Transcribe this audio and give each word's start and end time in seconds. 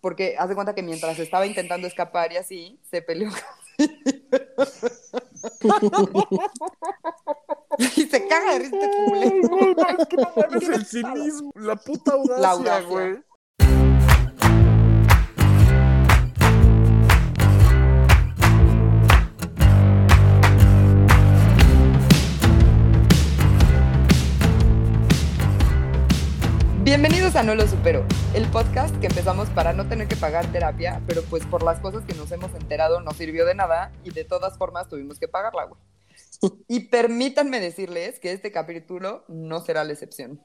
porque 0.00 0.36
haz 0.38 0.48
de 0.48 0.54
cuenta 0.54 0.74
que 0.74 0.82
mientras 0.82 1.18
estaba 1.18 1.46
intentando 1.46 1.86
escapar 1.86 2.32
y 2.32 2.36
así, 2.36 2.80
se 2.90 3.02
peleó. 3.02 3.30
y 7.78 7.84
se 7.86 8.28
caga 8.28 8.52
de 8.54 8.58
risa 8.60 8.76
este 8.76 8.90
culero. 9.04 9.36
Es 9.98 10.06
que 10.06 10.16
no 10.16 10.32
mames 10.36 10.68
el 10.68 10.86
cinismo, 10.86 11.52
la 11.54 11.76
puta 11.76 12.12
audacia, 12.12 12.42
La 12.42 12.50
audacia. 12.50 12.88
güey. 12.88 13.18
Bienvenidos 26.90 27.36
a 27.36 27.44
No 27.44 27.54
Lo 27.54 27.68
Supero, 27.68 28.04
el 28.34 28.50
podcast 28.50 28.92
que 28.98 29.06
empezamos 29.06 29.48
para 29.50 29.72
no 29.72 29.86
tener 29.86 30.08
que 30.08 30.16
pagar 30.16 30.50
terapia, 30.50 31.00
pero 31.06 31.22
pues 31.22 31.46
por 31.46 31.62
las 31.62 31.78
cosas 31.78 32.04
que 32.04 32.14
nos 32.14 32.32
hemos 32.32 32.52
enterado 32.52 33.00
no 33.00 33.12
sirvió 33.12 33.46
de 33.46 33.54
nada 33.54 33.92
y 34.02 34.10
de 34.10 34.24
todas 34.24 34.58
formas 34.58 34.88
tuvimos 34.88 35.20
que 35.20 35.28
pagarla, 35.28 35.66
güey. 35.66 35.80
Y 36.66 36.88
permítanme 36.88 37.60
decirles 37.60 38.18
que 38.18 38.32
este 38.32 38.50
capítulo 38.50 39.24
no 39.28 39.60
será 39.60 39.84
la 39.84 39.92
excepción. 39.92 40.44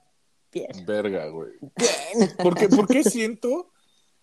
Bien. 0.51 0.69
Verga, 0.85 1.25
güey. 1.29 1.49
Bien. 1.61 2.29
¿Por 2.37 2.53
qué, 2.53 2.69
por 2.69 2.85
qué 2.85 3.03
siento 3.03 3.71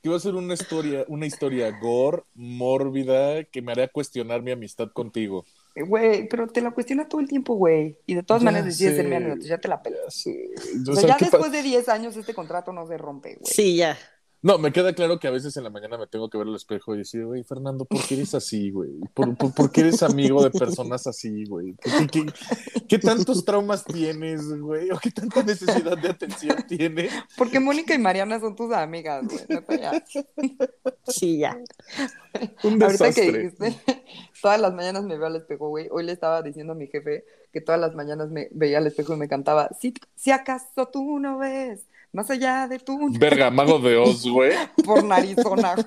que 0.01 0.09
va 0.09 0.15
a 0.15 0.21
ser 0.21 0.37
una 0.37 0.55
historia, 0.55 1.05
una 1.09 1.27
historia 1.27 1.77
gore, 1.81 2.23
mórbida, 2.35 3.43
que 3.43 3.63
me 3.63 3.73
haría 3.73 3.89
cuestionar 3.89 4.43
mi 4.43 4.53
amistad 4.53 4.93
contigo? 4.93 5.45
Güey, 5.75 6.29
pero 6.29 6.47
te 6.49 6.61
la 6.61 6.71
cuestiona 6.73 7.09
todo 7.09 7.21
el 7.21 7.29
tiempo, 7.29 7.55
güey. 7.55 7.99
Y 8.07 8.15
de 8.15 8.23
todas 8.23 8.43
Ya 8.43 8.47
maneras 8.47 8.67
decides 8.67 8.97
ser 8.97 9.07
mi 9.09 9.15
amigo, 9.17 9.33
entonces 9.33 9.49
ya 9.51 9.59
te 9.59 9.69
la 9.69 9.83
pelas. 9.83 10.01
Ya 10.05 10.11
sé. 10.11 10.51
O 10.89 10.93
O 10.93 10.95
sea, 10.97 11.09
ya 11.09 11.17
¿qué 11.17 11.27
pa- 11.27 11.31
después 11.39 11.53
de 11.53 11.63
10 11.63 11.89
años 11.89 12.17
este 12.17 12.35
contrato 12.35 12.73
no 12.73 12.87
se 12.87 12.99
rompe, 12.99 13.37
güey. 13.41 13.53
Sí, 13.53 13.77
ya. 13.77 13.97
No, 14.45 14.59
me 14.59 14.73
queda 14.73 14.93
claro 14.93 15.21
que 15.21 15.29
a 15.29 15.31
veces 15.31 15.57
en 15.57 15.63
la 15.63 15.71
mañana 15.71 15.97
me 15.97 16.09
tengo 16.09 16.29
que 16.29 16.37
ver 16.37 16.49
al 16.49 16.57
espejo 16.57 16.95
y 16.95 16.99
decir, 16.99 17.25
güey, 17.25 17.45
Fernando, 17.45 17.85
¿por 17.85 18.05
qué 18.05 18.15
eres 18.15 18.35
así, 18.35 18.73
güey? 18.73 18.91
¿Por, 19.15 19.37
por, 19.37 19.55
por 19.55 19.71
qué 19.71 19.83
eres 19.83 20.03
amigo 20.03 20.43
de 20.43 20.51
personas 20.51 21.07
así, 21.07 21.45
güey? 21.45 21.77
¿Qué, 21.81 22.07
qué, 22.09 22.27
qué 22.89 22.99
tantos 22.99 23.45
traumas 23.45 23.85
tienes, 23.85 24.49
güey? 24.59 24.91
¿O 24.91 24.99
qué 24.99 25.13
tanta 25.13 25.45
necesidad 25.45 25.97
de 25.97 26.09
atención 26.09 26.57
tienes? 26.67 27.13
Porque 27.37 27.61
Mónica 27.61 27.95
y 27.95 27.99
Mariana 27.99 28.41
son 28.41 28.57
tus 28.57 28.73
amigas, 28.73 29.25
güey. 29.29 29.81
ya. 29.81 30.05
Sí, 31.07 31.39
ya. 31.39 31.57
Un 32.65 32.83
Ahorita 32.83 33.13
que 33.13 33.23
desastre. 33.23 33.39
dijiste, 33.39 33.81
todas 34.43 34.61
las 34.61 34.75
mañanas 34.75 35.05
me 35.05 35.17
veo 35.17 35.27
al 35.27 35.37
espejo, 35.37 35.69
güey. 35.69 35.87
Hoy 35.91 36.03
le 36.03 36.13
estaba 36.13 36.43
diciendo 36.43 36.73
a 36.73 36.77
mi 36.77 36.89
jefe 36.89 37.25
que 37.53 37.61
todas 37.61 37.81
las 37.81 37.95
mañanas 37.95 38.31
me 38.31 38.49
veía 38.51 38.79
al 38.79 38.87
espejo 38.89 39.15
y 39.15 39.19
me 39.19 39.29
cantaba, 39.29 39.69
si, 39.79 39.95
si 40.17 40.33
acaso 40.33 40.89
tú 40.89 41.21
no 41.21 41.39
ves, 41.39 41.87
más 42.13 42.31
allá 42.31 42.69
de 42.69 42.79
tú, 42.79 42.99
Verga, 43.19 43.51
mago 43.51 43.79
de 43.79 43.97
Oz, 43.97 44.27
güey. 44.31 44.53
por 44.85 45.03
narizona, 45.05 45.75
güey. 45.75 45.87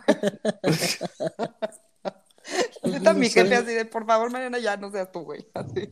Neta, 2.84 3.14
mi 3.14 3.30
jefe 3.30 3.56
así 3.56 3.74
de, 3.74 3.86
por 3.86 4.06
favor, 4.06 4.32
Mariana, 4.32 4.60
ya 4.60 4.78
no 4.78 4.92
seas 4.92 5.12
tú, 5.12 5.22
güey. 5.22 5.46
Así. 5.54 5.90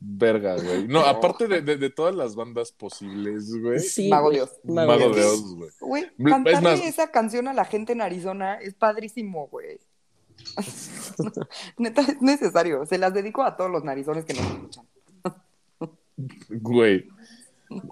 Verga, 0.00 0.54
güey. 0.56 0.86
No, 0.86 1.00
aparte 1.00 1.48
de, 1.48 1.60
de, 1.62 1.76
de 1.76 1.90
todas 1.90 2.14
las 2.14 2.34
bandas 2.36 2.70
posibles, 2.72 3.50
güey. 3.60 3.80
Sí. 3.80 4.08
Mago 4.08 4.26
güey. 4.26 4.36
Dios. 4.36 4.50
Mago 4.64 5.10
de. 5.10 5.24
Oz, 5.24 5.54
güey. 5.54 5.70
Güey, 5.80 6.02
Es 6.04 6.10
cantarle 6.24 6.60
más- 6.60 6.80
esa 6.80 7.10
canción 7.10 7.48
a 7.48 7.52
la 7.52 7.64
gente 7.64 7.92
en 7.94 8.00
Arizona 8.02 8.54
es 8.60 8.74
padrísimo, 8.74 9.48
güey. 9.48 9.80
Neta, 11.78 12.02
es 12.02 12.22
necesario. 12.22 12.86
Se 12.86 12.98
las 12.98 13.12
dedico 13.12 13.42
a 13.42 13.56
todos 13.56 13.70
los 13.70 13.82
narizones 13.84 14.24
que 14.24 14.34
nos 14.34 14.46
escuchan. 14.46 14.86
Güey. 16.48 17.08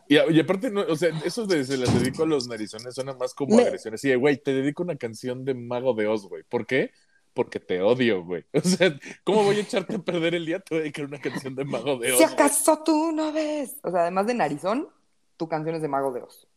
Y, 0.09 0.41
aparte, 0.41 0.71
no, 0.71 0.81
o 0.83 0.97
sea, 0.97 1.11
eso 1.25 1.47
de 1.47 1.65
se 1.65 1.77
las 1.77 1.93
dedico 1.99 2.25
a 2.25 2.27
los 2.27 2.49
narizones 2.49 2.95
suena 2.95 3.15
más 3.15 3.33
como 3.35 3.57
Me- 3.57 3.63
agresiones. 3.63 4.01
Sí, 4.01 4.13
güey, 4.15 4.37
te 4.37 4.53
dedico 4.53 4.83
una 4.83 4.97
canción 4.97 5.45
de 5.45 5.55
Mago 5.55 5.95
de 5.95 6.07
Oz, 6.09 6.29
güey. 6.29 6.43
¿Por 6.43 6.67
qué? 6.67 6.91
Porque 7.35 7.61
te 7.61 7.81
odio, 7.81 8.25
güey. 8.25 8.45
O 8.55 8.61
sea, 8.61 8.99
¿cómo 9.25 9.45
voy 9.45 9.57
a 9.57 9.61
echarte 9.61 9.95
a 9.97 9.99
perder 10.01 10.35
el 10.35 10.47
día? 10.47 10.59
Te 10.61 10.75
voy 10.75 10.79
a 10.79 10.83
dedicar 10.83 11.05
una 11.05 11.21
canción 11.21 11.55
de 11.55 11.65
Mago 11.65 11.97
de 11.99 12.13
Oz. 12.13 12.19
Si 12.19 12.25
güey. 12.25 12.35
acaso 12.35 12.83
tú 12.85 13.13
no 13.13 13.33
ves. 13.33 13.77
O 13.83 13.91
sea, 13.91 14.03
además 14.03 14.27
de 14.27 14.35
narizón, 14.35 14.89
tu 15.37 15.49
canción 15.49 15.77
es 15.77 15.83
de 15.83 15.89
Mago 15.89 16.13
de 16.13 16.23
Oz. 16.23 16.49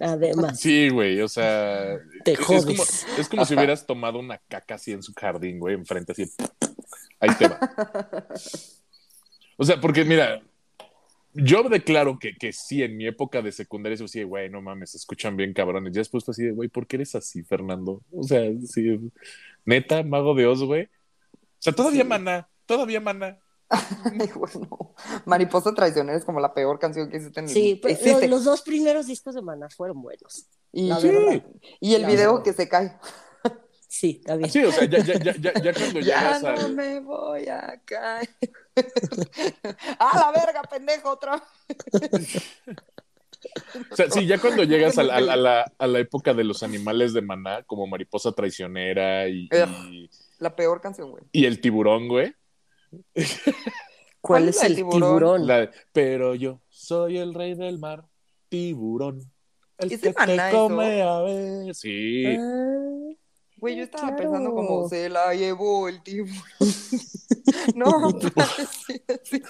Además, 0.00 0.60
Sí, 0.60 0.88
güey, 0.88 1.20
o 1.20 1.28
sea. 1.28 1.98
Te 2.24 2.32
es- 2.32 2.40
es 2.40 2.46
como, 2.46 2.60
jodes. 2.62 3.06
es 3.18 3.28
como 3.28 3.44
si 3.44 3.54
hubieras 3.54 3.84
tomado 3.86 4.18
una 4.20 4.38
caca 4.48 4.76
así 4.76 4.92
en 4.92 5.02
su 5.02 5.12
jardín, 5.14 5.58
güey, 5.58 5.74
enfrente, 5.74 6.12
así. 6.12 6.30
Ahí 7.18 7.30
te 7.38 7.48
va. 7.48 7.58
O 9.58 9.64
sea, 9.64 9.80
porque 9.80 10.04
mira, 10.04 10.42
yo 11.34 11.62
declaro 11.68 12.18
que, 12.18 12.34
que 12.36 12.52
sí, 12.52 12.82
en 12.82 12.96
mi 12.96 13.06
época 13.06 13.40
de 13.42 13.52
secundaria, 13.52 13.94
eso 13.94 14.08
sí, 14.08 14.22
güey, 14.22 14.50
no 14.50 14.60
mames, 14.62 14.90
se 14.90 14.96
escuchan 14.98 15.36
bien 15.36 15.52
cabrones. 15.54 15.92
Ya 15.92 16.00
después 16.00 16.24
fue 16.24 16.32
así 16.32 16.44
de, 16.44 16.52
güey, 16.52 16.68
¿por 16.68 16.86
qué 16.86 16.96
eres 16.96 17.14
así, 17.14 17.42
Fernando? 17.42 18.02
O 18.12 18.22
sea, 18.22 18.42
sí, 18.66 18.98
neta, 19.64 20.02
mago 20.02 20.34
de 20.34 20.46
Oz, 20.46 20.62
güey. 20.64 20.84
O 20.84 20.88
sea, 21.58 21.72
todavía 21.72 22.02
Sí. 22.02 22.08
mana, 22.08 22.48
todavía 22.66 23.00
mana. 23.00 23.38
Ay, 23.70 24.30
bueno. 24.34 24.94
Mariposa 25.24 25.72
Traicionera 25.74 26.18
es 26.18 26.24
como 26.24 26.40
la 26.40 26.52
peor 26.52 26.78
canción 26.78 27.08
que 27.08 27.16
existe 27.16 27.40
en 27.40 27.46
el 27.46 27.52
sí, 27.52 27.80
pero 27.82 27.96
los, 28.20 28.28
los 28.28 28.44
dos 28.44 28.62
primeros 28.62 29.06
discos 29.06 29.34
de 29.34 29.40
Maná 29.42 29.68
fueron 29.70 30.02
buenos. 30.02 30.46
Y, 30.72 30.88
la 30.88 31.00
Sí. 31.00 31.08
verdad. 31.08 31.42
y 31.80 31.94
el 31.94 32.02
La 32.02 32.08
video 32.08 32.30
verdad. 32.32 32.44
que 32.44 32.52
se 32.52 32.68
cae. 32.68 32.92
Sí, 33.88 34.16
está 34.20 34.36
bien. 34.36 34.50
Sí, 34.50 34.64
o 34.64 34.72
sea, 34.72 34.86
ya, 34.86 34.98
ya, 35.04 35.14
ya, 35.18 35.34
ya, 35.36 35.52
ya 35.54 35.72
cuando 35.74 36.00
Ya 36.00 36.38
llegas 36.40 36.42
no 36.42 36.48
al. 36.48 36.74
me 36.74 37.00
voy 37.00 37.46
a 37.48 37.80
caer. 37.84 38.28
¡A 39.98 40.18
la 40.18 40.32
verga, 40.32 40.62
pendejo! 40.62 41.10
Otra! 41.10 41.42
O 43.90 43.96
sea, 43.96 44.08
sí, 44.10 44.26
ya 44.26 44.38
cuando 44.38 44.62
llegas 44.62 44.98
a 44.98 45.02
la, 45.02 45.16
a 45.16 45.20
la- 45.20 45.32
a 45.32 45.36
la- 45.36 45.72
a 45.78 45.86
la 45.86 45.98
época 45.98 46.32
de 46.32 46.44
los 46.44 46.62
animales 46.62 47.12
de 47.12 47.22
maná, 47.22 47.62
como 47.64 47.86
mariposa 47.86 48.32
traicionera 48.32 49.28
y, 49.28 49.48
y, 49.90 50.08
La 50.38 50.54
peor 50.54 50.80
canción, 50.80 51.10
güey. 51.10 51.24
y 51.32 51.44
el 51.46 51.60
tiburón, 51.60 52.08
güey. 52.08 52.32
¿Cuál 53.14 53.26
¿Cuál 54.20 54.48
es 54.48 54.62
el 54.62 54.76
tiburón? 54.76 55.00
tiburón? 55.00 55.46
La 55.46 55.58
de, 55.60 55.70
Pero 55.92 56.34
yo 56.34 56.60
soy 56.68 57.18
el 57.18 57.34
rey 57.34 57.54
del 57.54 57.78
mar, 57.78 58.04
tiburón. 58.48 59.20
El 59.78 59.92
¿Es 59.92 60.00
que 60.00 60.08
de 60.08 60.14
Maná 60.16 60.26
te 60.50 60.56
eso? 60.56 60.68
come 60.68 61.02
a 61.02 61.18
ver. 61.22 61.74
Sí. 61.74 62.24
Ah, 62.38 62.91
Güey, 63.62 63.76
yo 63.76 63.84
estaba 63.84 64.08
Claro. 64.08 64.22
pensando 64.24 64.54
como 64.56 64.88
se 64.88 65.08
la 65.08 65.32
llevó 65.34 65.88
el 65.88 66.02
tiburón. 66.02 66.34
no, 67.76 68.10
sí, 68.86 69.00
sí, 69.22 69.42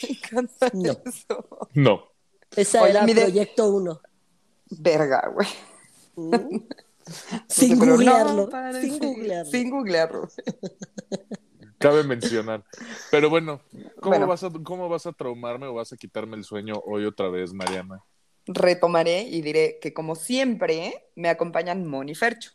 me 0.00 0.08
encanta 0.08 0.70
No. 0.72 0.92
eso. 1.04 1.68
No. 1.74 2.04
esa 2.56 2.80
Oye, 2.82 2.90
era 2.92 3.04
mi 3.04 3.12
de- 3.12 3.20
Proyecto 3.24 3.68
1. 3.68 4.00
Verga, 4.70 5.30
güey. 5.34 5.46
Mm. 6.16 6.56
Sin 7.48 7.78
Pero 7.78 7.84
no, 7.90 7.92
googlearlo. 7.96 8.48
padre, 8.48 8.80
sin 8.82 8.98
googlearlo. 8.98 9.50
Sin 9.50 9.70
googlearlo. 9.70 10.28
Cabe 11.76 12.04
mencionar. 12.04 12.64
Pero 13.10 13.28
bueno, 13.28 13.60
¿cómo, 14.00 14.10
Bueno. 14.10 14.26
Vas 14.26 14.42
a, 14.42 14.50
¿cómo 14.64 14.88
vas 14.88 15.04
a 15.06 15.12
traumarme 15.12 15.66
o 15.66 15.74
vas 15.74 15.92
a 15.92 15.98
quitarme 15.98 16.36
el 16.38 16.44
sueño 16.44 16.80
hoy 16.86 17.04
otra 17.04 17.28
vez, 17.28 17.52
Mariana? 17.52 18.02
Retomaré 18.46 19.22
y 19.22 19.42
diré 19.42 19.78
que 19.82 19.92
como 19.92 20.14
siempre 20.16 21.10
me 21.14 21.28
acompañan 21.28 21.86
Mon 21.86 22.08
y 22.08 22.14
Fercho. 22.14 22.52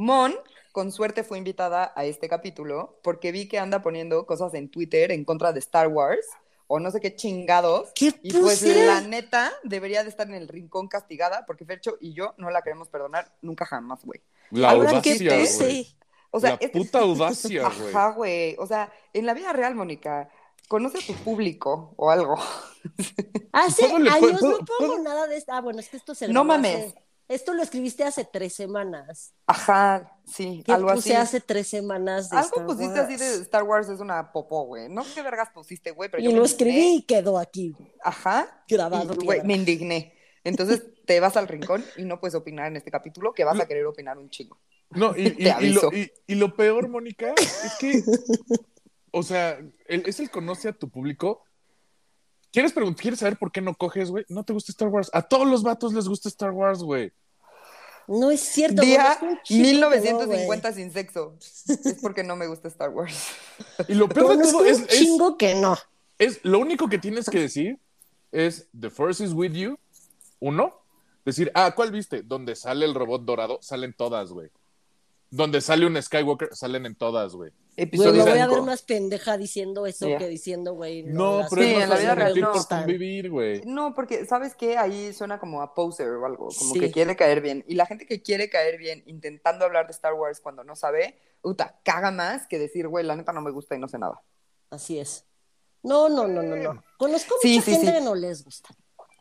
Mon, 0.00 0.32
con 0.70 0.92
suerte, 0.92 1.24
fue 1.24 1.38
invitada 1.38 1.92
a 1.96 2.04
este 2.04 2.28
capítulo 2.28 3.00
porque 3.02 3.32
vi 3.32 3.48
que 3.48 3.58
anda 3.58 3.82
poniendo 3.82 4.26
cosas 4.26 4.54
en 4.54 4.68
Twitter 4.70 5.10
en 5.10 5.24
contra 5.24 5.52
de 5.52 5.58
Star 5.58 5.88
Wars 5.88 6.24
o 6.68 6.78
no 6.78 6.92
sé 6.92 7.00
qué 7.00 7.16
chingados. 7.16 7.90
¿Qué 7.96 8.14
Y 8.22 8.32
pues 8.32 8.62
la 8.62 9.00
neta 9.00 9.50
debería 9.64 10.04
de 10.04 10.08
estar 10.10 10.28
en 10.28 10.34
el 10.34 10.46
rincón 10.46 10.86
castigada 10.86 11.44
porque 11.46 11.64
Fercho 11.64 11.96
y 12.00 12.12
yo 12.12 12.32
no 12.36 12.48
la 12.50 12.62
queremos 12.62 12.88
perdonar 12.88 13.32
nunca 13.42 13.66
jamás, 13.66 14.04
güey. 14.04 14.20
La 14.52 14.70
Ahora, 14.70 15.00
¿qué 15.02 15.10
audacia, 15.14 15.38
puse? 15.40 15.64
güey. 15.64 15.96
O 16.30 16.38
sea, 16.38 16.50
La 16.50 16.56
es- 16.60 16.70
puta 16.70 16.98
audacia, 17.00 17.68
güey. 17.68 17.88
Ajá, 17.92 18.12
güey. 18.12 18.56
O 18.60 18.66
sea, 18.68 18.92
en 19.12 19.26
la 19.26 19.34
vida 19.34 19.52
real, 19.52 19.74
Mónica, 19.74 20.28
conoce 20.68 20.98
a 20.98 21.06
tu 21.06 21.14
público 21.24 21.92
o 21.96 22.08
algo. 22.10 22.36
Hace 23.52 23.82
¿Puedo 23.88 23.98
le- 23.98 24.10
años 24.10 24.38
puedo- 24.38 24.58
no 24.60 24.64
pongo 24.64 24.98
nada 25.00 25.26
de 25.26 25.38
esto. 25.38 25.52
Ah, 25.52 25.60
bueno, 25.60 25.80
es 25.80 25.88
que 25.88 25.96
esto 25.96 26.14
se 26.14 26.28
No 26.28 26.44
mames. 26.44 26.86
hace- 26.92 27.07
Esto 27.28 27.52
lo 27.52 27.62
escribiste 27.62 28.04
hace 28.04 28.24
tres 28.24 28.54
semanas. 28.54 29.34
Ajá, 29.46 30.16
sí, 30.26 30.62
¿Qué 30.64 30.72
algo 30.72 30.92
puse 30.94 31.10
así. 31.14 31.36
hace 31.36 31.40
tres 31.40 31.68
semanas 31.68 32.30
de 32.30 32.38
Algo 32.38 32.48
Star 32.48 32.66
pusiste 32.66 32.98
así 33.00 33.16
de? 33.16 33.42
Star 33.42 33.62
Wars 33.64 33.88
es 33.90 34.00
una 34.00 34.32
popó, 34.32 34.64
güey. 34.64 34.88
No 34.88 35.04
sé 35.04 35.14
qué 35.14 35.22
vergas 35.22 35.50
pusiste, 35.52 35.90
güey, 35.90 36.10
pero 36.10 36.22
yo 36.22 36.30
Y 36.30 36.32
me 36.32 36.38
lo 36.38 36.44
escribí 36.46 36.94
y 36.96 37.02
quedó 37.02 37.38
aquí 37.38 37.74
Ajá. 38.02 38.64
grabado. 38.68 39.14
Y, 39.20 39.24
güey, 39.26 39.42
me 39.44 39.54
indigné. 39.54 40.14
Entonces 40.42 40.82
te 41.06 41.20
vas 41.20 41.36
al 41.36 41.48
rincón 41.48 41.84
y 41.98 42.04
no 42.04 42.18
puedes 42.18 42.34
opinar 42.34 42.66
en 42.68 42.76
este 42.76 42.90
capítulo, 42.90 43.34
que 43.34 43.44
vas 43.44 43.60
a 43.60 43.66
querer 43.66 43.84
opinar 43.86 44.16
un 44.18 44.30
chingo. 44.30 44.58
No, 44.90 45.14
y, 45.14 45.26
y- 45.28 45.30
Te 45.36 45.42
y 45.42 45.48
aviso. 45.50 45.90
lo, 45.90 45.96
y- 45.98 46.10
y 46.26 46.34
lo 46.34 46.56
peor, 46.56 46.88
Mónica, 46.88 47.34
es 47.36 47.74
que, 47.78 48.02
o 49.10 49.22
sea, 49.22 49.58
el- 49.86 50.02
es 50.06 50.18
el 50.20 50.30
conoce 50.30 50.68
a 50.68 50.72
tu 50.72 50.88
público. 50.88 51.44
¿Quieres, 52.52 52.72
¿Quieres 52.96 53.20
saber 53.20 53.36
por 53.38 53.52
qué 53.52 53.60
no 53.60 53.74
coges, 53.74 54.10
güey? 54.10 54.24
No 54.28 54.44
te 54.44 54.52
gusta 54.52 54.72
Star 54.72 54.88
Wars. 54.88 55.10
A 55.12 55.22
todos 55.22 55.46
los 55.46 55.62
vatos 55.62 55.92
les 55.92 56.08
gusta 56.08 56.28
Star 56.28 56.50
Wars, 56.50 56.80
güey. 56.80 57.12
No 58.06 58.30
es 58.30 58.40
cierto. 58.40 58.80
Día 58.80 59.18
conozco 59.20 59.26
un 59.26 59.42
chingo 59.42 59.60
que 59.68 59.80
no, 59.80 59.90
1950 59.90 60.72
sin 60.72 60.92
sexo. 60.92 61.36
Es 61.68 61.98
porque 62.00 62.24
no 62.24 62.36
me 62.36 62.46
gusta 62.46 62.68
Star 62.68 62.88
Wars. 62.88 63.14
Y 63.86 63.94
lo 63.94 64.08
peor 64.08 64.38
de 64.38 64.50
todo 64.50 64.64
es, 64.64 64.78
un 64.78 64.84
es, 64.84 64.98
chingo 64.98 65.36
que 65.36 65.54
no. 65.54 65.76
es- 66.18 66.40
lo 66.42 66.58
único 66.58 66.88
que 66.88 66.98
tienes 66.98 67.28
que 67.28 67.38
decir 67.40 67.78
es 68.32 68.66
The 68.78 68.88
Force 68.88 69.22
is 69.22 69.32
with 69.32 69.52
you, 69.52 69.78
uno, 70.40 70.74
decir, 71.24 71.50
ah, 71.54 71.74
¿cuál 71.74 71.92
viste? 71.92 72.22
Donde 72.22 72.56
sale 72.56 72.86
el 72.86 72.94
robot 72.94 73.24
dorado, 73.24 73.58
salen 73.60 73.92
todas, 73.92 74.30
güey. 74.30 74.50
Donde 75.30 75.60
sale 75.60 75.84
un 75.86 76.00
Skywalker, 76.00 76.54
salen 76.56 76.86
en 76.86 76.94
todas, 76.94 77.34
güey. 77.34 77.52
Güey, 77.78 77.86
Episodio 77.86 78.24
me 78.24 78.30
voy 78.32 78.38
a 78.40 78.46
ver 78.48 78.62
más 78.62 78.82
pendeja 78.82 79.36
diciendo 79.38 79.86
eso 79.86 80.06
que 80.18 80.26
diciendo, 80.28 80.74
güey. 80.74 81.04
No, 81.04 81.38
las 81.40 81.50
pero 81.50 81.62
Sí, 81.62 81.68
es 81.68 81.74
en 81.74 81.80
más 81.80 81.88
la 81.90 81.96
vida 82.02 82.14
real 82.16 82.40
no. 82.40 82.52
por 82.52 82.66
convivir, 82.68 83.30
güey. 83.30 83.62
No, 83.64 83.94
porque, 83.94 84.26
¿sabes 84.26 84.54
qué? 84.56 84.76
Ahí 84.76 85.12
suena 85.12 85.38
como 85.38 85.62
a 85.62 85.74
poser 85.74 86.08
o 86.08 86.26
algo, 86.26 86.48
como 86.48 86.74
Sí. 86.74 86.80
que 86.80 86.90
quiere 86.90 87.14
caer 87.14 87.40
bien. 87.40 87.64
Y 87.68 87.74
la 87.76 87.86
gente 87.86 88.04
que 88.06 88.20
quiere 88.20 88.50
caer 88.50 88.78
bien 88.78 89.04
intentando 89.06 89.64
hablar 89.64 89.86
de 89.86 89.92
Star 89.92 90.14
Wars 90.14 90.40
cuando 90.40 90.64
no 90.64 90.74
sabe, 90.74 91.16
puta, 91.40 91.78
caga 91.84 92.10
más 92.10 92.46
que 92.48 92.58
decir, 92.58 92.88
güey, 92.88 93.04
la 93.04 93.14
neta 93.14 93.32
no 93.32 93.40
me 93.42 93.52
gusta 93.52 93.76
y 93.76 93.78
no 93.78 93.86
sé 93.86 93.98
nada. 93.98 94.20
Así 94.70 94.98
es. 94.98 95.24
No, 95.84 96.08
no, 96.08 96.26
no, 96.26 96.42
no, 96.42 96.56
no. 96.56 96.82
Conozco 96.98 97.36
Sí, 97.40 97.54
mucha 97.56 97.64
sí, 97.64 97.70
gente 97.72 97.86
sí. 97.86 97.92
que 97.92 98.00
no 98.00 98.14
les 98.16 98.44
gusta. 98.44 98.70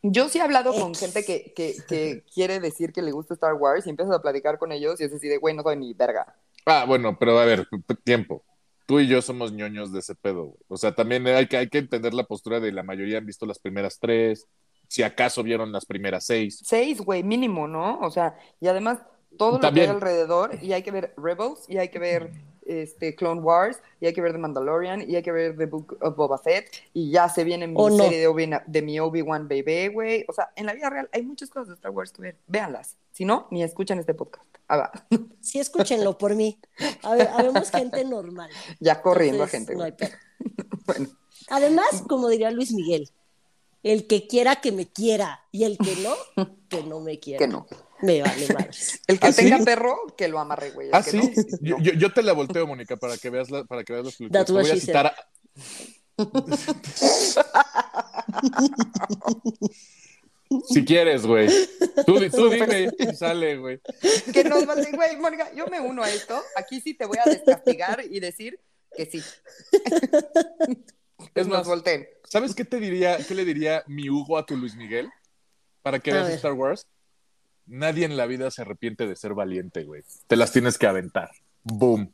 Yo 0.02 0.30
sí 0.30 0.40
he 0.40 0.42
hablado 0.42 0.74
con 0.74 0.96
gente 0.96 1.24
que, 1.26 1.54
que, 1.56 1.76
que 1.88 2.24
quiere 2.34 2.60
decir 2.60 2.94
que 2.94 3.02
le 3.02 3.12
gusta 3.12 3.34
Star 3.34 3.54
Wars 3.54 3.86
y 3.86 3.90
empiezas 3.90 4.16
a 4.16 4.22
platicar 4.22 4.58
con 4.58 4.72
ellos 4.72 5.00
y 5.00 5.04
es 5.04 5.14
así 5.14 5.28
de, 5.28 5.38
güey, 5.38 5.56
no 5.56 5.64
soy 5.64 5.76
ni 5.76 5.94
verga. 5.94 6.36
Ah, 6.70 6.84
bueno, 6.86 7.18
pero 7.18 7.40
a 7.40 7.46
ver, 7.46 7.66
tiempo. 8.04 8.44
Tú 8.86 9.00
y 9.00 9.08
yo 9.08 9.22
somos 9.22 9.54
ñoños 9.54 9.94
de 9.94 10.00
ese 10.00 10.16
pedo, 10.16 10.48
güey. 10.48 10.60
O 10.68 10.76
sea, 10.76 10.94
también 10.94 11.26
hay 11.28 11.48
que, 11.48 11.56
hay 11.56 11.70
que 11.70 11.78
entender 11.78 12.14
la 12.14 12.26
postura 12.26 12.60
de 12.60 12.74
la 12.74 12.84
mayoría 12.84 13.20
han 13.20 13.26
visto 13.26 13.46
las 13.46 13.58
primeras 13.58 14.00
tres, 14.00 14.46
si 14.88 15.02
acaso 15.02 15.44
vieron 15.44 15.72
las 15.72 15.86
primeras 15.86 16.26
seis. 16.26 16.62
Seis, 16.66 17.00
güey, 17.00 17.24
mínimo, 17.24 17.70
¿no? 17.70 18.00
O 18.00 18.12
sea, 18.12 18.38
y 18.60 18.68
además 18.68 19.00
todo 19.38 19.60
lo 19.60 19.74
que 19.74 19.82
hay 19.82 19.88
alrededor, 19.88 20.60
y 20.62 20.74
hay 20.74 20.84
que 20.84 20.92
ver 20.92 21.14
Rebels, 21.16 21.70
y 21.70 21.78
hay 21.78 21.88
que 21.88 22.00
ver 22.00 22.32
este, 22.68 23.16
Clone 23.16 23.42
Wars, 23.42 23.80
y 24.00 24.06
hay 24.06 24.14
que 24.14 24.22
ver 24.22 24.34
The 24.34 24.38
Mandalorian, 24.38 25.10
y 25.10 25.16
hay 25.16 25.24
que 25.24 25.32
ver 25.32 25.58
The 25.58 25.66
Book 25.66 25.98
of 26.02 26.16
Boba 26.16 26.38
Fett, 26.38 26.70
y 26.94 27.12
ya 27.12 27.30
se 27.30 27.44
viene 27.44 27.68
mi 27.68 27.98
serie 27.98 28.20
de, 28.20 28.28
Obi 28.28 28.50
de 28.66 28.82
mi 28.82 29.00
Obi-Wan 29.00 29.48
Baby, 29.48 29.88
güey. 29.90 30.26
O 30.28 30.34
sea, 30.34 30.52
en 30.56 30.66
la 30.66 30.74
vida 30.74 30.90
real 30.90 31.10
hay 31.12 31.24
muchas 31.24 31.50
cosas 31.50 31.70
de 31.70 31.74
Star 31.76 31.92
Wars 31.92 32.12
que 32.12 32.22
ver. 32.22 32.38
Véanlas. 32.48 32.98
Si 33.12 33.26
no, 33.26 33.48
ni 33.52 33.64
escuchen 33.64 34.00
este 34.00 34.14
podcast. 34.14 34.46
Ah, 34.68 34.78
va. 34.78 34.92
Sí, 35.42 35.60
escúchenlo 35.60 36.18
por 36.18 36.36
mí. 36.36 36.60
A 37.04 37.16
ver, 37.16 37.30
habemos 37.30 37.72
gente 37.72 38.04
normal. 38.04 38.50
ya 38.80 39.02
corriendo 39.02 39.44
a 39.44 39.46
Entonces, 39.46 39.68
gente, 39.68 39.76
no 39.76 39.84
hay 39.84 39.94
pedo. 39.94 40.12
Bueno, 40.86 41.10
Además, 41.50 42.04
como 42.08 42.30
diría 42.30 42.52
Luis 42.52 42.74
Miguel, 42.74 43.10
el 43.84 44.08
que 44.08 44.28
quiera 44.28 44.58
que 44.58 44.72
me 44.72 44.86
quiera 44.86 45.42
y 45.52 45.64
el 45.64 45.78
que 45.78 45.96
no, 45.98 46.48
que 46.70 46.84
no 46.84 47.00
me 47.00 47.20
quiera. 47.22 47.40
que 47.40 47.48
no. 47.48 47.68
Me 48.02 48.22
vale 48.22 48.48
madres. 48.54 49.02
El 49.08 49.20
que 49.20 49.28
¿Ah, 49.28 49.32
sí? 49.32 49.44
tenga 49.44 49.64
perro, 49.66 49.98
que 50.18 50.28
lo 50.28 50.40
amarre, 50.40 50.72
güey. 50.72 50.90
Ah, 50.94 51.04
que 51.04 51.12
sí. 51.12 51.18
no, 51.18 51.24
Yo, 51.62 51.78
no. 51.78 51.84
yo- 51.84 51.94
yo 51.94 52.14
te 52.14 52.22
la 52.24 52.34
volteo, 52.34 52.68
Mónica, 52.68 52.98
para 52.98 53.18
que 53.18 53.30
veas 53.30 53.50
la, 53.50 53.64
para 53.64 53.84
que 53.84 53.94
veas 53.94 54.06
las 54.06 54.16
películas. 54.16 54.46
Te 54.46 54.54
voy 54.54 54.70
a 54.70 54.76
citar. 54.76 55.06
a- 55.08 55.16
si 60.70 60.86
quieres, 60.86 61.26
güey. 61.26 61.48
Tú, 62.06 62.20
tú 62.30 62.50
dime 62.50 62.90
y 62.98 63.16
sale, 63.16 63.58
güey. 63.58 63.80
Que 64.34 64.44
nos 64.44 64.66
vale, 64.66 64.92
güey, 64.92 65.18
Mónica, 65.18 65.52
yo 65.54 65.68
me 65.68 65.80
uno 65.80 66.04
a 66.04 66.10
esto. 66.10 66.42
Aquí 66.56 66.82
sí 66.82 66.94
te 66.94 67.06
voy 67.06 67.18
a 67.24 67.30
descastigar 67.30 68.04
y 68.10 68.20
decir 68.20 68.60
que 68.96 69.06
sí. 69.06 69.22
Es 69.72 69.74
Es 71.36 71.48
nos 71.48 71.58
más, 71.60 71.68
volteen. 71.68 72.08
¿Sabes 72.24 72.56
qué 72.56 72.64
te 72.64 72.80
diría, 72.80 73.18
qué 73.28 73.36
le 73.36 73.44
diría 73.46 73.84
mi 73.88 74.10
Hugo 74.10 74.38
a 74.38 74.46
tu 74.46 74.56
Luis 74.56 74.76
Miguel? 74.76 75.10
Para 75.82 76.00
que 76.00 76.12
A 76.12 76.16
veas 76.16 76.28
ver. 76.28 76.36
Star 76.36 76.54
Wars. 76.54 76.86
Nadie 77.68 78.06
en 78.06 78.16
la 78.18 78.26
vida 78.26 78.50
se 78.52 78.62
arrepiente 78.62 79.06
de 79.08 79.16
ser 79.16 79.34
valiente, 79.34 79.84
güey. 79.84 80.04
Te 80.28 80.36
las 80.36 80.52
tienes 80.52 80.78
que 80.78 80.88
aventar. 80.88 81.30
Boom. 81.64 82.12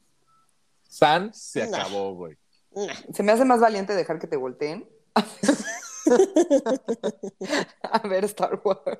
San 0.87 1.33
se 1.33 1.67
No. 1.67 1.77
acabó, 1.77 2.13
güey. 2.15 2.37
Nah. 2.75 2.93
Se 3.13 3.21
me 3.23 3.31
hace 3.31 3.45
más 3.45 3.59
valiente 3.59 3.93
dejar 3.93 4.19
que 4.19 4.27
te 4.27 4.35
volteen. 4.37 4.87
a 7.83 8.07
ver 8.07 8.25
Star 8.25 8.59
Wars. 8.63 8.99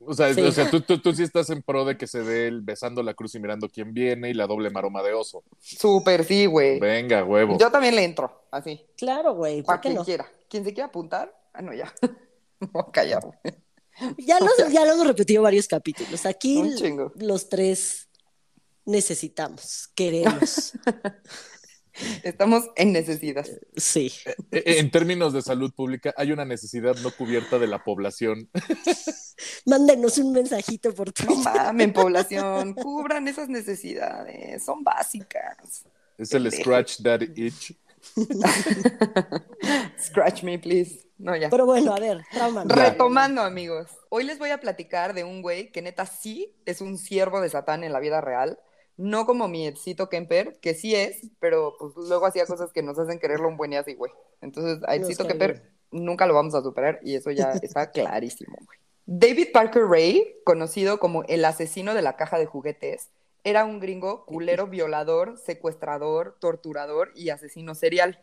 O 0.00 0.12
sea, 0.14 0.32
Sí. 0.34 0.40
o 0.40 0.52
sea 0.52 0.70
tú, 0.70 0.80
tú, 0.82 1.00
tú 1.00 1.12
sí 1.12 1.22
estás 1.22 1.50
en 1.50 1.62
pro 1.62 1.84
de 1.84 1.96
que 1.96 2.06
se 2.06 2.22
dé 2.22 2.46
el 2.48 2.60
besando 2.60 3.02
la 3.02 3.14
cruz 3.14 3.34
y 3.34 3.40
mirando 3.40 3.68
quién 3.68 3.92
viene 3.92 4.30
y 4.30 4.34
la 4.34 4.46
doble 4.46 4.70
maroma 4.70 5.02
de 5.02 5.12
oso. 5.14 5.42
Súper 5.58 6.24
sí, 6.24 6.46
güey. 6.46 6.78
Venga, 6.78 7.24
huevo. 7.24 7.56
Yo 7.58 7.70
también 7.70 7.96
le 7.96 8.04
entro, 8.04 8.46
así. 8.50 8.84
Claro, 8.96 9.34
güey, 9.34 9.62
Para 9.62 9.76
¿por 9.78 9.82
qué 9.82 9.88
quien 9.88 9.98
no? 9.98 10.04
quiera. 10.04 10.26
Quien 10.48 10.64
se 10.64 10.72
quiera 10.74 10.88
apuntar, 10.88 11.34
ah, 11.52 11.62
no, 11.62 11.72
ya. 11.72 11.92
A 12.74 12.90
callar, 12.92 13.22
güey. 13.22 13.54
Ya, 14.18 14.38
los, 14.40 14.72
ya 14.72 14.84
lo 14.84 14.92
hemos 14.92 15.06
repetido 15.06 15.42
varios 15.42 15.66
capítulos. 15.68 16.26
Aquí 16.26 16.58
Un 16.58 16.76
chingo. 16.76 17.12
los 17.16 17.48
tres 17.48 18.08
necesitamos, 18.84 19.88
queremos. 19.94 20.72
Estamos 22.22 22.64
en 22.76 22.92
necesidad. 22.92 23.46
Sí. 23.74 24.12
Eh, 24.50 24.62
En 24.78 24.90
términos 24.90 25.32
de 25.32 25.40
salud 25.40 25.72
pública, 25.72 26.12
hay 26.18 26.30
una 26.30 26.44
necesidad 26.44 26.94
no 26.96 27.10
cubierta 27.10 27.58
de 27.58 27.66
la 27.68 27.82
población. 27.82 28.50
Mándenos 29.64 30.18
un 30.18 30.32
mensajito 30.32 30.92
por 30.94 31.06
No 31.08 31.12
Twitter. 31.12 31.38
mamen, 31.54 31.92
población. 31.94 32.74
Cubran 32.74 33.26
esas 33.28 33.48
necesidades. 33.48 34.62
Son 34.62 34.84
básicas. 34.84 35.84
Es 36.18 36.32
el 36.34 36.52
scratch 36.52 37.00
that 37.02 37.22
itch. 37.34 37.72
Scratch 39.98 40.42
me, 40.42 40.58
please. 40.58 41.06
No, 41.18 41.34
ya. 41.36 41.48
Pero 41.50 41.66
bueno, 41.66 41.94
a 41.94 42.00
ver, 42.00 42.22
trauma. 42.30 42.64
Retomando, 42.64 43.42
amigos. 43.42 43.88
Hoy 44.08 44.24
les 44.24 44.38
voy 44.38 44.50
a 44.50 44.60
platicar 44.60 45.14
de 45.14 45.24
un 45.24 45.42
güey 45.42 45.72
que 45.72 45.82
neta 45.82 46.06
sí 46.06 46.54
es 46.66 46.80
un 46.80 46.98
siervo 46.98 47.40
de 47.40 47.48
Satán 47.48 47.84
en 47.84 47.92
la 47.92 48.00
vida 48.00 48.20
real. 48.20 48.58
No 48.96 49.26
como 49.26 49.48
mi 49.48 49.66
Edcito 49.66 50.08
Kemper, 50.08 50.58
que 50.60 50.74
sí 50.74 50.94
es, 50.94 51.30
pero 51.38 51.74
pues 51.78 51.92
luego 51.96 52.26
hacía 52.26 52.46
cosas 52.46 52.72
que 52.72 52.82
nos 52.82 52.98
hacen 52.98 53.18
quererlo 53.18 53.48
un 53.48 53.56
buen 53.56 53.72
y 53.72 53.76
así, 53.76 53.94
güey. 53.94 54.12
Entonces, 54.40 54.82
a 54.84 54.96
cae 54.98 55.28
Kemper 55.28 55.70
nunca 55.90 56.26
lo 56.26 56.34
vamos 56.34 56.54
a 56.54 56.62
superar 56.62 57.00
y 57.02 57.14
eso 57.14 57.30
ya 57.30 57.50
está 57.50 57.90
clarísimo, 57.92 58.56
güey. 58.64 58.78
David 59.06 59.48
Parker 59.52 59.84
Ray, 59.84 60.34
conocido 60.44 60.98
como 60.98 61.22
el 61.24 61.44
asesino 61.44 61.94
de 61.94 62.02
la 62.02 62.16
caja 62.16 62.38
de 62.38 62.46
juguetes, 62.46 63.10
era 63.46 63.64
un 63.64 63.78
gringo 63.80 64.26
culero, 64.26 64.66
violador, 64.76 65.38
secuestrador, 65.38 66.36
torturador 66.40 67.12
y 67.14 67.30
asesino 67.30 67.74
serial. 67.74 68.18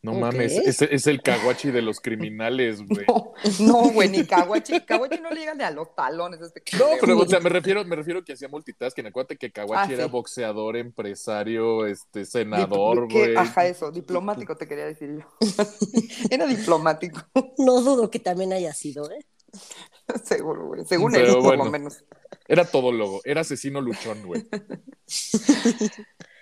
No 0.00 0.12
mames, 0.14 0.52
es, 0.56 0.80
es 0.80 1.08
el 1.08 1.20
caguachi 1.22 1.72
de 1.72 1.82
los 1.82 1.98
criminales, 1.98 2.80
güey. 2.86 3.04
No, 3.08 3.32
no, 3.58 3.90
güey, 3.90 4.08
ni 4.08 4.24
Kawachi. 4.24 4.82
Kawachi 4.82 5.20
no 5.20 5.28
le 5.30 5.40
llega 5.40 5.54
ni 5.56 5.64
a 5.64 5.72
los 5.72 5.92
talones. 5.96 6.40
Este 6.40 6.62
No, 6.78 6.84
pero 7.00 7.18
o 7.18 7.26
sea, 7.26 7.40
me 7.40 7.48
refiero, 7.50 7.84
me 7.84 7.96
refiero 7.96 8.22
que 8.24 8.34
hacía 8.34 8.46
multitasking. 8.48 9.06
Acuérdate 9.08 9.36
que 9.36 9.50
Kawachi 9.50 9.90
Ah, 9.90 9.94
era 9.94 10.04
sí. 10.04 10.10
boxeador, 10.10 10.76
empresario, 10.76 11.84
este, 11.84 12.24
senador, 12.24 13.08
¿qué? 13.08 13.18
güey. 13.18 13.36
Ajá, 13.36 13.66
eso, 13.66 13.90
diplomático 13.90 14.56
te 14.56 14.68
quería 14.68 14.86
decir 14.86 15.18
yo. 15.18 15.26
Era 16.30 16.46
diplomático, 16.46 17.20
No 17.58 17.80
dudo 17.80 18.08
que 18.08 18.20
también 18.20 18.52
haya 18.52 18.72
sido, 18.74 19.10
¿eh? 19.10 19.26
seguro, 20.24 20.66
güey. 20.66 20.84
Según 20.84 21.12
Pero 21.12 21.26
él, 21.26 21.34
por 21.34 21.42
bueno. 21.42 21.64
lo 21.64 21.70
menos. 21.70 22.04
Era 22.46 22.64
todólogo, 22.64 23.20
era 23.24 23.42
asesino 23.42 23.80
luchón, 23.80 24.22
güey. 24.24 24.46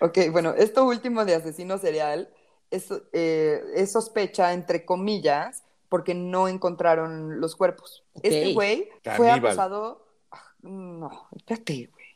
Ok, 0.00 0.18
bueno, 0.30 0.52
esto 0.54 0.84
último 0.84 1.25
de 1.25 1.34
asesino 1.34 1.78
serial 1.78 2.28
es, 2.70 2.88
eh, 3.12 3.62
es 3.75 3.92
sospecha, 3.92 4.52
entre 4.52 4.84
comillas, 4.84 5.64
porque 5.88 6.14
no 6.14 6.48
encontraron 6.48 7.40
los 7.40 7.56
cuerpos. 7.56 8.04
Este 8.22 8.52
güey 8.52 8.90
fue 9.16 9.30
acusado. 9.30 10.06
Ah, 10.30 10.52
No, 10.60 11.28
espérate, 11.34 11.90
güey. 11.92 12.06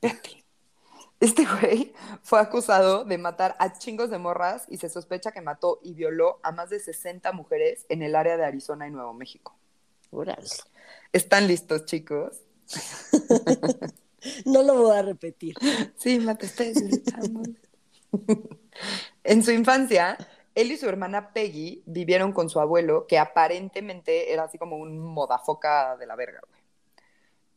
Espérate. 0.00 0.44
Este 1.20 1.44
güey 1.44 1.92
fue 2.22 2.40
acusado 2.40 3.04
de 3.04 3.18
matar 3.18 3.54
a 3.58 3.74
chingos 3.78 4.10
de 4.10 4.18
morras 4.18 4.64
y 4.68 4.78
se 4.78 4.88
sospecha 4.88 5.32
que 5.32 5.42
mató 5.42 5.78
y 5.84 5.94
violó 5.94 6.40
a 6.42 6.50
más 6.50 6.70
de 6.70 6.80
60 6.80 7.30
mujeres 7.32 7.84
en 7.90 8.02
el 8.02 8.16
área 8.16 8.38
de 8.38 8.44
Arizona 8.44 8.88
y 8.88 8.90
Nuevo 8.90 9.12
México. 9.12 9.59
Órale. 10.10 10.46
¿Están 11.12 11.46
listos, 11.46 11.84
chicos? 11.86 12.42
No 14.44 14.62
lo 14.62 14.74
voy 14.82 14.96
a 14.98 15.02
repetir. 15.02 15.54
Sí, 15.96 16.18
mate, 16.18 16.44
ustedes. 16.46 16.76
En 19.24 19.42
su 19.44 19.50
infancia, 19.52 20.16
él 20.54 20.72
y 20.72 20.76
su 20.76 20.88
hermana 20.88 21.32
Peggy 21.32 21.82
vivieron 21.86 22.32
con 22.32 22.48
su 22.48 22.60
abuelo, 22.60 23.06
que 23.06 23.18
aparentemente 23.18 24.32
era 24.32 24.44
así 24.44 24.58
como 24.58 24.76
un 24.76 24.98
modafoca 24.98 25.96
de 25.96 26.06
la 26.06 26.16
verga, 26.16 26.40
güey. 26.48 26.60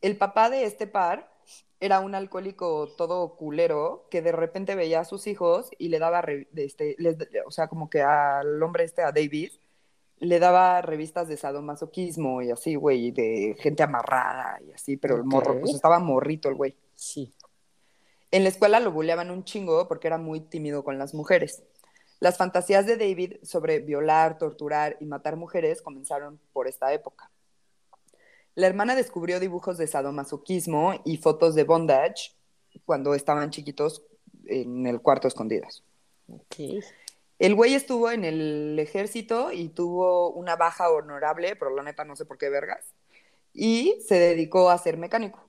El 0.00 0.16
papá 0.16 0.50
de 0.50 0.64
este 0.64 0.86
par 0.86 1.32
era 1.80 2.00
un 2.00 2.14
alcohólico 2.14 2.94
todo 2.96 3.36
culero 3.36 4.06
que 4.10 4.22
de 4.22 4.32
repente 4.32 4.74
veía 4.74 5.00
a 5.00 5.04
sus 5.04 5.26
hijos 5.26 5.70
y 5.78 5.88
le 5.88 5.98
daba, 5.98 6.22
este, 6.56 6.94
les- 6.98 7.16
o 7.46 7.50
sea, 7.50 7.68
como 7.68 7.90
que 7.90 8.02
al 8.02 8.62
hombre 8.62 8.84
este, 8.84 9.02
a 9.02 9.12
David, 9.12 9.52
le 10.18 10.38
daba 10.38 10.80
revistas 10.82 11.28
de 11.28 11.36
sadomasoquismo 11.36 12.42
y 12.42 12.50
así, 12.50 12.74
güey, 12.76 13.10
de 13.10 13.56
gente 13.58 13.82
amarrada 13.82 14.58
y 14.66 14.72
así, 14.72 14.96
pero 14.96 15.16
el 15.16 15.24
morro, 15.24 15.60
pues 15.60 15.74
estaba 15.74 15.98
morrito 15.98 16.48
el 16.48 16.54
güey. 16.54 16.76
Sí. 16.94 17.34
En 18.30 18.42
la 18.42 18.48
escuela 18.48 18.80
lo 18.80 18.92
buleaban 18.92 19.30
un 19.30 19.44
chingo 19.44 19.86
porque 19.86 20.08
era 20.08 20.18
muy 20.18 20.40
tímido 20.40 20.82
con 20.82 20.98
las 20.98 21.14
mujeres. 21.14 21.62
Las 22.20 22.36
fantasías 22.36 22.86
de 22.86 22.96
David 22.96 23.34
sobre 23.42 23.80
violar, 23.80 24.38
torturar 24.38 24.96
y 25.00 25.04
matar 25.04 25.36
mujeres 25.36 25.82
comenzaron 25.82 26.40
por 26.52 26.68
esta 26.68 26.92
época. 26.92 27.30
La 28.54 28.66
hermana 28.66 28.94
descubrió 28.94 29.40
dibujos 29.40 29.78
de 29.78 29.86
sadomasoquismo 29.86 30.94
y 31.04 31.16
fotos 31.16 31.54
de 31.54 31.64
bondage 31.64 32.32
cuando 32.84 33.14
estaban 33.14 33.50
chiquitos 33.50 34.02
en 34.46 34.86
el 34.86 35.00
cuarto 35.00 35.28
escondidas. 35.28 35.82
Ok. 36.28 36.82
El 37.38 37.54
güey 37.54 37.74
estuvo 37.74 38.10
en 38.10 38.24
el 38.24 38.78
ejército 38.78 39.50
y 39.52 39.68
tuvo 39.68 40.30
una 40.30 40.56
baja 40.56 40.90
honorable, 40.90 41.56
pero 41.56 41.74
la 41.74 41.82
neta 41.82 42.04
no 42.04 42.16
sé 42.16 42.24
por 42.24 42.38
qué 42.38 42.48
vergas. 42.48 42.84
y 43.56 44.00
se 44.06 44.16
dedicó 44.18 44.68
a 44.68 44.78
ser 44.78 44.96
mecánico. 44.96 45.48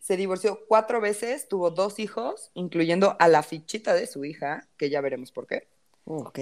Se 0.00 0.16
divorció 0.16 0.64
cuatro 0.68 1.00
veces, 1.02 1.48
tuvo 1.48 1.70
dos 1.70 1.98
hijos, 1.98 2.50
incluyendo 2.54 3.14
a 3.18 3.28
la 3.28 3.42
fichita 3.42 3.92
de 3.94 4.06
su 4.06 4.24
hija, 4.24 4.66
que 4.78 4.88
ya 4.88 5.02
veremos 5.02 5.32
por 5.32 5.46
qué, 5.46 5.68
Ok. 6.06 6.38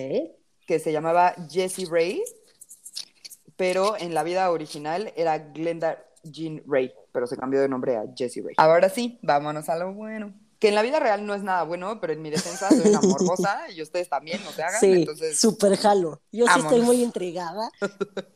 que 0.67 0.79
se 0.79 0.93
llamaba 0.93 1.35
Jessie 1.51 1.89
Ray, 1.91 2.23
pero 3.57 3.97
en 3.99 4.15
la 4.15 4.23
vida 4.23 4.51
original 4.51 5.13
era 5.17 5.39
Glenda 5.39 6.03
Jean 6.23 6.63
Ray, 6.67 6.93
pero 7.13 7.27
se 7.27 7.37
cambió 7.37 7.61
de 7.61 7.69
nombre 7.69 7.97
a 7.97 8.05
Jessie 8.17 8.43
Ray. 8.43 8.55
Ahora 8.57 8.89
sí, 8.89 9.19
vámonos 9.23 9.69
a 9.69 9.77
lo 9.77 9.93
bueno. 9.93 10.33
Que 10.61 10.69
en 10.69 10.75
la 10.77 10.83
vida 10.83 11.01
real 11.01 11.27
no 11.27 11.35
es 11.35 11.43
nada 11.43 11.65
bueno, 11.65 11.99
pero 12.01 12.13
en 12.13 12.23
mi 12.23 12.31
defensa 12.31 12.69
soy 12.69 12.91
una 12.91 13.01
morbosa 13.01 13.71
y 13.75 13.83
ustedes 13.83 14.09
también, 14.09 14.41
no 14.45 14.51
se 14.53 14.63
hagan. 14.63 14.79
Sí, 14.79 14.93
entonces, 14.93 15.41
súper 15.41 15.77
jalo. 15.77 16.21
Yo 16.31 16.45
sí 16.45 16.51
vámonos. 16.51 16.73
estoy 16.73 16.87
muy 16.87 17.03
intrigada. 17.03 17.71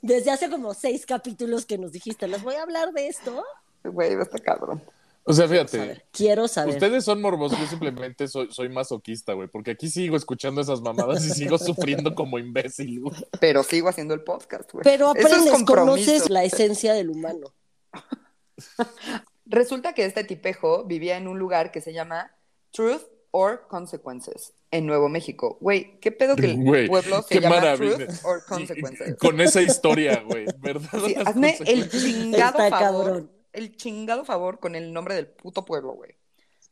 Desde 0.02 0.30
hace 0.30 0.50
como 0.50 0.74
seis 0.74 1.04
capítulos 1.04 1.66
que 1.66 1.78
nos 1.78 1.92
dijiste, 1.92 2.26
les 2.26 2.42
voy 2.42 2.56
a 2.56 2.62
hablar 2.62 2.92
de 2.92 3.08
esto. 3.08 3.44
güey, 3.84 4.14
está 4.14 4.38
cabrón. 4.38 4.82
O 5.26 5.32
sea, 5.32 5.48
fíjate, 5.48 6.04
quiero 6.12 6.48
saber. 6.48 6.74
ustedes 6.74 7.04
son 7.04 7.22
morbosos, 7.22 7.58
yo 7.58 7.66
simplemente 7.66 8.28
soy, 8.28 8.48
soy 8.50 8.68
masoquista, 8.68 9.32
güey, 9.32 9.48
porque 9.48 9.70
aquí 9.70 9.88
sigo 9.88 10.16
escuchando 10.16 10.60
esas 10.60 10.82
mamadas 10.82 11.24
y 11.24 11.30
sigo 11.30 11.56
sufriendo 11.56 12.14
como 12.14 12.38
imbécil, 12.38 13.00
güey. 13.00 13.16
Pero 13.40 13.62
sigo 13.62 13.88
haciendo 13.88 14.12
el 14.12 14.22
podcast, 14.22 14.70
güey. 14.72 14.84
Pero 14.84 15.14
es 15.14 15.24
aprendes, 15.24 15.64
conoces 15.64 16.28
la 16.28 16.44
esencia 16.44 16.92
del 16.92 17.08
humano. 17.08 17.54
Resulta 19.46 19.92
que 19.92 20.04
este 20.04 20.24
tipejo 20.24 20.84
vivía 20.84 21.16
en 21.16 21.28
un 21.28 21.38
lugar 21.38 21.70
que 21.70 21.80
se 21.80 21.92
llama 21.92 22.34
Truth 22.70 23.02
or 23.30 23.66
Consequences, 23.68 24.54
en 24.70 24.86
Nuevo 24.86 25.08
México. 25.08 25.58
Güey, 25.60 25.98
¿qué 26.00 26.12
pedo 26.12 26.36
que 26.36 26.46
el 26.46 26.86
pueblo 26.88 27.22
se 27.22 27.40
llama 27.40 27.56
maravilla. 27.56 27.96
Truth 28.06 28.24
or 28.24 28.44
Consequences? 28.46 29.16
Con 29.18 29.40
esa 29.40 29.60
historia, 29.60 30.22
güey, 30.26 30.46
¿verdad? 30.58 30.88
Sí, 31.04 31.14
hazme 31.26 31.56
el 31.66 31.90
chingado 31.90 32.58
Está 32.62 32.70
favor, 32.78 33.04
cabrón. 33.04 33.32
el 33.52 33.76
chingado 33.76 34.24
favor 34.24 34.60
con 34.60 34.74
el 34.76 34.92
nombre 34.92 35.14
del 35.16 35.26
puto 35.26 35.64
pueblo, 35.64 35.92
güey. 35.94 36.12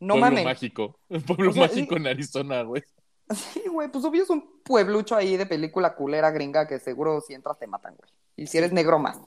No 0.00 0.14
Pueblo 0.14 0.26
mames. 0.30 0.44
mágico. 0.44 0.98
El 1.08 1.22
pueblo 1.22 1.50
O 1.50 1.52
sea, 1.52 1.62
mágico 1.68 1.96
en 1.96 2.06
Arizona, 2.08 2.62
güey. 2.62 2.82
Sí, 3.32 3.62
güey, 3.70 3.88
pues 3.90 4.04
obvio 4.04 4.24
es 4.24 4.30
un 4.30 4.62
pueblucho 4.64 5.14
ahí 5.14 5.36
de 5.36 5.46
película 5.46 5.94
culera 5.94 6.30
gringa 6.32 6.66
que 6.66 6.80
seguro 6.80 7.20
si 7.20 7.34
entras 7.34 7.58
te 7.58 7.66
matan, 7.68 7.94
güey. 7.96 8.10
Y 8.36 8.46
si 8.48 8.58
eres 8.58 8.72
negro 8.72 8.98
más. 8.98 9.18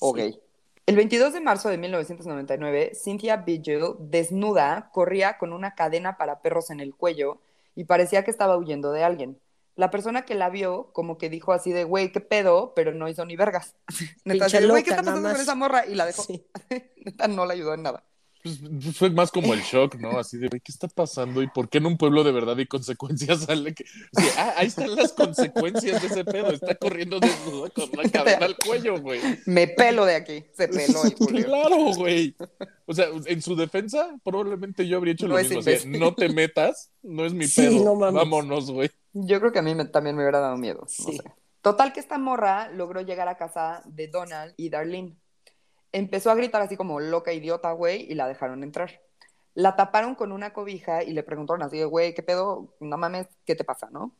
O 0.00 0.12
Sí. 0.14 0.20
gay. 0.22 0.40
El 0.86 0.94
22 0.94 1.32
de 1.32 1.40
marzo 1.40 1.68
de 1.68 1.78
1999, 1.78 2.92
Cynthia 2.94 3.38
Vigil, 3.38 3.96
desnuda, 3.98 4.90
corría 4.92 5.36
con 5.36 5.52
una 5.52 5.74
cadena 5.74 6.16
para 6.16 6.42
perros 6.42 6.70
en 6.70 6.78
el 6.78 6.94
cuello 6.94 7.40
y 7.74 7.84
parecía 7.84 8.22
que 8.22 8.30
estaba 8.30 8.56
huyendo 8.56 8.92
de 8.92 9.02
alguien. 9.02 9.40
La 9.74 9.90
persona 9.90 10.22
que 10.22 10.36
la 10.36 10.48
vio, 10.48 10.92
como 10.92 11.18
que 11.18 11.28
dijo 11.28 11.52
así 11.52 11.72
de, 11.72 11.82
güey, 11.82 12.12
qué 12.12 12.20
pedo, 12.20 12.72
pero 12.76 12.94
no 12.94 13.08
hizo 13.08 13.26
ni 13.26 13.34
vergas. 13.34 13.74
Neta, 14.24 14.46
güey, 14.68 14.84
¿qué 14.84 14.90
está 14.90 15.02
pasando 15.02 15.28
con 15.28 15.40
esa 15.40 15.56
morra? 15.56 15.86
Y 15.86 15.96
la 15.96 16.06
dejó. 16.06 16.22
Sí. 16.22 16.46
Neta, 17.04 17.26
no 17.26 17.46
le 17.46 17.54
ayudó 17.54 17.74
en 17.74 17.82
nada. 17.82 18.04
Pues, 18.46 18.96
fue 18.96 19.10
más 19.10 19.30
como 19.30 19.52
el 19.54 19.60
shock, 19.60 19.96
¿no? 19.96 20.18
Así 20.18 20.38
de, 20.38 20.48
¿qué 20.48 20.70
está 20.72 20.86
pasando? 20.88 21.42
¿Y 21.42 21.48
por 21.48 21.68
qué 21.68 21.78
en 21.78 21.86
un 21.86 21.96
pueblo 21.98 22.22
de 22.24 22.32
verdad 22.32 22.56
y 22.58 22.66
consecuencias 22.66 23.40
sale 23.46 23.74
que... 23.74 23.84
o 24.16 24.20
sea, 24.20 24.32
ah, 24.38 24.54
ahí 24.58 24.66
están 24.68 24.94
las 24.94 25.12
consecuencias 25.12 26.00
de 26.02 26.08
ese 26.08 26.24
pedo. 26.24 26.50
Está 26.52 26.74
corriendo 26.76 27.18
desnudo 27.20 27.70
con 27.72 27.90
una 27.92 28.08
cadena 28.10 28.46
al 28.46 28.56
cuello, 28.56 29.00
güey. 29.00 29.20
Me 29.46 29.66
pelo 29.68 30.04
de 30.04 30.14
aquí. 30.16 30.44
Se 30.56 30.68
peló 30.68 31.04
el. 31.04 31.44
Claro, 31.44 31.76
güey. 31.96 32.34
O 32.86 32.94
sea, 32.94 33.06
en 33.26 33.42
su 33.42 33.56
defensa, 33.56 34.14
probablemente 34.22 34.86
yo 34.86 34.96
habría 34.98 35.14
hecho 35.14 35.26
No 35.28 35.36
lo 35.36 35.42
mismo. 35.42 35.60
no 35.98 36.14
te 36.14 36.28
metas, 36.28 36.92
no 37.02 37.24
es 37.26 37.34
mi 37.34 37.46
Sí, 37.46 37.62
pedo. 37.62 37.84
no 37.84 37.94
mames. 37.96 38.14
Vámonos, 38.14 38.70
güey. 38.70 38.90
Yo 39.12 39.40
creo 39.40 39.50
que 39.52 39.58
a 39.58 39.62
mí 39.62 39.74
me- 39.74 39.86
también 39.86 40.14
me 40.14 40.22
hubiera 40.22 40.40
dado 40.40 40.56
miedo. 40.56 40.80
no 40.82 40.88
Sí. 40.88 41.16
sé. 41.16 41.22
Total 41.62 41.92
que 41.92 41.98
esta 42.00 42.16
morra 42.18 42.70
logró 42.70 43.00
llegar 43.00 43.28
a 43.28 43.36
casa 43.36 43.82
de 43.86 44.06
Donald 44.06 44.54
y 44.56 44.68
Darlene. 44.70 45.16
Empezó 45.96 46.30
a 46.30 46.34
gritar 46.34 46.60
así 46.60 46.76
como 46.76 47.00
loca 47.00 47.32
idiota, 47.32 47.72
güey, 47.72 48.02
y 48.02 48.14
la 48.16 48.28
dejaron 48.28 48.62
entrar. 48.62 49.00
La 49.54 49.76
taparon 49.76 50.14
con 50.14 50.30
una 50.30 50.52
cobija 50.52 51.02
y 51.02 51.14
le 51.14 51.22
preguntaron 51.22 51.62
así 51.62 51.82
güey, 51.84 52.12
¿qué 52.12 52.22
pedo? 52.22 52.74
No 52.80 52.98
mames, 52.98 53.28
¿qué 53.46 53.54
te 53.54 53.64
pasa, 53.64 53.88
no? 53.90 54.12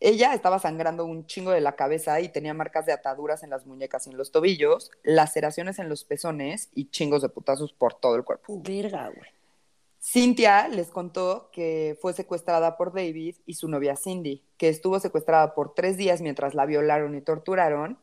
Ella 0.00 0.32
estaba 0.32 0.58
sangrando 0.58 1.04
un 1.04 1.26
chingo 1.26 1.50
de 1.50 1.60
la 1.60 1.76
cabeza 1.76 2.18
y 2.22 2.30
tenía 2.30 2.54
marcas 2.54 2.86
de 2.86 2.94
ataduras 2.94 3.42
en 3.42 3.50
las 3.50 3.66
muñecas 3.66 4.06
y 4.06 4.10
en 4.10 4.16
los 4.16 4.32
tobillos, 4.32 4.90
laceraciones 5.02 5.78
en 5.78 5.90
los 5.90 6.02
pezones 6.02 6.70
y 6.74 6.88
chingos 6.88 7.20
de 7.20 7.28
putazos 7.28 7.74
por 7.74 7.92
todo 7.92 8.16
el 8.16 8.24
cuerpo. 8.24 8.62
Verga, 8.62 9.08
güey. 9.14 9.28
Cynthia 10.00 10.66
les 10.68 10.88
contó 10.88 11.50
que 11.52 11.98
fue 12.00 12.14
secuestrada 12.14 12.78
por 12.78 12.94
David 12.94 13.36
y 13.44 13.52
su 13.52 13.68
novia 13.68 13.96
Cindy, 13.96 14.46
que 14.56 14.70
estuvo 14.70 14.98
secuestrada 14.98 15.54
por 15.54 15.74
tres 15.74 15.98
días 15.98 16.22
mientras 16.22 16.54
la 16.54 16.64
violaron 16.64 17.14
y 17.14 17.20
torturaron. 17.20 17.98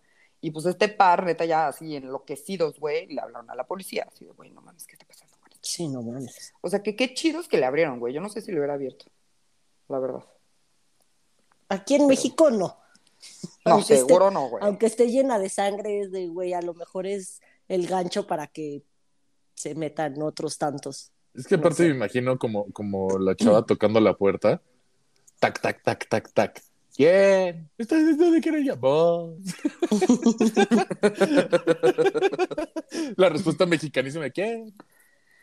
Y 0.46 0.52
pues 0.52 0.68
este 0.68 0.90
par, 0.90 1.26
neta, 1.26 1.44
ya 1.46 1.68
así 1.70 1.96
enloquecidos, 1.96 2.80
güey, 2.80 3.08
le 3.08 3.20
hablaron 3.20 3.50
a 3.50 3.56
la 3.56 3.66
policía. 3.66 4.06
Así 4.08 4.26
de, 4.26 4.32
güey, 4.34 4.52
no 4.52 4.62
mames, 4.62 4.86
¿qué 4.86 4.94
está 4.94 5.04
pasando? 5.08 5.36
con 5.40 5.52
esto?". 5.52 5.68
Sí, 5.68 5.88
no 5.88 6.04
mames. 6.04 6.54
O 6.62 6.70
sea, 6.70 6.84
que 6.84 6.96
qué 6.96 7.16
chidos 7.16 7.48
que 7.48 7.58
le 7.58 7.66
abrieron, 7.66 8.00
güey. 8.00 8.14
Yo 8.14 8.22
no 8.22 8.30
sé 8.30 8.42
si 8.42 8.52
lo 8.52 8.60
hubiera 8.60 8.76
abierto, 8.76 9.06
la 9.88 9.98
verdad. 9.98 10.24
Aquí 11.70 11.96
en 11.96 12.06
México 12.06 12.52
no. 12.52 12.78
No, 13.66 13.72
Aunque 13.74 13.96
esté- 13.96 14.06
seguro 14.08 14.30
no, 14.30 14.50
güey. 14.50 14.64
Aunque 14.64 14.86
esté 14.86 15.08
llena 15.10 15.40
de 15.40 15.50
sangre, 15.50 16.02
es 16.02 16.12
de, 16.12 16.28
güey, 16.28 16.54
a 16.54 16.62
lo 16.62 16.76
mejor 16.76 17.08
es 17.08 17.42
el 17.68 17.88
gancho 17.88 18.28
para 18.28 18.46
que 18.46 18.84
se 19.56 19.74
metan 19.74 20.22
otros 20.22 20.60
tantos. 20.60 21.12
Es 21.34 21.48
que 21.48 21.56
No 21.56 21.62
aparte 21.62 21.78
sé. 21.78 21.90
me 21.90 21.96
imagino 21.96 22.38
como, 22.38 22.72
como 22.72 23.18
la 23.18 23.36
chava 23.36 23.66
tocando 23.66 24.00
la 24.00 24.16
puerta. 24.16 24.62
Tac, 25.40 25.60
tac, 25.60 25.82
tac, 25.82 26.08
tac, 26.08 26.32
tac. 26.34 26.62
¿Quién? 26.96 27.70
¿Estás 27.78 28.18
de 28.18 28.42
quién 28.42 28.56
ella? 28.56 28.76
Vos. 28.76 29.38
La 33.18 33.28
respuesta 33.28 33.66
mexicanísima, 33.66 34.30
¿quién? 34.30 34.74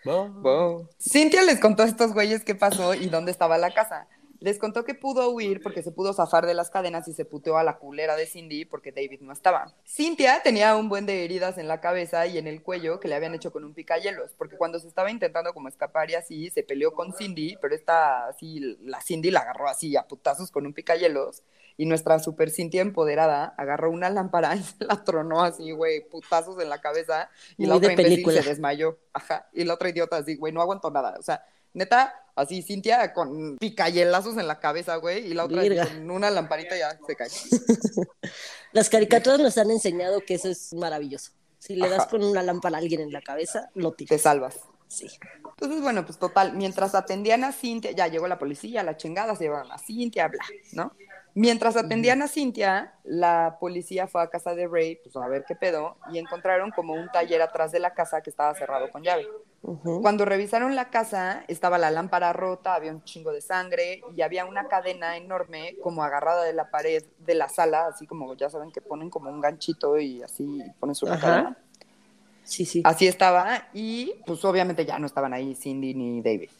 Vos. 0.04 0.88
Cintia 0.98 1.42
les 1.42 1.60
contó 1.60 1.82
a 1.82 1.86
estos 1.86 2.14
güeyes 2.14 2.42
qué 2.42 2.54
pasó 2.54 2.94
y 2.94 3.06
dónde 3.06 3.30
estaba 3.30 3.58
la 3.58 3.74
casa. 3.74 4.08
Les 4.42 4.58
contó 4.58 4.84
que 4.84 4.94
pudo 4.94 5.30
huir 5.30 5.62
porque 5.62 5.84
se 5.84 5.92
pudo 5.92 6.12
zafar 6.12 6.46
de 6.46 6.54
las 6.54 6.68
cadenas 6.68 7.06
y 7.06 7.12
se 7.12 7.24
puteó 7.24 7.58
a 7.58 7.62
la 7.62 7.78
culera 7.78 8.16
de 8.16 8.26
Cindy 8.26 8.64
porque 8.64 8.90
David 8.90 9.20
no 9.20 9.32
estaba. 9.32 9.72
Cintia 9.86 10.42
tenía 10.42 10.74
un 10.74 10.88
buen 10.88 11.06
de 11.06 11.24
heridas 11.24 11.58
en 11.58 11.68
la 11.68 11.80
cabeza 11.80 12.26
y 12.26 12.38
en 12.38 12.48
el 12.48 12.60
cuello 12.60 12.98
que 12.98 13.06
le 13.06 13.14
habían 13.14 13.36
hecho 13.36 13.52
con 13.52 13.62
un 13.62 13.72
picayelos, 13.72 14.32
porque 14.36 14.56
cuando 14.56 14.80
se 14.80 14.88
estaba 14.88 15.12
intentando 15.12 15.54
como 15.54 15.68
escapar 15.68 16.10
y 16.10 16.14
así, 16.14 16.50
se 16.50 16.64
peleó 16.64 16.92
con 16.92 17.12
Cindy, 17.12 17.56
pero 17.62 17.76
esta 17.76 18.26
así, 18.26 18.76
la 18.80 19.00
Cindy 19.00 19.30
la 19.30 19.40
agarró 19.40 19.68
así 19.68 19.96
a 19.96 20.08
putazos 20.08 20.50
con 20.50 20.66
un 20.66 20.74
picayelos 20.74 21.44
y 21.76 21.86
nuestra 21.86 22.18
super 22.18 22.50
Cintia 22.50 22.82
empoderada 22.82 23.54
agarró 23.56 23.92
una 23.92 24.10
lámpara 24.10 24.56
y 24.56 24.62
se 24.64 24.84
la 24.84 25.04
tronó 25.04 25.42
así, 25.42 25.70
güey, 25.70 26.08
putazos 26.08 26.60
en 26.60 26.68
la 26.68 26.80
cabeza 26.80 27.30
y 27.56 27.66
la 27.66 27.74
Muy 27.74 27.78
otra 27.78 27.92
imbécil 27.92 28.12
película. 28.12 28.42
se 28.42 28.48
desmayó. 28.48 28.98
Ajá. 29.12 29.48
Y 29.52 29.62
la 29.64 29.74
otra 29.74 29.88
idiota 29.90 30.16
así, 30.16 30.36
güey, 30.36 30.52
no 30.52 30.60
aguantó 30.60 30.90
nada. 30.90 31.16
O 31.18 31.22
sea, 31.22 31.44
neta, 31.74 32.14
así 32.34 32.62
Cintia 32.62 33.12
con 33.12 33.58
picayelazos 33.58 34.36
en 34.36 34.46
la 34.46 34.58
cabeza, 34.60 34.96
güey, 34.96 35.26
y 35.26 35.34
la 35.34 35.44
otra 35.44 35.62
Virga. 35.62 35.86
con 35.86 36.10
una 36.10 36.30
lamparita 36.30 36.76
ya 36.76 36.98
se 37.06 37.16
cae. 37.16 37.28
Las 38.72 38.88
caricaturas 38.88 39.38
nos 39.40 39.58
han 39.58 39.70
enseñado 39.70 40.20
que 40.26 40.34
eso 40.34 40.48
es 40.48 40.72
maravilloso. 40.74 41.32
Si 41.58 41.76
le 41.76 41.88
das 41.88 42.00
Ajá. 42.00 42.08
con 42.10 42.24
una 42.24 42.42
lámpara 42.42 42.76
a 42.76 42.80
alguien 42.80 43.00
en 43.02 43.12
la 43.12 43.20
cabeza, 43.22 43.70
lo 43.74 43.92
Te 43.92 44.04
tiras. 44.06 44.22
salvas. 44.22 44.60
Sí. 44.88 45.06
Entonces, 45.48 45.80
bueno, 45.80 46.04
pues 46.04 46.18
total, 46.18 46.54
mientras 46.54 46.94
atendían 46.94 47.44
a 47.44 47.52
Cintia, 47.52 47.92
ya 47.92 48.08
llegó 48.08 48.26
la 48.28 48.38
policía, 48.38 48.82
la 48.82 48.96
chingada, 48.96 49.34
se 49.36 49.44
llevaron 49.44 49.70
a 49.70 49.78
Cintia, 49.78 50.28
bla, 50.28 50.44
¿no? 50.72 50.92
Mientras 51.34 51.76
atendían 51.76 52.20
a 52.20 52.28
Cintia, 52.28 52.94
la 53.04 53.56
policía 53.58 54.06
fue 54.06 54.22
a 54.22 54.28
casa 54.28 54.54
de 54.54 54.68
Ray, 54.68 55.00
pues 55.02 55.16
a 55.16 55.26
ver 55.28 55.44
qué 55.46 55.54
pedo, 55.54 55.96
y 56.12 56.18
encontraron 56.18 56.70
como 56.72 56.92
un 56.92 57.10
taller 57.10 57.40
atrás 57.40 57.72
de 57.72 57.78
la 57.78 57.94
casa 57.94 58.20
que 58.20 58.28
estaba 58.28 58.54
cerrado 58.54 58.90
con 58.90 59.02
llave. 59.02 59.26
Cuando 60.02 60.24
revisaron 60.24 60.74
la 60.74 60.90
casa, 60.90 61.44
estaba 61.46 61.78
la 61.78 61.90
lámpara 61.90 62.32
rota, 62.32 62.74
había 62.74 62.90
un 62.90 63.04
chingo 63.04 63.32
de 63.32 63.40
sangre 63.40 64.02
y 64.14 64.22
había 64.22 64.44
una 64.44 64.66
cadena 64.66 65.16
enorme 65.16 65.76
como 65.80 66.02
agarrada 66.02 66.42
de 66.42 66.52
la 66.52 66.70
pared 66.70 67.04
de 67.18 67.34
la 67.34 67.48
sala, 67.48 67.86
así 67.86 68.06
como 68.06 68.34
ya 68.34 68.50
saben 68.50 68.72
que 68.72 68.80
ponen 68.80 69.08
como 69.08 69.30
un 69.30 69.40
ganchito 69.40 69.98
y 69.98 70.22
así 70.22 70.60
ponen 70.80 70.96
su 70.96 71.06
cadena. 71.06 71.56
Sí, 72.42 72.64
sí. 72.64 72.82
Así 72.84 73.06
estaba 73.06 73.68
y 73.72 74.16
pues 74.26 74.44
obviamente 74.44 74.84
ya 74.84 74.98
no 74.98 75.06
estaban 75.06 75.32
ahí 75.32 75.54
Cindy 75.54 75.94
ni 75.94 76.20
David. 76.22 76.50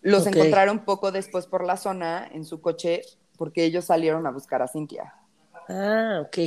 Los 0.00 0.26
encontraron 0.26 0.86
poco 0.86 1.12
después 1.12 1.46
por 1.46 1.64
la 1.64 1.76
zona 1.76 2.26
en 2.32 2.46
su 2.46 2.62
coche 2.62 3.02
porque 3.36 3.64
ellos 3.64 3.84
salieron 3.84 4.26
a 4.26 4.30
buscar 4.30 4.62
a 4.62 4.68
Cintia. 4.68 5.14
Ah, 5.68 6.22
ok. 6.26 6.38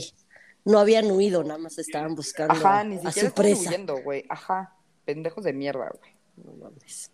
No 0.66 0.80
habían 0.80 1.10
huido, 1.12 1.44
nada 1.44 1.58
más 1.60 1.78
estaban 1.78 2.16
buscando 2.16 2.54
Ajá, 2.54 2.80
a, 2.80 2.84
ni 2.84 2.96
a 2.96 3.00
siquiera 3.00 3.20
su 3.22 3.26
estaban 3.28 3.52
presa. 3.52 3.70
huyendo, 3.70 4.02
güey. 4.02 4.26
Ajá, 4.30 4.76
pendejos 5.06 5.44
de 5.44 5.54
mierda, 5.54 5.90
güey. 5.90 6.14
No 6.38 6.52
mames. 6.54 7.12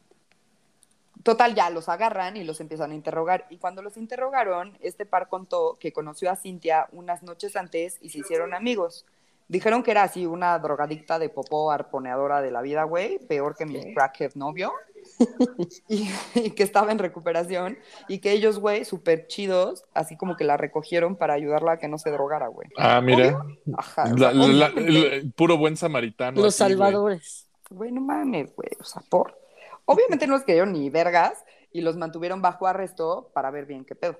Total, 1.23 1.55
ya 1.55 1.69
los 1.71 1.89
agarran 1.89 2.37
y 2.37 2.43
los 2.43 2.59
empiezan 2.61 2.91
a 2.91 2.95
interrogar. 2.95 3.47
Y 3.49 3.57
cuando 3.57 3.81
los 3.81 3.97
interrogaron, 3.97 4.77
este 4.81 5.05
par 5.07 5.27
contó 5.27 5.75
que 5.79 5.91
conoció 5.91 6.29
a 6.29 6.35
Cintia 6.35 6.87
unas 6.91 7.23
noches 7.23 7.55
antes 7.55 7.97
y 8.01 8.09
se 8.09 8.19
hicieron 8.19 8.53
amigos. 8.53 9.05
Dijeron 9.47 9.81
que 9.83 9.91
era 9.91 10.03
así 10.03 10.25
una 10.25 10.57
drogadicta 10.59 11.17
de 11.17 11.29
popó 11.29 11.71
arponeadora 11.71 12.41
de 12.41 12.51
la 12.51 12.61
vida, 12.61 12.83
güey, 12.83 13.19
peor 13.19 13.55
que 13.55 13.65
mi 13.65 13.93
crackhead 13.93 14.33
novio. 14.35 14.71
y, 15.89 16.09
y 16.35 16.51
que 16.51 16.63
estaba 16.63 16.91
en 16.91 16.99
recuperación 16.99 17.77
y 18.07 18.19
que 18.19 18.31
ellos, 18.31 18.59
güey, 18.59 18.85
súper 18.85 19.27
chidos, 19.27 19.85
así 19.93 20.17
como 20.17 20.35
que 20.35 20.43
la 20.43 20.57
recogieron 20.57 21.15
para 21.15 21.33
ayudarla 21.33 21.73
a 21.73 21.77
que 21.77 21.87
no 21.87 21.97
se 21.97 22.11
drogara, 22.11 22.47
güey. 22.47 22.67
Ah, 22.77 23.01
mira. 23.01 23.39
Ajá. 23.77 24.03
o 24.11 24.17
La- 24.17 24.31
sea, 24.31 24.33
la- 24.33 24.47
la- 24.47 24.65
obviamente- 24.67 25.15
el 25.17 25.31
puro 25.33 25.57
buen 25.57 25.77
samaritano. 25.77 26.41
Los 26.41 26.59
así, 26.61 26.71
salvadores. 26.73 27.47
Güey, 27.69 27.91
no 27.91 28.01
mames, 28.01 28.55
güey. 28.55 28.69
O 28.79 28.83
sea, 28.83 29.01
por. 29.09 29.39
Obviamente 29.85 30.27
no 30.27 30.33
los 30.33 30.43
querían 30.43 30.73
ni 30.73 30.89
vergas 30.89 31.43
y 31.71 31.81
los 31.81 31.95
mantuvieron 31.97 32.41
bajo 32.41 32.67
arresto 32.67 33.29
para 33.33 33.51
ver 33.51 33.65
bien 33.65 33.85
qué 33.85 33.95
pedo. 33.95 34.19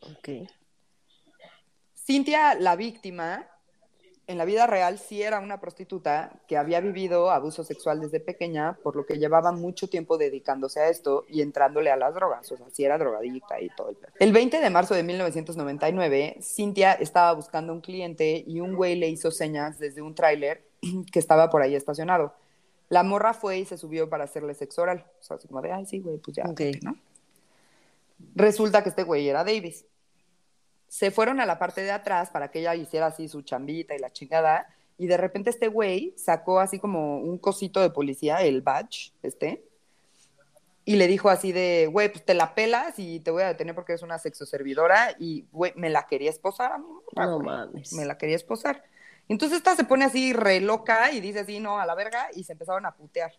Ok. 0.00 0.48
Cintia, 1.94 2.54
la 2.54 2.76
víctima, 2.76 3.46
en 4.28 4.38
la 4.38 4.44
vida 4.44 4.66
real 4.66 4.98
sí 4.98 5.22
era 5.22 5.38
una 5.38 5.60
prostituta 5.60 6.32
que 6.48 6.56
había 6.56 6.80
vivido 6.80 7.30
abuso 7.30 7.62
sexual 7.62 8.00
desde 8.00 8.18
pequeña, 8.18 8.76
por 8.82 8.96
lo 8.96 9.06
que 9.06 9.18
llevaba 9.18 9.52
mucho 9.52 9.88
tiempo 9.88 10.18
dedicándose 10.18 10.80
a 10.80 10.88
esto 10.88 11.24
y 11.28 11.42
entrándole 11.42 11.90
a 11.90 11.96
las 11.96 12.14
drogas. 12.14 12.50
O 12.50 12.56
sea, 12.56 12.66
sí 12.72 12.84
era 12.84 12.98
drogadicta 12.98 13.60
y 13.60 13.68
todo 13.70 13.90
el 13.90 13.96
pedo. 13.96 14.12
El 14.18 14.32
20 14.32 14.60
de 14.60 14.70
marzo 14.70 14.94
de 14.94 15.04
1999, 15.04 16.38
Cintia 16.42 16.94
estaba 16.94 17.32
buscando 17.34 17.72
un 17.72 17.80
cliente 17.80 18.42
y 18.46 18.60
un 18.60 18.74
güey 18.74 18.96
le 18.96 19.08
hizo 19.08 19.30
señas 19.30 19.78
desde 19.78 20.02
un 20.02 20.14
tráiler 20.14 20.64
que 21.12 21.18
estaba 21.18 21.48
por 21.48 21.62
ahí 21.62 21.76
estacionado. 21.76 22.34
La 22.88 23.02
morra 23.02 23.32
fue 23.34 23.58
y 23.58 23.64
se 23.64 23.78
subió 23.78 24.08
para 24.08 24.24
hacerle 24.24 24.54
sexo 24.54 24.82
oral. 24.82 25.04
O 25.20 25.22
sea, 25.22 25.36
así 25.36 25.46
como 25.48 25.62
de, 25.62 25.72
ay, 25.72 25.86
sí, 25.86 26.00
güey, 26.00 26.18
pues 26.18 26.36
ya, 26.36 26.44
Ok. 26.44 26.58
vete, 26.58 26.80
¿no? 26.82 26.96
Resulta 28.34 28.82
que 28.82 28.88
este 28.88 29.02
güey 29.02 29.28
era 29.28 29.44
Davis. 29.44 29.84
Se 30.88 31.10
fueron 31.10 31.40
a 31.40 31.46
la 31.46 31.58
parte 31.58 31.82
de 31.82 31.90
atrás 31.90 32.30
para 32.30 32.50
que 32.50 32.60
ella 32.60 32.74
hiciera 32.74 33.06
así 33.06 33.28
su 33.28 33.42
chambita 33.42 33.94
y 33.94 33.98
la 33.98 34.10
chingada. 34.10 34.68
Y 34.98 35.06
de 35.06 35.16
repente 35.16 35.50
este 35.50 35.68
güey 35.68 36.14
sacó 36.16 36.60
así 36.60 36.78
como 36.78 37.18
un 37.18 37.38
cosito 37.38 37.80
de 37.80 37.90
policía, 37.90 38.38
el 38.42 38.62
badge, 38.62 39.12
este, 39.22 39.62
y 40.88 40.94
le 40.94 41.08
dijo 41.08 41.28
así 41.30 41.50
de, 41.50 41.88
güey, 41.90 42.10
pues 42.12 42.24
te 42.24 42.32
la 42.32 42.54
pelas 42.54 42.96
y 42.98 43.18
te 43.18 43.32
voy 43.32 43.42
a 43.42 43.48
detener 43.48 43.74
porque 43.74 43.92
eres 43.92 44.04
una 44.04 44.20
sexoservidora 44.20 45.16
y, 45.18 45.44
güey, 45.50 45.72
me 45.74 45.90
la 45.90 46.06
quería 46.06 46.30
esposar 46.30 46.72
a 46.72 46.78
mí. 46.78 46.86
morra, 46.86 47.26
No 47.26 47.40
mames. 47.40 47.92
Me 47.92 48.04
la 48.04 48.16
quería 48.16 48.36
esposar. 48.36 48.84
Entonces 49.28 49.58
esta 49.58 49.74
se 49.74 49.82
pone 49.82 50.04
así 50.04 50.32
re 50.32 50.60
loca 50.60 51.10
y 51.10 51.20
dice 51.20 51.40
así, 51.40 51.58
no, 51.58 51.80
a 51.80 51.86
la 51.86 51.96
verga, 51.96 52.28
y 52.36 52.44
se 52.44 52.52
empezaron 52.52 52.86
a 52.86 52.94
putear. 52.94 53.32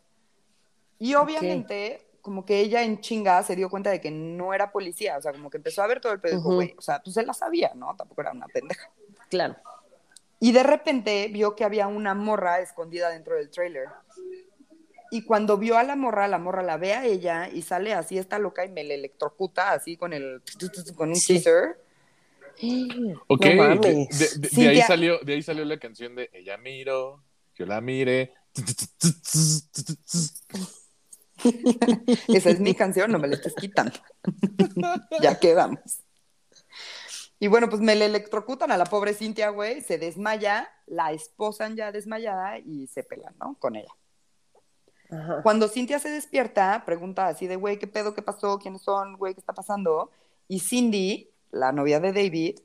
Y 0.99 1.15
obviamente, 1.15 2.05
como 2.27 2.45
que 2.45 2.59
ella 2.59 2.83
en 2.83 2.99
chinga 2.99 3.41
se 3.41 3.55
dio 3.55 3.69
cuenta 3.69 3.89
de 3.89 4.01
que 4.01 4.11
no 4.11 4.53
era 4.53 4.69
policía, 4.69 5.17
o 5.17 5.21
sea, 5.21 5.31
como 5.31 5.49
que 5.49 5.55
empezó 5.55 5.81
a 5.81 5.87
ver 5.87 6.01
todo 6.01 6.11
el 6.11 6.19
pedo, 6.19 6.41
güey, 6.41 6.75
o 6.77 6.81
sea, 6.81 7.01
pues 7.01 7.15
él 7.15 7.25
la 7.25 7.33
sabía, 7.33 7.71
¿no? 7.73 7.95
Tampoco 7.95 8.19
era 8.19 8.33
una 8.33 8.47
pendeja. 8.47 8.91
Claro. 9.29 9.55
Y 10.41 10.51
de 10.51 10.63
repente 10.63 11.29
vio 11.29 11.55
que 11.55 11.63
había 11.63 11.87
una 11.87 12.13
morra 12.13 12.59
escondida 12.59 13.09
dentro 13.11 13.35
del 13.35 13.49
trailer. 13.49 13.87
Y 15.09 15.23
cuando 15.23 15.57
vio 15.57 15.77
a 15.77 15.83
la 15.83 15.95
morra, 15.95 16.27
la 16.27 16.37
morra 16.37 16.63
la 16.63 16.75
ve 16.75 16.93
a 16.93 17.05
ella 17.05 17.47
y 17.47 17.61
sale 17.61 17.93
así, 17.93 18.17
está 18.17 18.39
loca 18.39 18.65
y 18.65 18.69
me 18.69 18.83
le 18.83 18.95
electrocuta 18.95 19.71
así 19.71 19.95
con 19.95 20.11
el 20.11 20.41
con 20.97 21.09
un 21.11 21.15
Sí. 21.15 21.35
teaser. 21.41 21.81
Ok, 23.27 23.45
No 23.45 23.49
de, 23.51 23.55
mames. 23.55 24.19
de- 24.19 24.39
de- 24.39 24.49
Sí, 24.49 24.63
de 24.63 24.69
ahí 24.69 24.77
ya- 24.77 24.87
salió, 24.87 25.19
de 25.19 25.33
ahí 25.33 25.41
salió 25.41 25.63
la 25.63 25.79
canción 25.79 26.13
de 26.15 26.29
Ella 26.33 26.57
miro, 26.57 27.23
yo 27.55 27.65
la 27.65 27.79
mire. 27.79 28.33
Esa 32.27 32.49
es 32.49 32.59
mi 32.59 32.73
canción, 32.73 33.11
no 33.11 33.19
me 33.19 33.27
la 33.27 33.35
estés 33.35 33.53
quitando. 33.55 33.93
ya 35.21 35.39
quedamos. 35.39 36.03
Y 37.39 37.47
bueno, 37.47 37.69
pues 37.69 37.81
me 37.81 37.95
le 37.95 38.05
electrocutan 38.05 38.71
a 38.71 38.77
la 38.77 38.85
pobre 38.85 39.13
Cintia, 39.13 39.49
güey, 39.49 39.81
se 39.81 39.97
desmaya, 39.97 40.69
la 40.87 41.11
esposan 41.11 41.75
ya 41.75 41.91
desmayada 41.91 42.57
y 42.57 42.87
se 42.87 43.03
pelan, 43.03 43.35
¿no? 43.39 43.55
Con 43.59 43.75
ella. 43.75 43.93
Ajá. 45.11 45.41
Cuando 45.43 45.67
Cintia 45.67 45.99
se 45.99 46.09
despierta, 46.09 46.83
pregunta 46.85 47.27
así 47.27 47.47
de, 47.47 47.55
güey, 47.55 47.77
¿qué 47.77 47.87
pedo? 47.87 48.13
¿Qué 48.13 48.21
pasó? 48.21 48.57
¿Quiénes 48.57 48.81
son? 48.81 49.17
Güey, 49.17 49.35
¿qué 49.35 49.39
está 49.39 49.53
pasando? 49.53 50.11
Y 50.47 50.59
Cindy, 50.59 51.29
la 51.51 51.71
novia 51.71 51.99
de 51.99 52.11
David, 52.11 52.59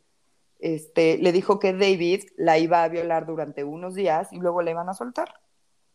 este, 0.58 1.18
le 1.18 1.32
dijo 1.32 1.58
que 1.58 1.72
David 1.72 2.24
la 2.36 2.58
iba 2.58 2.82
a 2.82 2.88
violar 2.88 3.26
durante 3.26 3.64
unos 3.64 3.94
días 3.94 4.32
y 4.32 4.38
luego 4.38 4.62
la 4.62 4.70
iban 4.70 4.88
a 4.88 4.94
soltar. 4.94 5.34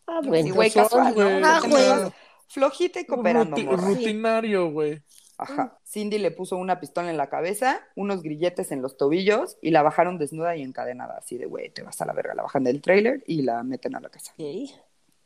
Ah, 0.06 0.20
Sí, 0.22 0.30
bueno. 0.30 0.56
güey, 0.56 0.70
son, 0.70 0.84
casual, 0.84 1.14
güey. 1.14 1.42
¿no? 1.42 1.48
Ah, 1.48 2.12
Flojita 2.48 3.00
y 3.00 3.06
cooperando, 3.06 3.56
Ruti- 3.56 3.66
morra. 3.66 3.88
rutinario, 3.88 4.72
güey. 4.72 5.02
Ajá. 5.38 5.78
Cindy 5.86 6.18
le 6.18 6.32
puso 6.32 6.58
una 6.58 6.80
pistola 6.80 7.12
en 7.12 7.18
la 7.18 7.30
cabeza, 7.30 7.82
unos 7.96 8.24
grilletes 8.24 8.72
en 8.72 8.82
los 8.82 8.98
tobillos 8.98 9.58
y 9.62 9.70
la 9.72 9.84
bajaron 9.84 10.18
desnuda 10.18 10.56
y 10.56 10.64
encadenada, 10.64 11.18
así 11.18 11.38
de, 11.38 11.46
güey, 11.46 11.70
te 11.70 11.84
vas 11.84 12.02
a 12.02 12.06
la 12.06 12.14
verga. 12.14 12.34
La 12.34 12.42
bajan 12.44 12.64
del 12.64 12.82
trailer 12.82 13.24
y 13.28 13.44
la 13.44 13.62
meten 13.64 13.96
a 13.96 14.00
la 14.00 14.10
casa. 14.10 14.34
Ok. 14.38 14.72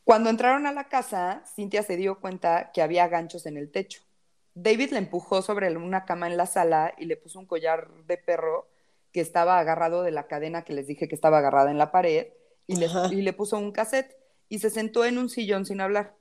Cuando 0.03 0.29
entraron 0.29 0.65
a 0.65 0.73
la 0.73 0.89
casa, 0.89 1.43
Cintia 1.55 1.83
se 1.83 1.95
dio 1.95 2.19
cuenta 2.19 2.71
que 2.73 2.81
había 2.81 3.07
ganchos 3.07 3.45
en 3.45 3.55
el 3.55 3.71
techo. 3.71 4.01
David 4.53 4.91
le 4.91 4.97
empujó 4.97 5.41
sobre 5.41 5.73
una 5.77 6.03
cama 6.03 6.27
en 6.27 6.35
la 6.35 6.45
sala 6.45 6.93
y 6.97 7.05
le 7.05 7.15
puso 7.15 7.39
un 7.39 7.45
collar 7.45 7.89
de 8.05 8.17
perro 8.17 8.67
que 9.13 9.21
estaba 9.21 9.59
agarrado 9.59 10.03
de 10.03 10.11
la 10.11 10.27
cadena 10.27 10.63
que 10.63 10.73
les 10.73 10.87
dije 10.87 11.07
que 11.07 11.15
estaba 11.15 11.37
agarrada 11.37 11.71
en 11.71 11.77
la 11.77 11.91
pared 11.91 12.27
y 12.67 12.75
le, 12.75 12.87
y 13.11 13.21
le 13.21 13.31
puso 13.31 13.57
un 13.57 13.71
cassette 13.71 14.17
y 14.49 14.59
se 14.59 14.69
sentó 14.69 15.05
en 15.05 15.17
un 15.17 15.29
sillón 15.29 15.65
sin 15.65 15.79
hablar. 15.79 16.15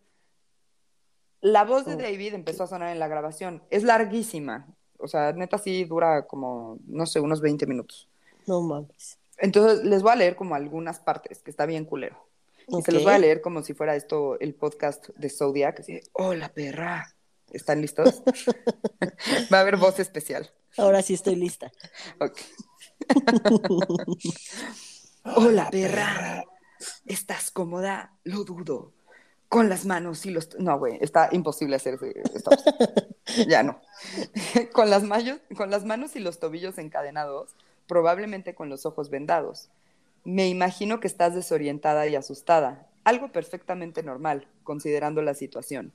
La 1.40 1.64
voz 1.64 1.86
de. 1.86 1.96
David 1.96 2.34
empezó 2.34 2.64
a 2.64 2.66
sonar 2.66 2.90
en 2.90 2.98
la 2.98 3.08
grabación. 3.08 3.62
Es 3.70 3.82
larguísima. 3.82 4.66
O 4.98 5.08
sea, 5.08 5.32
neta 5.32 5.58
sí 5.58 5.84
dura 5.84 6.26
como, 6.26 6.78
no 6.86 7.06
sé, 7.06 7.20
unos 7.20 7.40
20 7.40 7.66
minutos. 7.66 8.08
No 8.46 8.60
mames. 8.60 9.18
Entonces 9.38 9.84
les 9.84 10.02
voy 10.02 10.12
a 10.12 10.16
leer 10.16 10.36
como 10.36 10.54
algunas 10.54 11.00
partes, 11.00 11.42
que 11.42 11.50
está 11.50 11.64
bien 11.64 11.84
culero. 11.86 12.26
Y 12.68 12.82
se 12.82 12.92
los 12.92 13.02
voy 13.02 13.14
a 13.14 13.18
leer 13.18 13.40
como 13.40 13.62
si 13.62 13.74
fuera 13.74 13.96
esto 13.96 14.38
el 14.38 14.54
podcast 14.54 15.08
de 15.16 15.30
Zodiac. 15.30 15.80
Así 15.80 16.00
hola 16.12 16.50
perra. 16.50 17.14
¿Están 17.50 17.80
listos? 17.80 18.22
Va 19.52 19.58
a 19.58 19.60
haber 19.62 19.76
voz 19.76 19.98
especial. 19.98 20.50
Ahora 20.76 21.02
sí 21.02 21.14
estoy 21.14 21.34
lista. 21.34 21.72
Ok. 22.20 22.38
hola 25.36 25.68
perra. 25.70 26.44
¿Estás 27.06 27.50
cómoda? 27.50 28.16
Lo 28.24 28.44
dudo. 28.44 28.92
Con 29.50 29.68
las 29.68 29.84
manos 29.84 30.24
y 30.26 30.30
los... 30.30 30.56
No, 30.60 30.78
güey, 30.78 30.96
está 31.00 31.28
imposible 31.32 31.74
hacer 31.74 31.98
voz. 31.98 32.64
Ya 33.48 33.64
no. 33.64 33.80
con, 34.72 34.90
las 34.90 35.02
manos, 35.02 35.40
con 35.56 35.70
las 35.70 35.84
manos 35.84 36.14
y 36.14 36.20
los 36.20 36.38
tobillos 36.38 36.78
encadenados, 36.78 37.50
probablemente 37.88 38.54
con 38.54 38.68
los 38.68 38.86
ojos 38.86 39.10
vendados. 39.10 39.68
Me 40.22 40.48
imagino 40.48 41.00
que 41.00 41.08
estás 41.08 41.34
desorientada 41.34 42.06
y 42.06 42.14
asustada, 42.14 42.86
algo 43.02 43.32
perfectamente 43.32 44.04
normal, 44.04 44.46
considerando 44.62 45.20
la 45.20 45.34
situación. 45.34 45.92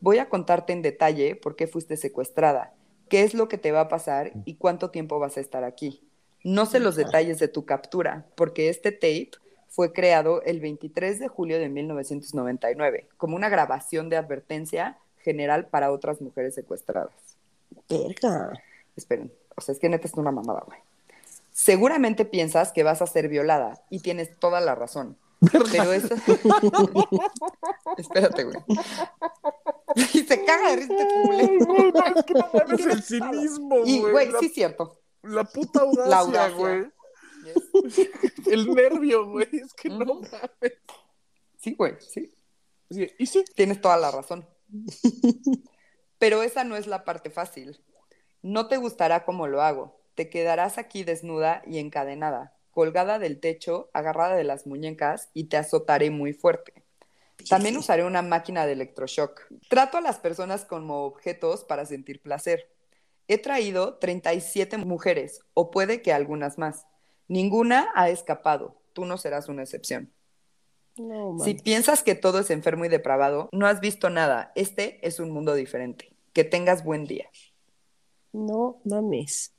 Voy 0.00 0.18
a 0.18 0.28
contarte 0.28 0.74
en 0.74 0.82
detalle 0.82 1.36
por 1.36 1.56
qué 1.56 1.66
fuiste 1.66 1.96
secuestrada, 1.96 2.74
qué 3.08 3.22
es 3.22 3.32
lo 3.32 3.48
que 3.48 3.56
te 3.56 3.72
va 3.72 3.80
a 3.80 3.88
pasar 3.88 4.32
y 4.44 4.56
cuánto 4.56 4.90
tiempo 4.90 5.18
vas 5.18 5.38
a 5.38 5.40
estar 5.40 5.64
aquí. 5.64 6.02
No 6.44 6.66
sé 6.66 6.80
los 6.80 6.96
detalles 6.96 7.38
de 7.38 7.48
tu 7.48 7.64
captura, 7.64 8.26
porque 8.34 8.68
este 8.68 8.92
tape 8.92 9.30
fue 9.70 9.92
creado 9.92 10.42
el 10.42 10.60
23 10.60 11.18
de 11.18 11.28
julio 11.28 11.58
de 11.58 11.68
1999 11.70 13.06
como 13.16 13.36
una 13.36 13.48
grabación 13.48 14.08
de 14.10 14.16
advertencia 14.18 14.98
general 15.22 15.66
para 15.66 15.90
otras 15.92 16.20
mujeres 16.20 16.54
secuestradas. 16.54 17.12
Verga. 17.88 18.52
Esperen, 18.96 19.32
o 19.56 19.60
sea, 19.60 19.72
es 19.72 19.78
que 19.78 19.88
neta 19.88 20.06
es 20.06 20.14
una 20.14 20.30
mamada, 20.32 20.62
güey. 20.66 20.78
Seguramente 21.52 22.24
piensas 22.24 22.72
que 22.72 22.82
vas 22.82 23.00
a 23.02 23.06
ser 23.06 23.28
violada 23.28 23.80
y 23.90 24.00
tienes 24.00 24.36
toda 24.38 24.60
la 24.60 24.74
razón. 24.74 25.16
Pero 25.72 25.92
eso. 25.92 26.14
Espérate, 27.96 28.44
güey. 28.44 28.56
Y 30.12 30.20
se 30.22 30.44
caga 30.44 30.70
de 30.70 30.76
risa 30.76 30.94
este 30.94 31.22
culero. 31.22 31.66
Güey, 31.66 31.92
no, 31.92 32.04
es 32.16 32.24
que 32.24 32.34
no 32.34 32.48
mames 32.52 32.86
el 32.86 33.02
cinismo, 33.02 33.76
Y, 33.84 34.00
güey. 34.00 34.12
güey, 34.12 34.28
La, 34.32 34.38
sí 34.38 34.46
es 34.46 34.54
cierto. 34.54 34.98
la 35.22 35.44
puta 35.44 35.80
audacia, 35.80 36.06
La 36.10 36.18
audacia. 36.18 36.56
güey. 36.56 36.84
El 38.50 38.72
nervio, 38.74 39.26
güey. 39.26 39.48
Es 39.52 39.74
que 39.74 39.88
no 39.88 40.14
mames. 40.14 40.78
Sí, 41.58 41.74
güey, 41.74 41.94
sí. 42.00 42.32
Sí, 42.90 43.10
Y 43.18 43.26
sí, 43.26 43.44
Tienes 43.54 43.80
toda 43.80 43.96
la 43.96 44.10
razón. 44.10 44.46
Pero 46.18 46.42
esa 46.42 46.64
no 46.64 46.76
es 46.76 46.86
la 46.86 47.04
parte 47.04 47.30
fácil. 47.30 47.80
No 48.42 48.68
te 48.68 48.76
gustará 48.76 49.24
como 49.24 49.46
lo 49.46 49.62
hago. 49.62 50.00
Te 50.14 50.28
quedarás 50.28 50.78
aquí 50.78 51.04
desnuda 51.04 51.62
y 51.66 51.78
encadenada, 51.78 52.56
colgada 52.70 53.18
del 53.18 53.40
techo, 53.40 53.90
agarrada 53.92 54.36
de 54.36 54.44
las 54.44 54.66
muñecas 54.66 55.30
y 55.34 55.44
te 55.44 55.56
azotaré 55.56 56.10
muy 56.10 56.32
fuerte. 56.32 56.84
También 57.48 57.76
usaré 57.76 58.04
una 58.04 58.22
máquina 58.22 58.66
de 58.66 58.72
electroshock. 58.72 59.42
Trato 59.68 59.96
a 59.96 60.02
las 60.02 60.18
personas 60.18 60.64
como 60.64 61.04
objetos 61.04 61.64
para 61.64 61.86
sentir 61.86 62.20
placer. 62.20 62.68
He 63.28 63.38
traído 63.38 63.94
37 63.98 64.76
mujeres, 64.78 65.40
o 65.54 65.70
puede 65.70 66.02
que 66.02 66.12
algunas 66.12 66.58
más. 66.58 66.86
Ninguna 67.30 67.88
ha 67.94 68.10
escapado. 68.10 68.76
Tú 68.92 69.04
no 69.04 69.16
serás 69.16 69.48
una 69.48 69.62
excepción. 69.62 70.12
No 70.96 71.38
Si 71.38 71.54
piensas 71.54 72.02
que 72.02 72.16
todo 72.16 72.40
es 72.40 72.50
enfermo 72.50 72.84
y 72.84 72.88
depravado, 72.88 73.48
no 73.52 73.66
has 73.68 73.80
visto 73.80 74.10
nada. 74.10 74.50
Este 74.56 74.98
es 75.06 75.20
un 75.20 75.30
mundo 75.30 75.54
diferente. 75.54 76.12
Que 76.32 76.42
tengas 76.42 76.82
buen 76.84 77.04
día. 77.04 77.30
No 78.32 78.80
mames. 78.84 79.54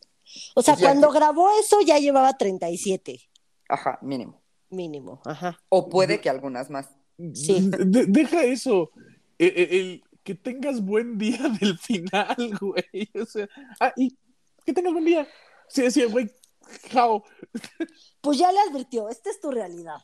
O 0.55 0.61
sea, 0.61 0.75
ya 0.75 0.81
cuando 0.87 1.09
que- 1.11 1.17
grabó 1.19 1.49
eso 1.59 1.79
ya 1.81 1.97
llevaba 1.97 2.33
37, 2.37 3.21
Ajá, 3.69 3.99
mínimo. 4.01 4.41
mínimo. 4.69 5.21
Ajá. 5.25 5.57
O 5.69 5.87
puede 5.89 6.19
que 6.19 6.29
algunas 6.29 6.69
más. 6.69 6.89
Sí. 7.33 7.69
De- 7.71 8.05
deja 8.05 8.43
eso. 8.43 8.91
El, 9.37 9.53
el- 9.55 9.73
el- 9.73 10.03
que 10.23 10.35
tengas 10.35 10.83
buen 10.85 11.17
día 11.17 11.39
del 11.61 11.77
final, 11.79 12.35
güey. 12.59 13.09
O 13.19 13.25
sea, 13.25 13.47
ah, 13.79 13.93
y 13.95 14.17
que 14.65 14.73
tengas 14.73 14.91
buen 14.93 15.05
día. 15.05 15.27
Sí, 15.67 15.81
decía, 15.83 16.05
güey, 16.07 16.29
Pues 18.21 18.37
ya 18.37 18.51
le 18.51 18.59
advirtió, 18.59 19.09
esta 19.09 19.29
es 19.29 19.39
tu 19.39 19.51
realidad. 19.51 19.97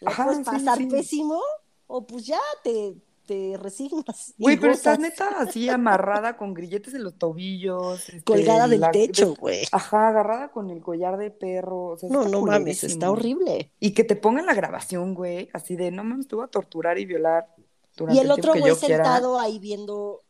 La 0.00 0.10
Ajá, 0.10 0.24
puedes 0.26 0.44
pasar 0.44 0.78
sí. 0.78 0.86
pésimo 0.86 1.40
o 1.86 2.06
pues 2.06 2.26
ya 2.26 2.40
te, 2.64 2.96
te 3.26 3.56
resignas. 3.56 4.34
y 4.36 4.42
Güey, 4.42 4.56
pero 4.58 4.72
estás 4.72 4.98
gozas. 4.98 5.10
neta 5.10 5.28
así 5.40 5.68
amarrada 5.68 6.36
con 6.36 6.54
grilletes 6.54 6.94
en 6.94 7.04
los 7.04 7.16
tobillos. 7.18 8.08
este, 8.08 8.22
colgada 8.24 8.68
del 8.68 8.80
la- 8.80 8.90
techo, 8.90 9.30
de- 9.30 9.34
güey. 9.36 9.64
Ajá, 9.72 10.08
agarrada 10.08 10.50
con 10.50 10.70
el 10.70 10.82
collar 10.82 11.16
de 11.18 11.30
perro. 11.30 11.88
o 11.88 11.98
sea, 11.98 12.08
No, 12.10 12.24
no 12.28 12.42
mames, 12.42 12.84
está 12.84 13.10
horrible. 13.10 13.72
Y 13.80 13.92
que 13.94 14.04
te 14.04 14.16
pongan 14.16 14.46
la 14.46 14.54
grabación, 14.54 15.14
güey, 15.14 15.48
así 15.52 15.76
de 15.76 15.90
no 15.90 16.04
mames, 16.04 16.28
te 16.28 16.36
voy 16.36 16.44
a 16.44 16.48
torturar 16.48 16.98
y 16.98 17.04
violar 17.06 17.46
Y 17.58 17.62
durante 17.96 18.20
el 18.20 18.26
el 18.26 18.30
otro 18.32 18.52
güey 18.52 18.62
quiera. 18.76 18.76
sentado 19.04 19.38
ahí 19.38 19.58
viendo 19.58 20.22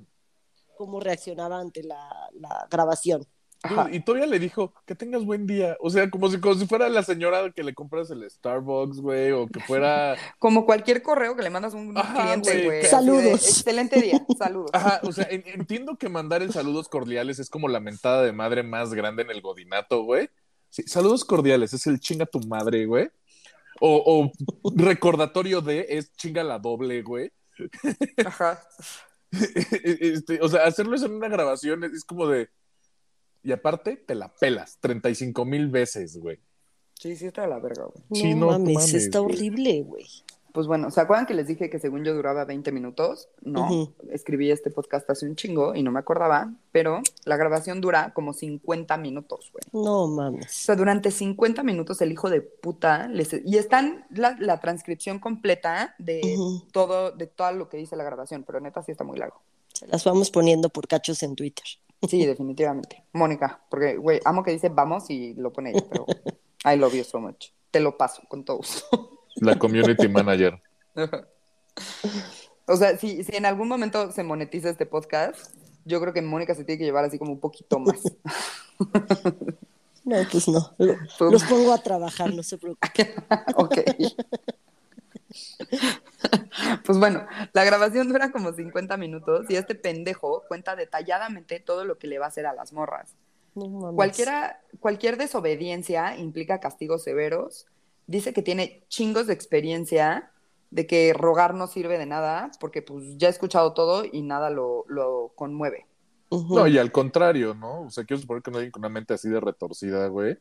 cómo 0.76 1.00
reaccionaba 1.00 1.58
ante 1.60 1.82
la, 1.82 2.08
la 2.34 2.66
grabación. 2.70 3.26
Ajá. 3.62 3.88
Y 3.90 4.00
todavía 4.00 4.26
le 4.26 4.38
dijo 4.38 4.72
que 4.86 4.94
tengas 4.94 5.24
buen 5.24 5.46
día. 5.46 5.76
O 5.80 5.90
sea, 5.90 6.08
como 6.10 6.28
si, 6.30 6.38
como 6.38 6.54
si 6.54 6.66
fuera 6.66 6.88
la 6.88 7.02
señora 7.02 7.50
que 7.50 7.64
le 7.64 7.74
compras 7.74 8.10
el 8.10 8.28
Starbucks, 8.30 9.00
güey, 9.00 9.32
o 9.32 9.46
que 9.48 9.60
fuera. 9.60 10.14
Como 10.38 10.66
cualquier 10.66 11.02
correo 11.02 11.34
que 11.34 11.42
le 11.42 11.50
mandas 11.50 11.74
a 11.74 11.76
un 11.78 11.96
Ajá, 11.96 12.22
cliente, 12.22 12.64
güey. 12.64 12.84
Saludos. 12.84 13.48
Excelente 13.48 14.00
día, 14.00 14.24
saludos. 14.38 14.70
Ajá, 14.72 15.00
o 15.02 15.10
sea, 15.12 15.26
en- 15.30 15.42
entiendo 15.46 15.96
que 15.96 16.08
mandar 16.08 16.42
el 16.42 16.52
saludos 16.52 16.88
cordiales 16.88 17.38
es 17.38 17.50
como 17.50 17.68
la 17.68 17.80
mentada 17.80 18.22
de 18.22 18.32
madre 18.32 18.62
más 18.62 18.94
grande 18.94 19.22
en 19.22 19.30
el 19.30 19.40
godinato, 19.40 20.02
güey. 20.02 20.28
Sí, 20.70 20.82
saludos 20.86 21.24
cordiales, 21.24 21.72
es 21.72 21.86
el 21.86 21.98
chinga 21.98 22.26
tu 22.26 22.40
madre, 22.40 22.84
güey. 22.86 23.08
O, 23.80 24.30
o 24.64 24.72
recordatorio 24.76 25.60
de 25.60 25.86
es 25.90 26.12
chinga 26.16 26.44
la 26.44 26.58
doble, 26.58 27.02
güey. 27.02 27.32
Ajá. 28.24 28.62
Este, 29.82 30.40
o 30.40 30.48
sea, 30.48 30.64
hacerlo 30.64 30.94
eso 30.96 31.06
en 31.06 31.14
una 31.14 31.28
grabación 31.28 31.82
es, 31.84 31.92
es 31.92 32.04
como 32.04 32.26
de. 32.28 32.48
Y 33.46 33.52
aparte, 33.52 33.96
te 33.96 34.14
la 34.16 34.28
pelas 34.34 34.78
35 34.80 35.44
mil 35.44 35.68
veces, 35.68 36.18
güey. 36.18 36.38
Sí, 36.94 37.14
sí, 37.14 37.26
está 37.26 37.42
de 37.42 37.48
la 37.48 37.58
verga, 37.60 37.84
güey. 37.84 38.02
No 38.10 38.16
Sí, 38.16 38.34
no 38.34 38.46
mames, 38.48 38.74
mames, 38.74 38.94
está 38.94 39.20
güey. 39.20 39.36
horrible, 39.36 39.82
güey. 39.82 40.06
Pues 40.52 40.66
bueno, 40.66 40.90
¿se 40.90 41.00
acuerdan 41.02 41.26
que 41.26 41.34
les 41.34 41.46
dije 41.46 41.68
que 41.68 41.78
según 41.78 42.02
yo 42.02 42.14
duraba 42.14 42.46
20 42.46 42.72
minutos? 42.72 43.28
No, 43.42 43.92
escribí 44.10 44.50
este 44.50 44.70
podcast 44.70 45.08
hace 45.10 45.26
un 45.26 45.36
chingo 45.36 45.74
y 45.74 45.82
no 45.82 45.92
me 45.92 45.98
acordaba, 46.00 46.50
pero 46.72 47.02
la 47.26 47.36
grabación 47.36 47.82
dura 47.82 48.14
como 48.14 48.32
50 48.32 48.96
minutos, 48.96 49.52
güey. 49.52 49.62
No 49.84 50.04
O 50.04 50.08
mames. 50.08 50.50
sea, 50.50 50.74
durante 50.74 51.10
50 51.10 51.62
minutos 51.62 52.00
el 52.00 52.10
hijo 52.10 52.30
de 52.30 52.40
puta 52.40 53.06
les... 53.06 53.34
Y 53.44 53.58
están 53.58 54.06
la, 54.08 54.34
la 54.40 54.58
transcripción 54.58 55.18
completa 55.18 55.94
de 55.98 56.36
todo, 56.72 57.10
de 57.12 57.26
todo 57.26 57.52
lo 57.52 57.68
que 57.68 57.76
dice 57.76 57.94
la 57.94 58.04
grabación, 58.04 58.42
pero 58.42 58.58
neta 58.58 58.82
sí 58.82 58.92
está 58.92 59.04
muy 59.04 59.18
largo. 59.18 59.42
Se 59.74 59.86
las 59.86 60.04
vamos 60.04 60.30
poniendo 60.30 60.70
por 60.70 60.88
cachos 60.88 61.22
en 61.22 61.36
Twitter. 61.36 61.66
Sí, 62.08 62.24
definitivamente. 62.26 63.04
Mónica, 63.12 63.60
porque, 63.70 63.96
güey, 63.96 64.20
amo 64.24 64.42
que 64.44 64.50
dice 64.52 64.68
vamos 64.68 65.08
y 65.10 65.34
lo 65.34 65.52
pone 65.52 65.70
ella, 65.70 65.84
pero 65.90 66.06
I 66.64 66.76
love 66.76 66.94
you 66.94 67.04
so 67.04 67.20
much. 67.20 67.46
Te 67.70 67.80
lo 67.80 67.96
paso 67.96 68.22
con 68.28 68.44
todo 68.44 68.58
gusto. 68.58 69.20
La 69.36 69.58
community 69.58 70.08
manager. 70.08 70.60
O 72.66 72.76
sea, 72.76 72.96
si, 72.98 73.22
si 73.22 73.36
en 73.36 73.46
algún 73.46 73.68
momento 73.68 74.10
se 74.12 74.22
monetiza 74.24 74.70
este 74.70 74.86
podcast, 74.86 75.54
yo 75.84 76.00
creo 76.00 76.12
que 76.12 76.22
Mónica 76.22 76.54
se 76.54 76.64
tiene 76.64 76.78
que 76.78 76.84
llevar 76.84 77.04
así 77.04 77.18
como 77.18 77.32
un 77.32 77.40
poquito 77.40 77.78
más. 77.78 78.00
No, 80.04 80.16
pues 80.30 80.48
no. 80.48 80.72
Lo- 80.78 81.30
Los 81.30 81.44
pongo 81.44 81.72
a 81.72 81.78
trabajar, 81.82 82.32
no 82.32 82.42
se 82.42 82.58
preocupen. 82.58 83.08
ok. 83.56 83.74
Pues 86.84 86.98
bueno, 86.98 87.26
la 87.52 87.64
grabación 87.64 88.08
dura 88.08 88.32
como 88.32 88.52
50 88.52 88.96
minutos 88.96 89.46
y 89.48 89.56
este 89.56 89.74
pendejo 89.74 90.42
cuenta 90.48 90.74
detalladamente 90.74 91.60
todo 91.60 91.84
lo 91.84 91.98
que 91.98 92.06
le 92.06 92.18
va 92.18 92.24
a 92.24 92.28
hacer 92.28 92.46
a 92.46 92.54
las 92.54 92.72
morras. 92.72 93.14
No. 93.54 93.92
Cualquiera, 93.94 94.60
cualquier 94.80 95.16
desobediencia 95.16 96.16
implica 96.16 96.60
castigos 96.60 97.04
severos. 97.04 97.66
Dice 98.06 98.32
que 98.32 98.42
tiene 98.42 98.84
chingos 98.88 99.26
de 99.26 99.34
experiencia, 99.34 100.30
de 100.70 100.86
que 100.86 101.12
rogar 101.12 101.54
no 101.54 101.66
sirve 101.66 101.98
de 101.98 102.06
nada, 102.06 102.50
porque 102.60 102.82
pues 102.82 103.16
ya 103.18 103.28
he 103.28 103.30
escuchado 103.30 103.72
todo 103.72 104.04
y 104.10 104.22
nada 104.22 104.50
lo, 104.50 104.84
lo 104.88 105.32
conmueve. 105.34 105.86
No, 106.30 106.66
y 106.66 106.78
al 106.78 106.90
contrario, 106.90 107.54
¿no? 107.54 107.82
O 107.82 107.90
sea, 107.90 108.04
quiero 108.04 108.20
suponer 108.20 108.42
que 108.42 108.50
no 108.50 108.58
hay 108.58 108.70
con 108.70 108.80
una 108.80 108.88
mente 108.88 109.14
así 109.14 109.28
de 109.28 109.40
retorcida, 109.40 110.08
güey. 110.08 110.36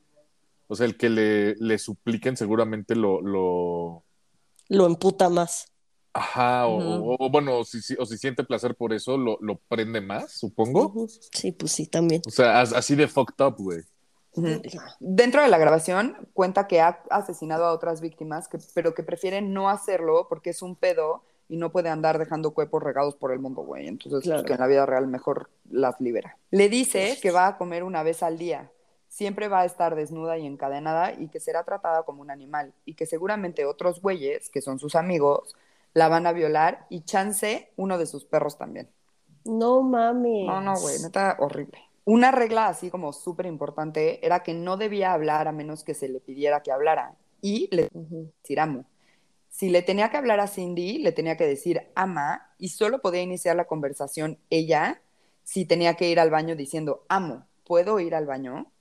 O 0.67 0.75
sea, 0.75 0.85
el 0.87 0.97
que 0.97 1.09
le, 1.09 1.55
le 1.55 1.77
supliquen 1.77 2.35
seguramente 2.37 2.95
lo, 2.95 3.21
lo... 3.21 4.03
Lo 4.69 4.85
emputa 4.85 5.29
más. 5.29 5.67
Ajá, 6.13 6.65
o, 6.67 6.77
Ujú. 6.77 7.11
o- 7.11 7.25
o 7.25 7.29
bueno, 7.29 7.59
o 7.59 7.65
si, 7.65 7.81
si- 7.81 7.95
o 7.99 8.05
si 8.05 8.17
siente 8.17 8.43
placer 8.43 8.73
por 8.75 8.93
eso, 8.93 9.17
lo, 9.17 9.37
lo 9.41 9.57
prende 9.67 9.99
más, 10.01 10.31
supongo. 10.31 11.07
Sí, 11.31 11.51
pues 11.51 11.73
sí, 11.73 11.87
también. 11.87 12.21
O 12.25 12.31
sea, 12.31 12.61
as- 12.61 12.71
así 12.73 12.95
de 12.95 13.07
fucked 13.07 13.43
up, 13.45 13.55
güey. 13.57 13.81
Dentro 14.99 15.41
de 15.41 15.47
la 15.47 15.57
grabación 15.57 16.17
cuenta 16.33 16.67
que 16.67 16.81
ha 16.81 17.01
asesinado 17.09 17.65
a 17.65 17.71
otras 17.73 18.01
víctimas, 18.01 18.47
que- 18.47 18.59
pero 18.73 18.93
que 18.93 19.03
prefiere 19.03 19.41
no 19.41 19.69
hacerlo 19.69 20.27
porque 20.29 20.49
es 20.51 20.61
un 20.61 20.75
pedo 20.75 21.23
y 21.47 21.57
no 21.57 21.71
puede 21.71 21.89
andar 21.89 22.17
dejando 22.17 22.53
cuerpos 22.53 22.81
regados 22.83 23.15
por 23.15 23.31
el 23.31 23.39
mundo, 23.39 23.61
güey. 23.61 23.87
Entonces, 23.87 24.29
pues, 24.29 24.43
que 24.43 24.53
en 24.53 24.59
la 24.59 24.67
vida 24.67 24.85
real 24.85 25.07
mejor 25.07 25.49
las 25.69 25.99
libera. 26.01 26.37
Le 26.51 26.69
dice 26.69 27.17
que 27.21 27.31
va 27.31 27.47
a 27.47 27.57
comer 27.57 27.83
una 27.83 28.03
vez 28.03 28.23
al 28.23 28.37
día, 28.37 28.71
siempre 29.15 29.47
va 29.47 29.61
a 29.61 29.65
estar 29.65 29.95
desnuda 29.95 30.37
y 30.37 30.45
encadenada 30.45 31.13
y 31.13 31.29
que 31.29 31.39
será 31.39 31.63
tratada 31.63 32.03
como 32.03 32.21
un 32.21 32.31
animal 32.31 32.73
y 32.83 32.95
que 32.95 33.05
seguramente 33.05 33.63
otros 33.63 34.01
güeyes, 34.01 34.49
que 34.49 34.61
son 34.61 34.77
sus 34.77 34.93
amigos, 34.93 35.55
la 35.93 36.09
van 36.09 36.27
a 36.27 36.33
violar 36.33 36.85
y 36.89 36.99
chance 37.05 37.71
uno 37.77 37.97
de 37.97 38.07
sus 38.07 38.25
perros 38.25 38.57
también. 38.57 38.89
No 39.45 39.81
mames. 39.83 40.45
No, 40.47 40.59
no, 40.59 40.77
güey, 40.81 40.99
neta, 40.99 41.37
horrible. 41.39 41.79
Una 42.03 42.31
regla 42.31 42.67
así 42.67 42.89
como 42.89 43.13
súper 43.13 43.45
importante 43.45 44.25
era 44.25 44.43
que 44.43 44.53
no 44.53 44.75
debía 44.75 45.13
hablar 45.13 45.47
a 45.47 45.53
menos 45.53 45.85
que 45.85 45.93
se 45.93 46.09
le 46.09 46.19
pidiera 46.19 46.61
que 46.61 46.73
hablara. 46.73 47.15
Y 47.41 47.69
le 47.71 47.89
Ujú. 47.93 48.33
decir 48.43 48.59
amo. 48.59 48.83
Si 49.49 49.69
le 49.69 49.81
tenía 49.81 50.09
que 50.09 50.17
hablar 50.17 50.41
a 50.41 50.47
Cindy, 50.47 50.97
le 50.97 51.13
tenía 51.13 51.37
que 51.37 51.47
decir 51.47 51.83
ama 51.95 52.53
y 52.59 52.67
solo 52.69 53.01
podía 53.01 53.21
iniciar 53.21 53.55
la 53.55 53.63
conversación 53.65 54.39
ella 54.49 55.01
si 55.43 55.63
tenía 55.63 55.93
que 55.95 56.09
ir 56.09 56.19
al 56.19 56.31
baño 56.31 56.57
diciendo 56.57 57.05
amo, 57.07 57.47
¿puedo 57.63 58.01
ir 58.01 58.13
al 58.13 58.25
baño? 58.25 58.73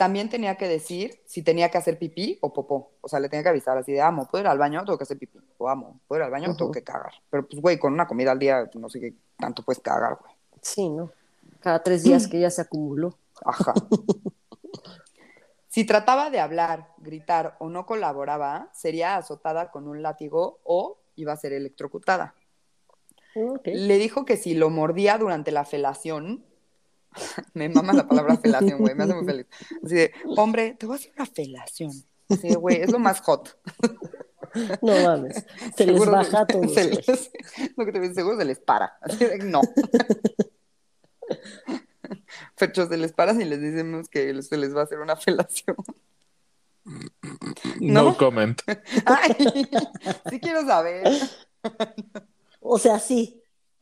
También 0.00 0.30
tenía 0.30 0.54
que 0.54 0.66
decir 0.66 1.20
si 1.26 1.42
tenía 1.42 1.70
que 1.70 1.76
hacer 1.76 1.98
pipí 1.98 2.38
o 2.40 2.54
popó. 2.54 2.92
O 3.02 3.08
sea, 3.08 3.20
le 3.20 3.28
tenía 3.28 3.42
que 3.42 3.50
avisar 3.50 3.76
así 3.76 3.92
de 3.92 4.00
amo, 4.00 4.26
¿puedo 4.26 4.40
ir 4.40 4.48
al 4.48 4.56
baño? 4.56 4.82
Tengo 4.82 4.96
que 4.96 5.04
hacer 5.04 5.18
pipí. 5.18 5.38
O 5.58 5.68
amo, 5.68 6.00
¿puedo 6.08 6.20
ir 6.20 6.24
al 6.24 6.30
baño? 6.30 6.56
Tengo 6.56 6.70
que 6.70 6.82
cagar. 6.82 7.12
Pero 7.28 7.46
pues, 7.46 7.60
güey, 7.60 7.78
con 7.78 7.92
una 7.92 8.08
comida 8.08 8.32
al 8.32 8.38
día, 8.38 8.70
no 8.76 8.88
sé 8.88 8.98
qué 8.98 9.12
tanto 9.36 9.62
puedes 9.62 9.82
cagar, 9.82 10.16
güey. 10.18 10.32
Sí, 10.62 10.88
¿no? 10.88 11.10
Cada 11.60 11.82
tres 11.82 12.02
días 12.02 12.28
que 12.28 12.40
ya 12.40 12.50
se 12.50 12.62
acumuló. 12.62 13.14
Ajá. 13.44 13.74
Si 15.68 15.84
trataba 15.84 16.30
de 16.30 16.40
hablar, 16.40 16.88
gritar 16.96 17.56
o 17.58 17.68
no 17.68 17.84
colaboraba, 17.84 18.70
sería 18.72 19.18
azotada 19.18 19.70
con 19.70 19.86
un 19.86 20.00
látigo 20.00 20.60
o 20.64 20.96
iba 21.14 21.34
a 21.34 21.36
ser 21.36 21.52
electrocutada. 21.52 22.34
Ok. 23.36 23.66
Le 23.66 23.98
dijo 23.98 24.24
que 24.24 24.38
si 24.38 24.54
lo 24.54 24.70
mordía 24.70 25.18
durante 25.18 25.52
la 25.52 25.66
felación, 25.66 26.46
me 27.54 27.68
mama 27.68 27.92
la 27.92 28.06
palabra 28.08 28.36
felación, 28.36 28.80
güey, 28.80 28.94
me 28.94 29.04
hace 29.04 29.14
muy 29.14 29.24
feliz. 29.24 29.46
Así 29.84 29.94
de, 29.94 30.12
hombre, 30.36 30.74
te 30.78 30.86
voy 30.86 30.96
a 30.96 30.98
hacer 30.98 31.12
una 31.16 31.26
felación. 31.26 31.92
Así 32.28 32.48
de, 32.48 32.56
güey, 32.56 32.80
es 32.82 32.90
lo 32.90 32.98
más 32.98 33.20
hot. 33.20 33.56
No 34.82 34.92
mames. 35.04 35.44
Se 35.76 35.86
les 35.86 35.94
Seguro 35.94 36.10
baja 36.10 36.40
a 36.40 36.46
se- 36.74 36.90
les- 36.90 37.30
lo 37.76 37.86
que 37.86 37.92
te 37.92 38.00
digo, 38.00 38.12
seguro 38.14 38.36
se 38.36 38.44
les 38.44 38.58
para. 38.58 38.98
Así 39.00 39.24
de, 39.24 39.38
no. 39.38 39.60
Fecho, 42.56 42.88
se 42.88 42.96
les 42.96 43.12
para 43.12 43.34
si 43.34 43.44
les 43.44 43.60
decimos 43.60 44.08
que 44.08 44.42
se 44.42 44.56
les 44.56 44.74
va 44.74 44.80
a 44.80 44.84
hacer 44.84 44.98
una 44.98 45.16
felación. 45.16 45.76
No, 47.80 48.04
¿No? 48.04 48.16
comment. 48.16 48.60
Ay, 49.04 49.68
sí 50.30 50.40
quiero 50.40 50.66
saber. 50.66 51.06
O 52.60 52.78
sea, 52.78 52.98
sí. 52.98 53.39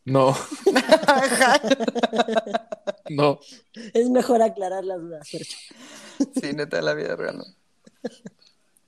No, 0.09 0.35
no. 3.11 3.39
Es 3.95 4.09
mejor 4.11 4.43
aclarar 4.43 4.85
las 4.85 5.01
dudas. 5.01 5.29
Fercho. 5.29 5.57
Sí, 6.41 6.53
neta, 6.55 6.81
la 6.83 6.95
vida 6.95 7.17
real. 7.17 7.39
no. 7.39 7.45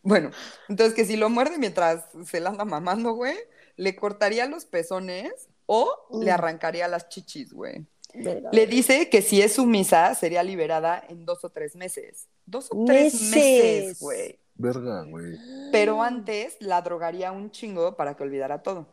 Bueno, 0.02 0.30
entonces 0.68 0.94
que 0.94 1.04
si 1.04 1.16
lo 1.16 1.28
muerde 1.28 1.58
mientras 1.58 2.04
se 2.24 2.40
la 2.40 2.50
anda 2.50 2.64
mamando, 2.64 3.12
güey, 3.12 3.36
le 3.76 3.94
cortaría 3.96 4.46
los 4.46 4.64
pezones 4.64 5.32
o 5.66 5.88
le 6.20 6.30
Mm. 6.30 6.34
arrancaría 6.34 6.88
las 6.88 7.08
chichis, 7.08 7.52
güey. 7.52 7.86
Le 8.50 8.66
dice 8.66 9.08
que 9.08 9.22
si 9.22 9.40
es 9.40 9.52
sumisa, 9.54 10.14
sería 10.16 10.42
liberada 10.42 11.04
en 11.08 11.24
dos 11.24 11.44
o 11.44 11.50
tres 11.50 11.76
meses. 11.76 12.26
Dos 12.44 12.68
o 12.72 12.84
tres 12.84 13.14
Meses. 13.14 13.30
meses, 13.30 14.00
güey. 14.00 14.38
Verga, 14.56 15.04
güey. 15.04 15.38
Pero 15.70 16.02
antes 16.02 16.56
la 16.60 16.82
drogaría 16.82 17.30
un 17.30 17.50
chingo 17.52 17.96
para 17.96 18.16
que 18.16 18.24
olvidara 18.24 18.62
todo. 18.62 18.88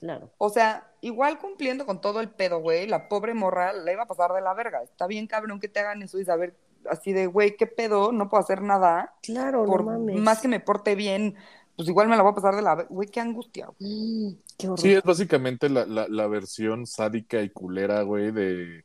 Claro. 0.00 0.30
O 0.38 0.50
sea, 0.50 0.90
igual 1.00 1.38
cumpliendo 1.38 1.86
con 1.86 2.00
todo 2.00 2.20
el 2.20 2.28
pedo, 2.28 2.58
güey, 2.60 2.86
la 2.86 3.08
pobre 3.08 3.32
morra 3.34 3.72
le 3.72 3.92
iba 3.92 4.02
a 4.02 4.06
pasar 4.08 4.32
de 4.32 4.40
la 4.42 4.52
verga. 4.54 4.82
Está 4.82 5.06
bien 5.06 5.26
cabrón 5.26 5.60
que 5.60 5.68
te 5.68 5.80
hagan 5.80 6.02
eso 6.02 6.18
y 6.18 6.24
saber 6.24 6.54
así 6.90 7.12
de, 7.12 7.26
güey, 7.26 7.56
¿qué 7.56 7.66
pedo? 7.66 8.12
No 8.12 8.28
puedo 8.28 8.42
hacer 8.42 8.60
nada. 8.60 9.14
Claro, 9.22 9.64
Por 9.64 9.84
no 9.84 9.92
mames. 9.92 10.16
más 10.20 10.40
que 10.42 10.48
me 10.48 10.60
porte 10.60 10.94
bien, 10.94 11.34
pues 11.76 11.88
igual 11.88 12.08
me 12.08 12.16
la 12.16 12.22
voy 12.22 12.32
a 12.32 12.34
pasar 12.34 12.54
de 12.54 12.62
la... 12.62 12.74
Güey, 12.74 13.08
qué 13.08 13.20
angustia. 13.20 13.66
güey. 13.66 13.90
Mm, 13.90 14.36
qué 14.58 14.66
horror. 14.66 14.80
Sí, 14.80 14.92
es 14.92 15.02
básicamente 15.02 15.68
la, 15.70 15.86
la, 15.86 16.06
la 16.08 16.26
versión 16.26 16.86
sádica 16.86 17.40
y 17.40 17.48
culera, 17.48 18.02
güey, 18.02 18.30
de, 18.32 18.84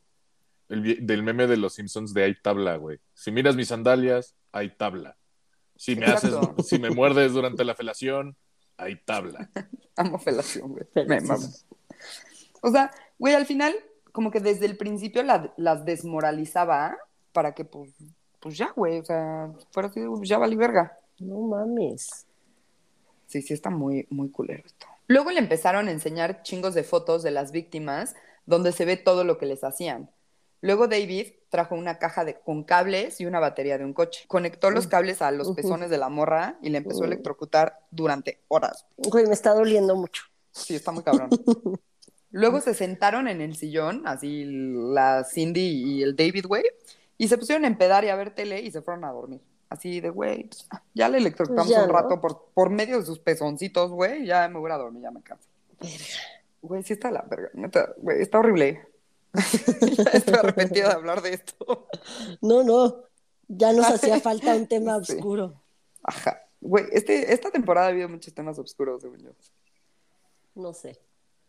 el 0.69 1.05
del 1.05 1.23
meme 1.23 1.47
de 1.47 1.57
los 1.57 1.73
Simpsons 1.73 2.13
de 2.13 2.23
hay 2.23 2.35
tabla, 2.41 2.77
güey. 2.77 2.99
Si 3.13 3.31
miras 3.31 3.55
mis 3.55 3.67
sandalias, 3.67 4.35
hay 4.53 4.69
tabla. 4.75 5.17
Si 5.75 5.95
me 5.95 6.05
haces, 6.05 6.33
si 6.65 6.77
me 6.79 6.89
muerdes 6.91 7.33
durante 7.33 7.63
la 7.65 7.73
felación, 7.75 8.35
hay 8.79 8.95
tabla. 8.97 9.49
Amo 9.95 10.17
felación, 10.19 10.69
güey. 10.71 10.85
Me 11.07 11.19
mama. 11.21 11.45
O 12.61 12.71
sea, 12.71 12.91
güey, 13.17 13.33
al 13.35 13.45
final, 13.45 13.75
como 14.11 14.31
que 14.31 14.39
desde 14.39 14.65
el 14.65 14.77
principio 14.77 15.23
la- 15.23 15.53
las 15.57 15.85
desmoralizaba 15.85 16.97
para 17.33 17.53
que, 17.53 17.65
pues, 17.65 17.91
pues 18.39 18.57
ya, 18.57 18.71
güey, 18.75 18.99
o 18.99 19.05
sea, 19.05 19.51
fuera 19.71 19.89
así, 19.89 20.01
ya 20.23 20.37
valí 20.37 20.55
verga. 20.55 20.97
No 21.19 21.39
mames. 21.41 22.25
Sí, 23.27 23.41
sí, 23.41 23.53
está 23.53 23.69
muy, 23.69 24.07
muy 24.09 24.29
culero 24.29 24.63
esto. 24.65 24.87
Luego 25.07 25.31
le 25.31 25.39
empezaron 25.39 25.87
a 25.87 25.91
enseñar 25.91 26.41
chingos 26.43 26.73
de 26.73 26.83
fotos 26.83 27.21
de 27.23 27.31
las 27.31 27.51
víctimas 27.51 28.15
donde 28.45 28.71
se 28.71 28.85
ve 28.85 28.97
todo 28.97 29.23
lo 29.23 29.37
que 29.37 29.45
les 29.45 29.63
hacían. 29.63 30.09
Luego 30.61 30.87
David 30.87 31.27
trajo 31.49 31.75
una 31.75 31.97
caja 31.99 32.25
de, 32.25 32.35
con 32.39 32.63
cables 32.63 33.21
y 33.21 33.25
una 33.25 33.39
batería 33.39 33.77
de 33.77 33.85
un 33.85 33.93
coche. 33.93 34.25
Conectó 34.27 34.71
los 34.71 34.87
cables 34.87 35.21
a 35.21 35.31
los 35.31 35.51
pezones 35.53 35.89
de 35.89 35.97
la 35.97 36.09
morra 36.09 36.57
y 36.61 36.69
le 36.69 36.79
empezó 36.79 37.03
a 37.03 37.07
Mm. 37.07 37.11
electrocutar 37.13 37.79
durante 37.91 38.41
horas. 38.49 38.85
Güey, 38.97 39.25
me 39.25 39.33
está 39.33 39.53
doliendo 39.53 39.95
mucho. 39.95 40.23
Sí, 40.51 40.75
está 40.75 40.91
muy 40.91 41.03
cabrón. 41.03 41.29
Luego 42.31 42.61
se 42.61 42.73
sentaron 42.75 43.27
en 43.27 43.41
el 43.41 43.55
sillón, 43.55 44.03
así 44.05 44.43
la 44.45 45.23
Cindy 45.23 45.61
y 45.61 46.03
el 46.03 46.15
David, 46.15 46.45
güey, 46.47 46.63
y 47.17 47.27
se 47.27 47.37
pusieron 47.37 47.63
a 47.63 47.67
empedar 47.67 48.03
y 48.05 48.09
a 48.09 48.15
ver 48.15 48.35
tele 48.35 48.61
y 48.61 48.69
se 48.69 48.81
fueron 48.83 49.03
a 49.05 49.11
dormir. 49.11 49.41
Así 49.69 49.99
de, 50.01 50.09
güey, 50.09 50.43
pues, 50.45 50.67
ya 50.93 51.09
le 51.09 51.17
electrocutamos 51.19 51.67
Pues 51.67 51.75
ya, 51.77 51.83
un 51.83 51.87
¿no? 51.91 51.93
rato 51.93 52.19
por, 52.21 52.45
por 52.53 52.69
medio 52.69 52.99
de 52.99 53.05
sus 53.05 53.17
pezoncitos, 53.19 53.91
güey, 53.91 54.25
ya 54.25 54.47
me 54.47 54.59
voy 54.59 54.69
a 54.71 54.77
dormir, 54.77 55.01
ya 55.03 55.11
me 55.11 55.21
canso. 55.21 55.47
Güey, 56.61 56.83
sí 56.83 56.93
está 56.93 57.09
la 57.11 57.21
verga, 57.21 57.49
güey, 57.97 58.21
está 58.21 58.39
horrible. 58.39 58.87
Ya 59.33 60.03
Estoy 60.13 60.33
arrepentida 60.35 60.87
de 60.89 60.93
hablar 60.93 61.21
de 61.21 61.33
esto. 61.33 61.87
No, 62.41 62.63
no. 62.63 63.03
Ya 63.47 63.73
nos 63.73 63.85
hacía 63.87 64.19
falta 64.19 64.55
un 64.55 64.67
tema 64.67 65.03
Sí. 65.03 65.13
oscuro. 65.13 65.61
Ajá. 66.03 66.41
Güey, 66.61 66.85
este, 66.91 67.33
esta 67.33 67.51
temporada 67.51 67.87
ha 67.87 67.89
habido 67.91 68.09
muchos 68.09 68.33
temas 68.33 68.59
oscuros, 68.59 69.01
según 69.01 69.19
yo. 69.19 69.31
No 70.55 70.73
sé. 70.73 70.99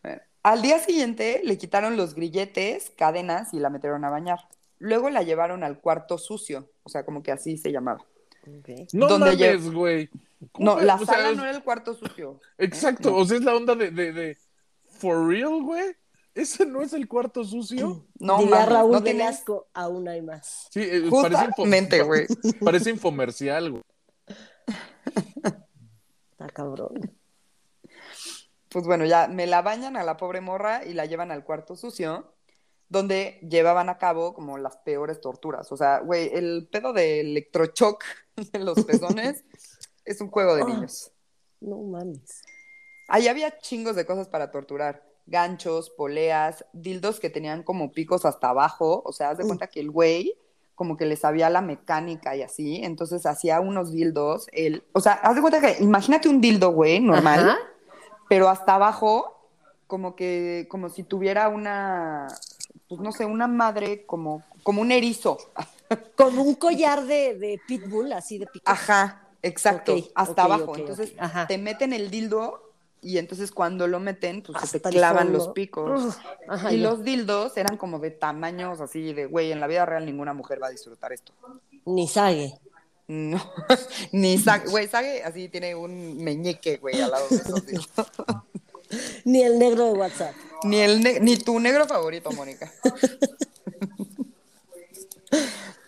Bueno, 0.02 0.20
al 0.42 0.62
día 0.62 0.78
siguiente 0.78 1.40
le 1.44 1.58
quitaron 1.58 1.96
los 1.96 2.14
grilletes, 2.14 2.90
cadenas 2.96 3.52
y 3.52 3.58
la 3.58 3.70
metieron 3.70 4.04
a 4.04 4.10
bañar. 4.10 4.38
Luego 4.78 5.10
la 5.10 5.22
llevaron 5.22 5.62
al 5.64 5.80
cuarto 5.80 6.16
sucio, 6.16 6.70
o 6.84 6.88
sea, 6.88 7.04
como 7.04 7.22
que 7.22 7.32
así 7.32 7.58
se 7.58 7.70
llamaba. 7.72 8.04
Ok. 8.46 8.68
No 8.94 9.08
¿Dónde 9.08 9.32
mames, 9.36 9.70
güey. 9.70 10.08
¿Cómo 10.52 10.76
No, 10.76 10.80
la 10.80 10.94
O 10.94 10.98
sea, 11.04 11.06
sala 11.16 11.30
es- 11.30 11.36
no 11.36 11.42
era 11.44 11.54
el 11.54 11.62
cuarto 11.62 11.92
sucio. 11.94 12.40
Exacto, 12.56 13.14
o 13.14 13.24
sea, 13.26 13.36
es 13.36 13.44
la 13.44 13.54
onda 13.54 13.74
de, 13.74 13.90
de, 13.90 14.12
de 14.12 14.38
For 14.88 15.26
real, 15.28 15.62
güey. 15.62 15.94
¿Ese 16.34 16.64
no 16.66 16.82
es 16.82 16.92
el 16.92 17.08
cuarto 17.08 17.44
sucio? 17.44 18.06
No, 18.20 18.38
Diría 18.38 18.50
mames, 18.56 18.68
Raúl 18.68 18.92
no 18.92 19.02
tienes- 19.02 19.26
Velasco, 19.26 19.68
aún 19.72 20.08
hay 20.08 20.20
más. 20.22 20.68
Sí, 20.70 20.80
eh, 20.82 21.06
Justamente, 21.08 22.02
güey. 22.02 22.26
parece 22.64 22.90
infomercial, 22.90 23.70
güey. 23.72 23.82
Está 26.32 26.48
cabrón. 26.48 27.16
Pues 28.68 28.84
bueno, 28.84 29.04
ya 29.04 29.26
me 29.26 29.46
la 29.46 29.62
bañan 29.62 29.96
a 29.96 30.04
la 30.04 30.16
pobre 30.16 30.40
morra 30.40 30.84
y 30.84 30.94
la 30.94 31.06
llevan 31.06 31.32
al 31.32 31.44
cuarto 31.44 31.76
sucio, 31.76 32.34
donde 32.88 33.40
llevaban 33.48 33.88
a 33.88 33.98
cabo 33.98 34.32
como 34.34 34.58
las 34.58 34.76
peores 34.78 35.20
torturas. 35.20 35.72
O 35.72 35.76
sea, 35.76 35.98
güey, 36.00 36.30
el 36.32 36.68
pedo 36.70 36.92
de 36.92 37.20
electrochoc 37.20 38.04
de 38.52 38.58
los 38.60 38.84
pezones 38.84 39.44
es 40.04 40.20
un 40.20 40.28
juego 40.30 40.54
de 40.56 40.62
Ah. 40.62 40.66
niños. 40.66 41.10
No 41.60 41.78
mames. 41.78 42.42
Ahí 43.08 43.26
había 43.28 43.58
chingos 43.58 43.96
de 43.96 44.06
cosas 44.06 44.28
para 44.28 44.50
torturar. 44.50 45.04
Ganchos, 45.30 45.88
poleas, 45.90 46.66
dildos 46.74 47.20
que 47.20 47.30
tenían 47.30 47.62
como 47.62 47.92
picos 47.92 48.26
hasta 48.26 48.50
abajo. 48.50 49.02
O 49.06 49.12
sea, 49.12 49.30
haz 49.30 49.38
de 49.38 49.44
cuenta 49.44 49.68
que 49.68 49.80
el 49.80 49.90
güey 49.90 50.36
como 50.80 50.96
que 50.96 51.04
le 51.04 51.16
sabía 51.16 51.50
la 51.50 51.60
mecánica 51.60 52.34
y 52.36 52.42
así. 52.42 52.80
Entonces 52.82 53.26
hacía 53.26 53.60
unos 53.60 53.92
dildos. 53.92 54.46
Él, 54.50 54.82
o 54.92 55.00
sea, 55.00 55.12
haz 55.12 55.34
de 55.34 55.42
cuenta 55.42 55.60
que 55.60 55.82
imagínate 55.82 56.26
un 56.26 56.40
dildo, 56.40 56.72
güey, 56.72 57.00
normal, 57.00 57.50
Ajá. 57.50 57.58
pero 58.30 58.48
hasta 58.48 58.76
abajo 58.76 59.36
como 59.86 60.16
que, 60.16 60.66
como 60.70 60.88
si 60.88 61.02
tuviera 61.02 61.50
una, 61.50 62.28
pues 62.88 62.98
no 62.98 63.12
sé, 63.12 63.26
una 63.26 63.46
madre 63.46 64.06
como, 64.06 64.42
como 64.62 64.80
un 64.80 64.90
erizo. 64.90 65.36
Con 66.16 66.38
un 66.38 66.54
collar 66.54 67.04
de, 67.04 67.36
de 67.36 67.60
pitbull, 67.66 68.12
así 68.14 68.38
de 68.38 68.46
pico. 68.46 68.64
Ajá, 68.64 69.28
exacto, 69.42 69.96
hasta 70.14 70.44
abajo. 70.44 70.76
entonces 70.76 71.14
te 71.46 71.58
meten 71.58 71.92
el 71.92 72.10
dildo 72.10 72.69
y 73.02 73.18
entonces 73.18 73.50
cuando 73.50 73.86
lo 73.86 73.98
meten, 74.00 74.42
pues 74.42 74.68
se 74.68 74.80
te 74.80 74.90
clavan 74.90 75.32
los 75.32 75.48
picos. 75.48 76.04
Uf, 76.04 76.16
ajá, 76.48 76.72
y 76.72 76.80
ya. 76.80 76.88
los 76.90 77.02
dildos 77.02 77.56
eran 77.56 77.76
como 77.76 77.98
de 77.98 78.10
tamaños 78.10 78.80
así 78.80 79.12
de, 79.12 79.26
güey, 79.26 79.52
en 79.52 79.60
la 79.60 79.66
vida 79.66 79.86
real 79.86 80.04
ninguna 80.06 80.34
mujer 80.34 80.62
va 80.62 80.66
a 80.68 80.70
disfrutar 80.70 81.12
esto. 81.12 81.32
Ni 81.86 82.06
sague. 82.08 82.58
No, 83.08 83.42
ni 84.12 84.38
Sage, 84.38 84.68
güey, 84.68 84.86
Sage 84.86 85.24
así 85.24 85.48
tiene 85.48 85.74
un 85.74 86.22
meñique, 86.22 86.76
güey, 86.76 87.00
al 87.00 87.10
lado 87.10 87.26
de 87.28 87.36
esos 87.36 87.66
dildos. 87.66 87.88
Ni 89.24 89.42
el 89.42 89.58
negro 89.58 89.86
de 89.86 89.92
WhatsApp. 89.92 90.34
Ni, 90.62 90.78
el 90.78 91.02
ne- 91.02 91.18
ni 91.20 91.36
tu 91.36 91.58
negro 91.58 91.86
favorito, 91.86 92.30
Mónica. 92.32 92.70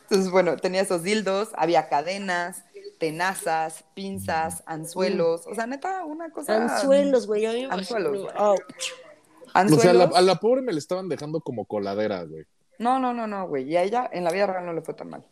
Entonces, 0.05 0.31
bueno, 0.31 0.57
tenía 0.57 0.83
esos 0.83 1.03
dildos, 1.03 1.49
había 1.55 1.89
cadenas, 1.89 2.65
tenazas, 3.03 3.85
pinzas, 3.95 4.63
anzuelos. 4.65 5.45
O 5.49 5.57
sea, 5.57 5.67
neta, 5.67 6.05
una 6.05 6.31
cosa. 6.31 6.55
Anzuelos, 6.55 7.27
güey. 7.27 7.65
Anzuelos. 7.65 8.33
Ouch. 8.37 8.93
O 9.53 9.81
sea, 9.81 9.91
a 9.91 9.95
la, 9.95 10.05
a 10.05 10.23
la 10.23 10.37
pobre 10.37 10.63
me 10.63 10.73
le 10.73 10.79
estaban 10.79 11.09
dejando 11.09 11.41
como 11.41 11.65
coladera, 11.65 12.23
güey. 12.23 12.45
No, 12.79 13.01
no, 13.01 13.13
no, 13.13 13.27
no, 13.27 13.49
güey. 13.49 13.65
Y 13.65 13.77
a 13.77 13.83
ella 13.83 14.09
en 14.13 14.23
la 14.23 14.31
vida 14.31 14.47
real 14.47 14.67
no 14.67 14.73
le 14.73 14.83
fue 14.83 14.95
tan 14.95 15.11
mal. 15.11 15.27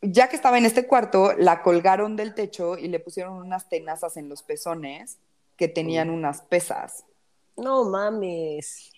Ya 0.00 0.28
que 0.28 0.36
estaba 0.36 0.58
en 0.58 0.64
este 0.64 0.86
cuarto, 0.86 1.32
la 1.32 1.60
colgaron 1.60 2.14
del 2.14 2.32
techo 2.32 2.78
y 2.78 2.86
le 2.86 3.00
pusieron 3.00 3.34
unas 3.34 3.68
tenazas 3.68 4.16
en 4.16 4.28
los 4.28 4.44
pezones 4.44 5.18
que 5.56 5.66
tenían 5.66 6.08
unas 6.08 6.42
pesas. 6.42 7.02
No 7.56 7.82
mames. 7.82 8.92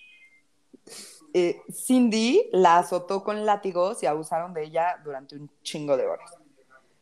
Eh, 1.35 1.61
Cindy 1.71 2.49
la 2.53 2.79
azotó 2.79 3.23
con 3.23 3.45
látigos 3.45 4.03
y 4.03 4.07
abusaron 4.07 4.55
de 4.55 4.65
ella 4.65 5.01
durante 5.05 5.37
un 5.37 5.51
chingo 5.63 5.97
de 5.97 6.07
horas. 6.07 6.35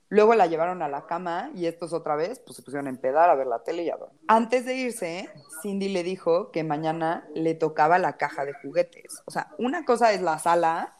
Luego 0.08 0.34
la 0.34 0.46
llevaron 0.46 0.82
a 0.82 0.88
la 0.88 1.06
cama 1.06 1.50
y 1.54 1.66
estos 1.66 1.92
otra 1.92 2.14
vez 2.14 2.38
pues 2.38 2.56
se 2.56 2.62
pusieron 2.62 2.86
a 2.86 2.90
empedar, 2.90 3.28
a 3.28 3.34
ver 3.34 3.48
la 3.48 3.64
tele 3.64 3.82
y 3.82 3.90
a 3.90 3.96
dormir. 3.96 4.20
Antes 4.28 4.64
de 4.64 4.74
irse, 4.74 5.30
Cindy 5.62 5.88
le 5.88 6.04
dijo 6.04 6.52
que 6.52 6.62
mañana 6.62 7.26
le 7.34 7.54
tocaba 7.54 7.98
la 7.98 8.16
caja 8.16 8.44
de 8.44 8.52
juguetes. 8.54 9.22
O 9.26 9.32
sea, 9.32 9.52
una 9.58 9.84
cosa 9.84 10.12
es 10.12 10.22
la 10.22 10.38
sala, 10.38 10.96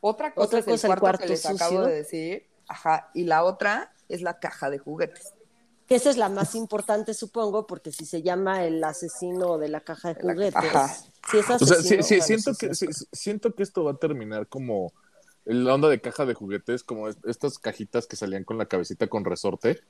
otra 0.00 0.34
cosa 0.34 0.46
Otra 0.46 0.58
es 0.58 0.66
el 0.66 0.72
cosa 0.72 0.86
el 0.88 0.90
cuarto, 0.98 1.00
cuarto 1.00 1.22
que 1.22 1.28
les 1.28 1.42
sucio. 1.42 1.66
acabo 1.66 1.82
de 1.82 1.94
decir, 1.94 2.48
ajá, 2.66 3.10
y 3.14 3.24
la 3.24 3.44
otra 3.44 3.92
es 4.08 4.22
la 4.22 4.40
caja 4.40 4.70
de 4.70 4.78
juguetes. 4.78 5.35
Esa 5.88 6.10
es 6.10 6.16
la 6.16 6.28
más 6.28 6.54
importante, 6.54 7.14
supongo, 7.14 7.66
porque 7.66 7.92
si 7.92 8.04
se 8.06 8.22
llama 8.22 8.64
el 8.64 8.82
asesino 8.82 9.56
de 9.58 9.68
la 9.68 9.80
caja 9.80 10.14
de 10.14 10.20
juguetes. 10.20 10.54
ajá. 10.56 10.88
Si 11.30 11.38
es 11.38 11.50
O 11.50 11.58
sea, 11.58 11.76
asesino, 11.78 12.02
sí, 12.02 12.02
sí, 12.02 12.16
bueno, 12.18 12.24
siento, 12.42 12.54
que, 12.58 12.74
sí. 12.74 12.86
siento 13.12 13.54
que 13.54 13.62
esto 13.62 13.84
va 13.84 13.92
a 13.92 13.96
terminar 13.96 14.46
como 14.48 14.92
la 15.44 15.74
onda 15.74 15.88
de 15.88 16.00
caja 16.00 16.24
de 16.26 16.34
juguetes, 16.34 16.82
como 16.82 17.08
es- 17.08 17.18
estas 17.24 17.58
cajitas 17.60 18.06
que 18.08 18.16
salían 18.16 18.42
con 18.44 18.58
la 18.58 18.66
cabecita 18.66 19.06
con 19.06 19.24
resorte. 19.24 19.80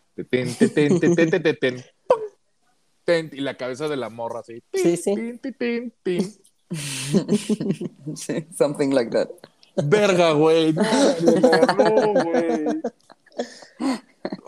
y 3.33 3.41
la 3.41 3.57
cabeza 3.57 3.89
de 3.89 3.97
la 3.97 4.11
morra 4.11 4.41
así. 4.41 4.63
tin, 4.71 4.83
Sí, 4.83 4.97
sí. 4.97 5.15
tin, 5.15 5.39
tin, 5.39 5.55
tin, 5.55 5.95
tin. 6.03 6.37
Sí, 8.17 8.47
something 8.57 8.91
like 8.91 9.11
that. 9.13 9.29
Verga, 9.77 10.33
güey. 10.33 10.73
No, 10.75 11.75
no, 11.75 12.25
güey. 12.25 12.83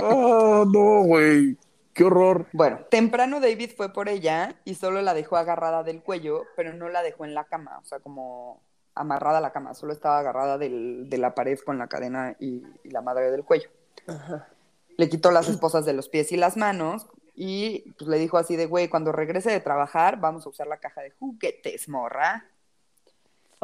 Ah, 0.01 0.65
no, 0.67 1.03
güey. 1.05 1.57
Qué 1.95 2.05
horror. 2.05 2.47
Bueno, 2.53 2.79
temprano 2.91 3.41
David 3.41 3.73
fue 3.77 3.93
por 3.93 4.09
ella 4.09 4.55
y 4.65 4.77
solo 4.77 5.03
la 5.03 5.15
dejó 5.15 5.37
agarrada 5.37 5.83
del 5.83 6.01
cuello, 6.03 6.45
pero 6.57 6.73
no 6.73 6.89
la 6.89 7.03
dejó 7.03 7.25
en 7.25 7.35
la 7.35 7.45
cama, 7.45 7.79
o 7.83 7.85
sea, 7.85 7.99
como 8.01 8.63
amarrada 8.95 9.39
a 9.39 9.41
la 9.41 9.53
cama, 9.53 9.75
solo 9.75 9.93
estaba 9.93 10.19
agarrada 10.21 10.59
del- 10.59 11.09
de 11.11 11.19
la 11.19 11.35
pared 11.35 11.59
con 11.59 11.79
la 11.79 11.89
cadena 11.89 12.37
y, 12.39 12.63
y 12.85 12.91
la 12.91 13.01
madre 13.01 13.31
del 13.31 13.45
cuello. 13.45 13.69
Ajá. 14.07 14.49
Le 14.97 15.09
quitó 15.09 15.31
las 15.31 15.49
esposas 15.49 15.85
de 15.85 15.93
los 15.93 16.09
pies 16.09 16.31
y 16.33 16.37
las 16.37 16.57
manos 16.57 17.07
y 17.35 17.93
pues, 17.99 18.09
le 18.09 18.19
dijo 18.19 18.39
así 18.39 18.57
de, 18.57 18.67
güey, 18.67 18.89
cuando 18.89 19.13
regrese 19.13 19.51
de 19.51 19.61
trabajar 19.61 20.19
vamos 20.21 20.47
a 20.47 20.49
usar 20.49 20.67
la 20.67 20.79
caja 20.79 21.01
de 21.03 21.11
juguetes, 21.13 21.89
morra. 21.89 22.45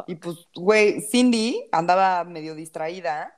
Y 0.07 0.15
pues, 0.15 0.47
güey, 0.55 1.01
Cindy 1.01 1.67
andaba 1.71 2.23
medio 2.25 2.53
distraída 2.55 3.33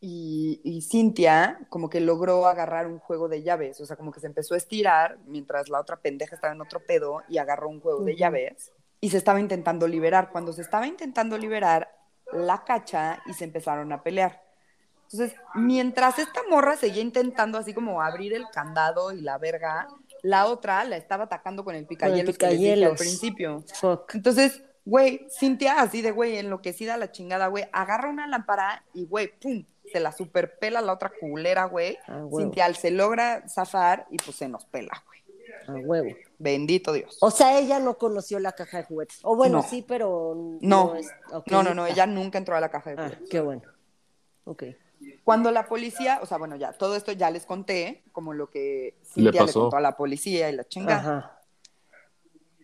y, 0.00 0.60
y 0.64 0.82
Cintia 0.82 1.60
como 1.68 1.90
que 1.90 2.00
logró 2.00 2.46
agarrar 2.46 2.86
un 2.86 2.98
juego 2.98 3.28
de 3.28 3.42
llaves, 3.42 3.80
o 3.80 3.86
sea, 3.86 3.96
como 3.96 4.12
que 4.12 4.20
se 4.20 4.26
empezó 4.26 4.54
a 4.54 4.56
estirar 4.56 5.18
mientras 5.26 5.68
la 5.68 5.80
otra 5.80 5.96
pendeja 5.96 6.34
estaba 6.34 6.54
en 6.54 6.60
otro 6.60 6.80
pedo 6.80 7.22
y 7.28 7.38
agarró 7.38 7.68
un 7.68 7.80
juego 7.80 8.02
de 8.02 8.16
llaves 8.16 8.72
y 9.00 9.10
se 9.10 9.18
estaba 9.18 9.40
intentando 9.40 9.86
liberar. 9.86 10.30
Cuando 10.30 10.52
se 10.52 10.62
estaba 10.62 10.86
intentando 10.86 11.36
liberar, 11.38 11.90
la 12.32 12.64
cacha 12.64 13.22
y 13.26 13.34
se 13.34 13.44
empezaron 13.44 13.92
a 13.92 14.02
pelear. 14.02 14.42
Entonces, 15.10 15.36
mientras 15.54 16.18
esta 16.18 16.40
morra 16.48 16.76
seguía 16.76 17.02
intentando 17.02 17.58
así 17.58 17.74
como 17.74 18.00
abrir 18.00 18.32
el 18.32 18.44
candado 18.52 19.10
y 19.10 19.20
la 19.20 19.38
verga, 19.38 19.88
la 20.22 20.46
otra 20.46 20.84
la 20.84 20.96
estaba 20.96 21.24
atacando 21.24 21.64
con 21.64 21.74
el 21.74 21.86
picahielos, 21.86 22.38
que 22.38 22.46
les 22.46 22.58
dije 22.58 22.84
al 22.84 22.94
principio. 22.94 23.64
Fuck. 23.74 24.14
Entonces, 24.14 24.62
güey, 24.84 25.26
Cintia 25.36 25.80
así 25.80 26.00
de 26.00 26.12
güey, 26.12 26.36
enloquecida 26.36 26.96
la 26.96 27.10
chingada, 27.10 27.48
güey, 27.48 27.64
agarra 27.72 28.08
una 28.08 28.28
lámpara 28.28 28.84
y 28.94 29.04
güey, 29.04 29.36
pum, 29.40 29.64
se 29.92 30.00
la 30.00 30.12
superpela 30.12 30.80
la 30.80 30.92
otra 30.92 31.10
culera, 31.20 31.64
güey. 31.66 31.98
Ah. 32.06 32.24
Cintia 32.36 32.72
se 32.74 32.90
logra 32.90 33.46
zafar 33.48 34.06
y 34.10 34.16
pues 34.18 34.36
se 34.36 34.48
nos 34.48 34.64
pela, 34.66 35.02
güey. 35.06 35.20
A 35.68 35.72
huevo. 35.86 36.10
Bendito 36.38 36.92
Dios. 36.92 37.18
O 37.20 37.30
sea, 37.30 37.58
ella 37.58 37.78
no 37.80 37.98
conoció 37.98 38.38
la 38.38 38.52
caja 38.52 38.78
de 38.78 38.84
juguetes. 38.84 39.18
O 39.22 39.36
bueno, 39.36 39.58
No. 39.58 39.62
sí, 39.62 39.84
pero 39.86 40.34
No, 40.60 40.94
es- 40.96 41.10
ok. 41.32 41.46
no, 41.50 41.62
no, 41.62 41.74
no, 41.74 41.86
ella 41.86 42.06
nunca 42.06 42.38
entró 42.38 42.56
a 42.56 42.60
la 42.60 42.70
caja 42.70 42.90
de 42.90 42.96
Ah, 42.98 43.04
juguetes. 43.04 43.28
qué 43.28 43.40
bueno. 43.40 43.62
Ok. 44.44 44.64
Cuando 45.24 45.50
la 45.50 45.66
policía, 45.66 46.18
o 46.22 46.26
sea, 46.26 46.38
bueno, 46.38 46.56
ya, 46.56 46.72
todo 46.72 46.94
esto 46.96 47.12
ya 47.12 47.30
les 47.30 47.46
conté, 47.46 48.02
como 48.12 48.32
lo 48.32 48.50
que 48.50 48.94
Le 49.00 49.06
Cintia 49.06 49.32
le, 49.32 49.46
pasó. 49.46 49.60
contó 49.62 49.76
a 49.76 49.80
la 49.80 49.96
policía 49.96 50.48
y 50.50 50.56
la 50.56 50.64
chingada. 50.64 51.00
Ajá. 51.00 51.39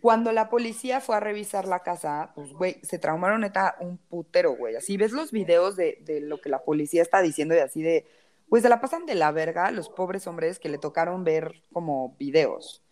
Cuando 0.01 0.31
la 0.31 0.49
policía 0.49 1.01
fue 1.01 1.15
a 1.15 1.19
revisar 1.19 1.67
la 1.67 1.79
casa, 1.79 2.31
pues, 2.35 2.53
güey, 2.53 2.79
se 2.83 2.99
traumaron 2.99 3.41
neta 3.41 3.75
un 3.79 3.97
putero, 3.97 4.55
güey. 4.55 4.75
Así 4.75 4.95
ves 4.97 5.11
los 5.11 5.31
videos 5.31 5.75
de, 5.75 5.97
de 6.01 6.21
lo 6.21 6.39
que 6.39 6.49
la 6.49 6.63
policía 6.63 7.01
está 7.01 7.21
diciendo 7.21 7.55
y 7.55 7.59
así 7.59 7.81
de, 7.81 8.05
pues 8.47 8.63
se 8.63 8.69
la 8.69 8.79
pasan 8.79 9.05
de 9.05 9.15
la 9.15 9.31
verga 9.31 9.71
los 9.71 9.89
pobres 9.89 10.27
hombres 10.27 10.59
que 10.59 10.69
le 10.69 10.77
tocaron 10.77 11.23
ver 11.23 11.61
como 11.73 12.15
videos. 12.19 12.83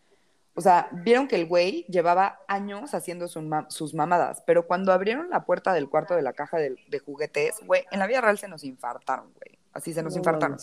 O 0.58 0.62
sea, 0.62 0.88
vieron 0.92 1.28
que 1.28 1.36
el 1.36 1.46
güey 1.48 1.86
llevaba 1.90 2.40
años 2.48 2.94
haciendo 2.94 3.28
su 3.28 3.42
ma- 3.42 3.70
sus 3.70 3.94
mamadas, 3.94 4.42
pero 4.46 4.66
cuando 4.66 4.94
abrieron 4.94 5.30
la 5.30 5.46
puerta 5.46 5.74
del 5.74 5.90
cuarto 5.90 6.16
de 6.16 6.22
la 6.22 6.34
caja 6.34 6.58
de, 6.58 6.78
de 6.88 7.00
juguetes, 7.00 7.60
güey, 7.66 7.84
en 7.92 8.00
la 8.00 8.08
vida 8.08 8.22
real 8.22 8.38
se 8.38 8.48
nos 8.48 8.64
infartaron, 8.64 9.34
güey. 9.34 9.60
Así 9.74 9.94
se 9.94 10.02
nos 10.02 10.14
No 10.14 10.20
infartaron. 10.20 10.58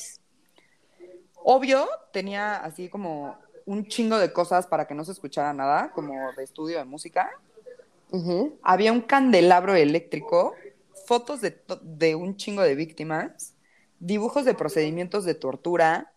Obvio, 1.45 1.87
tenía 2.13 2.57
así 2.57 2.89
como 2.89 3.37
un 3.67 3.87
chingo 3.87 4.19
de 4.19 4.33
cosas 4.33 4.67
para 4.67 4.87
que 4.87 4.95
no 4.95 5.05
se 5.05 5.13
escuchara 5.13 5.53
nada, 5.53 5.91
como 5.93 6.33
de 6.37 6.45
estudio 6.45 6.79
de 6.79 6.85
música. 6.85 7.31
Había 8.63 8.93
un 8.93 9.01
candelabro 9.01 9.75
eléctrico, 9.75 10.55
fotos 11.07 11.41
de, 11.41 11.59
de 11.83 12.15
un 12.15 12.37
chingo 12.37 12.63
de 12.63 12.75
víctimas, 12.75 13.55
dibujos 13.99 14.45
de 14.45 14.55
procedimientos 14.55 15.25
de 15.25 15.35
tortura, 15.35 16.13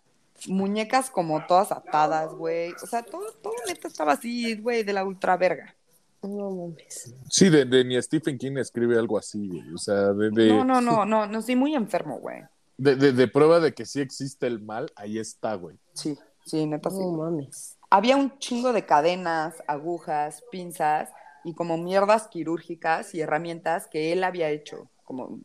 muñecas 0.47 1.09
como 1.09 1.45
todas 1.45 1.71
atadas, 1.71 2.33
güey. 2.33 2.73
O 2.83 2.87
sea, 2.87 3.01
todo, 3.03 3.31
todo 3.41 3.53
neta 3.67 3.87
estaba 3.87 4.13
así, 4.13 4.55
güey, 4.57 4.83
de 4.83 4.91
la 4.91 5.05
ultra 5.05 5.37
verga. 5.37 5.73
No 6.21 6.49
mames. 6.51 7.13
Sí, 7.29 7.49
de, 7.49 7.63
de 7.65 7.85
ni 7.85 8.01
Stephen 8.01 8.37
King 8.37 8.57
escribe 8.57 8.97
algo 8.97 9.17
así, 9.17 9.47
güey. 9.47 9.73
O 9.73 9.77
sea, 9.77 10.11
de, 10.11 10.31
de, 10.31 10.47
No, 10.49 10.65
no, 10.65 10.81
no, 10.81 11.05
no, 11.05 11.27
no, 11.27 11.41
sí, 11.41 11.55
muy 11.55 11.75
enfermo, 11.75 12.19
güey. 12.19 12.41
de, 12.77 12.95
de- 12.97 13.13
de 13.13 13.27
prueba 13.29 13.61
de 13.61 13.73
que 13.73 13.85
sí 13.85 14.01
existe 14.01 14.47
el 14.47 14.59
mal, 14.61 14.91
ahí 14.97 15.17
está, 15.19 15.53
güey. 15.55 15.77
Sí, 15.93 16.17
sí, 16.45 16.65
neta 16.65 16.89
sí. 16.89 16.99
No 16.99 17.11
mames. 17.11 17.77
Había 17.89 18.15
un 18.15 18.37
chingo 18.39 18.73
de 18.73 18.85
cadenas, 18.85 19.63
agujas, 19.67 20.43
pinzas 20.51 21.09
y 21.43 21.53
como 21.53 21.77
mierdas 21.77 22.27
quirúrgicas 22.27 23.13
y 23.13 23.21
herramientas 23.21 23.87
que 23.87 24.11
él 24.11 24.23
había 24.23 24.49
hecho. 24.49 24.89
Como 25.03 25.39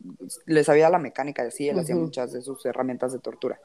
le 0.46 0.64
sabía 0.64 0.88
la 0.88 0.98
mecánica, 0.98 1.42
así 1.42 1.68
él 1.68 1.78
hacía 1.78 1.94
muchas 1.94 2.32
de 2.32 2.40
sus 2.40 2.64
herramientas 2.64 3.12
de 3.12 3.18
tortura. 3.18 3.60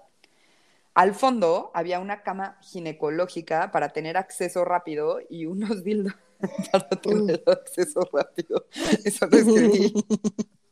Al 0.93 1.13
fondo 1.13 1.71
había 1.73 1.99
una 1.99 2.23
cama 2.23 2.57
ginecológica 2.61 3.71
para 3.71 3.89
tener 3.89 4.17
acceso 4.17 4.63
rápido 4.65 5.19
y 5.29 5.45
unos 5.45 5.83
dildos 5.83 6.13
para 6.71 6.89
tener 6.89 7.43
acceso 7.45 8.01
rápido. 8.11 8.65
Eso 9.03 9.27
lo 9.27 9.37
escribí. 9.37 9.93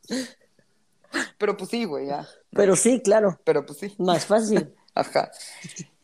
Pero 1.37 1.57
pues 1.57 1.69
sí, 1.69 1.85
güey, 1.85 2.07
ya. 2.07 2.27
Pero 2.51 2.75
sí, 2.75 3.01
claro. 3.01 3.39
Pero 3.43 3.65
pues 3.65 3.79
sí. 3.79 3.93
Más 3.97 4.25
fácil. 4.25 4.73
Ajá. 4.95 5.31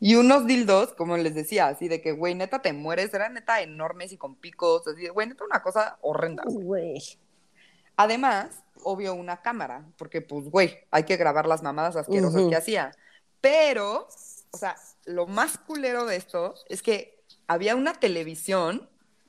Y 0.00 0.16
unos 0.16 0.46
dildos, 0.46 0.94
como 0.94 1.16
les 1.16 1.34
decía, 1.34 1.68
así 1.68 1.86
de 1.88 2.00
que, 2.00 2.12
güey, 2.12 2.34
neta 2.34 2.60
te 2.62 2.72
mueres, 2.72 3.12
eran 3.14 3.34
neta 3.34 3.60
enormes 3.60 4.12
y 4.12 4.16
con 4.16 4.34
picos, 4.34 4.86
así 4.88 5.02
de, 5.02 5.10
güey, 5.10 5.28
neta 5.28 5.44
una 5.44 5.62
cosa 5.62 5.98
horrenda. 6.00 6.42
Güey. 6.46 7.00
Además, 7.96 8.64
obvio, 8.82 9.14
una 9.14 9.42
cámara, 9.42 9.84
porque 9.96 10.22
pues, 10.22 10.48
güey, 10.50 10.78
hay 10.90 11.04
que 11.04 11.16
grabar 11.16 11.46
las 11.46 11.62
mamadas 11.62 11.96
asquerosas 11.96 12.40
Ujú. 12.40 12.50
que 12.50 12.56
hacía. 12.56 12.92
Pero, 13.40 14.08
o 14.52 14.56
sea, 14.56 14.76
lo 15.04 15.26
más 15.26 15.58
culero 15.58 16.06
de 16.06 16.16
esto 16.16 16.54
es 16.68 16.82
que 16.82 17.22
había 17.46 17.76
una 17.76 17.94
televisión 17.94 18.88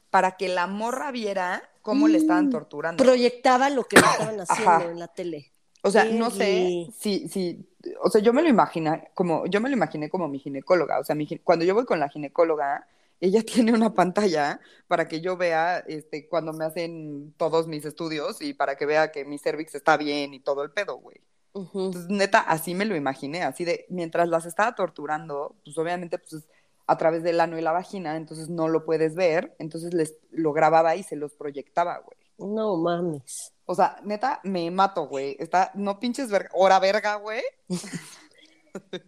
para 0.10 0.38
que 0.38 0.48
la 0.50 0.68
morra 0.68 1.12
viera 1.12 1.64
cómo 1.82 2.08
le 2.08 2.18
estaban 2.18 2.48
Mm, 2.48 2.52
torturando. 2.52 3.04
Proyectaba 3.04 3.70
lo 3.70 3.84
que 3.86 3.98
le 3.98 4.06
estaban 4.08 4.40
haciendo 4.42 4.72
Ajá. 4.72 4.84
en 4.86 5.00
la 5.00 5.08
tele. 5.08 5.52
O 5.84 5.90
sea, 5.90 6.06
no 6.06 6.30
sé 6.30 6.88
si, 6.96 7.28
si, 7.28 7.68
o 8.02 8.10
sea, 8.10 8.22
yo 8.22 8.34
me 8.34 8.44
lo 8.44 8.50
imaginé 8.50 9.10
como, 9.16 9.46
yo 9.48 9.60
me 9.62 9.70
lo 9.70 9.76
imaginé 9.76 10.10
como 10.10 10.28
mi 10.28 10.40
ginecóloga. 10.40 11.00
O 11.00 11.04
sea, 11.04 11.16
mi 11.16 11.28
cuando 11.44 11.66
yo 11.66 11.74
voy 11.74 11.86
con 11.86 12.00
la 12.00 12.10
ginecóloga, 12.10 12.88
ella 13.20 13.44
tiene 13.46 13.74
una 13.74 13.94
pantalla 13.94 14.60
para 14.88 15.08
que 15.08 15.22
yo 15.22 15.38
vea, 15.38 15.80
este, 15.80 16.28
cuando 16.28 16.54
me 16.54 16.66
hacen 16.66 17.34
todos 17.38 17.68
mis 17.68 17.86
estudios 17.86 18.42
y 18.42 18.54
para 18.54 18.76
que 18.76 18.86
vea 18.86 19.12
que 19.12 19.26
mi 19.26 19.38
cervix 19.38 19.76
está 19.76 19.98
bien 19.98 20.34
y 20.34 20.40
todo 20.40 20.64
el 20.64 20.72
pedo, 20.72 20.98
güey. 20.98 21.18
Entonces, 21.54 22.08
neta, 22.10 22.40
así 22.40 22.76
me 22.76 22.86
lo 22.86 22.96
imaginé, 22.96 23.44
así 23.44 23.66
de, 23.66 23.86
mientras 23.90 24.30
las 24.30 24.46
estaba 24.46 24.74
torturando, 24.74 25.56
pues 25.66 25.78
obviamente, 25.78 26.18
pues 26.18 26.34
es 26.34 26.48
a 26.88 26.98
través 26.98 27.24
del 27.24 27.40
ano 27.40 27.58
y 27.58 27.62
la 27.62 27.72
vagina, 27.72 28.18
entonces 28.18 28.50
no 28.50 28.68
lo 28.68 28.84
puedes 28.84 29.16
ver, 29.16 29.56
entonces 29.60 29.94
les 29.94 30.16
lo 30.32 30.52
grababa 30.52 30.96
y 30.96 31.04
se 31.04 31.16
los 31.16 31.34
proyectaba, 31.34 32.00
güey. 32.00 32.18
No 32.38 32.76
mames. 32.76 33.54
O 33.72 33.76
sea, 33.76 33.98
neta, 34.04 34.40
me 34.44 34.70
mato, 34.70 35.08
güey. 35.08 35.36
Está, 35.40 35.72
no 35.76 36.00
pinches 36.00 36.30
verga, 36.30 36.50
hora 36.54 36.78
verga, 36.80 37.16
güey. 37.16 37.42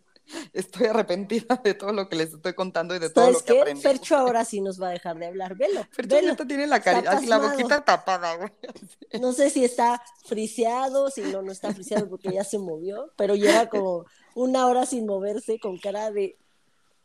Estoy 0.54 0.88
arrepentida 0.88 1.60
de 1.64 1.74
todo 1.74 1.92
lo 1.92 2.08
que 2.10 2.16
les 2.16 2.34
estoy 2.34 2.54
contando 2.54 2.96
y 2.96 3.00
de 3.00 3.10
todo 3.10 3.26
¿Sabes 3.26 3.40
lo 3.42 3.46
que 3.46 3.54
qué? 3.54 3.60
aprendí. 3.62 3.82
Fercho 3.82 4.16
ahora 4.16 4.46
sí 4.46 4.62
nos 4.62 4.82
va 4.82 4.88
a 4.88 4.92
dejar 4.92 5.18
de 5.20 5.28
hablar. 5.28 5.56
Velo. 5.56 5.86
Fercho 5.92 6.16
velo. 6.16 6.30
neta 6.30 6.48
tiene 6.48 6.66
la 6.66 6.78
así 6.78 7.28
la 7.28 7.38
boquita 7.40 7.84
tapada, 7.84 8.36
güey. 8.38 8.50
No 9.22 9.34
sé 9.34 9.50
si 9.52 9.64
está 9.64 10.02
friseado, 10.26 11.10
si 11.12 11.22
no, 11.22 11.42
no 11.44 11.52
está 11.52 11.72
friseado 11.74 12.10
porque 12.10 12.32
ya 12.32 12.44
se 12.44 12.58
movió, 12.58 13.12
pero 13.16 13.36
lleva 13.36 13.68
como 13.68 14.06
una 14.34 14.66
hora 14.66 14.86
sin 14.88 15.06
moverse 15.06 15.60
con 15.60 15.78
cara 15.78 16.10
de 16.10 16.38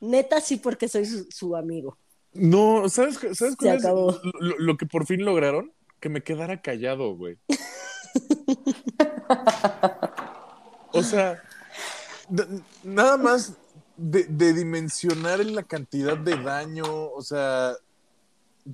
neta 0.00 0.40
sí 0.40 0.56
porque 0.56 0.88
soy 0.88 1.04
su, 1.04 1.26
su 1.30 1.54
amigo. 1.56 1.98
No, 2.32 2.88
¿sabes, 2.88 3.18
qué- 3.18 3.34
¿sabes 3.34 3.54
Se 3.54 3.66
cuál 3.66 3.76
es 3.78 3.84
acabó. 3.84 4.18
lo, 4.40 4.58
lo 4.58 4.76
que 4.76 4.86
por 4.86 5.06
fin 5.06 5.24
lograron? 5.24 5.72
Que 6.00 6.08
me 6.08 6.22
quedara 6.22 6.60
callado, 6.60 7.16
güey. 7.16 7.38
o 10.92 11.02
sea, 11.02 11.42
nada 12.84 13.16
más 13.16 13.54
de, 13.96 14.24
de 14.24 14.52
dimensionar 14.52 15.40
en 15.40 15.54
la 15.54 15.64
cantidad 15.64 16.16
de 16.16 16.40
daño, 16.42 17.10
o 17.10 17.22
sea, 17.22 17.74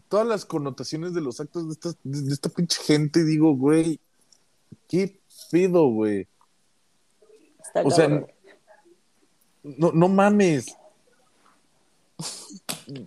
todas 0.09 0.27
las 0.27 0.45
connotaciones 0.45 1.15
de 1.15 1.21
los 1.21 1.41
actos 1.41 1.67
de 1.67 1.73
esta, 1.73 1.91
de 2.03 2.33
esta 2.33 2.49
pinche 2.49 2.83
gente, 2.83 3.25
digo, 3.25 3.57
güey, 3.57 4.01
qué 4.89 5.21
pedo, 5.51 5.89
güey. 5.89 6.27
Está 7.63 7.83
O 7.83 7.91
sea, 7.91 8.09
no, 9.63 9.93
no 9.93 10.09
mames. 10.09 10.77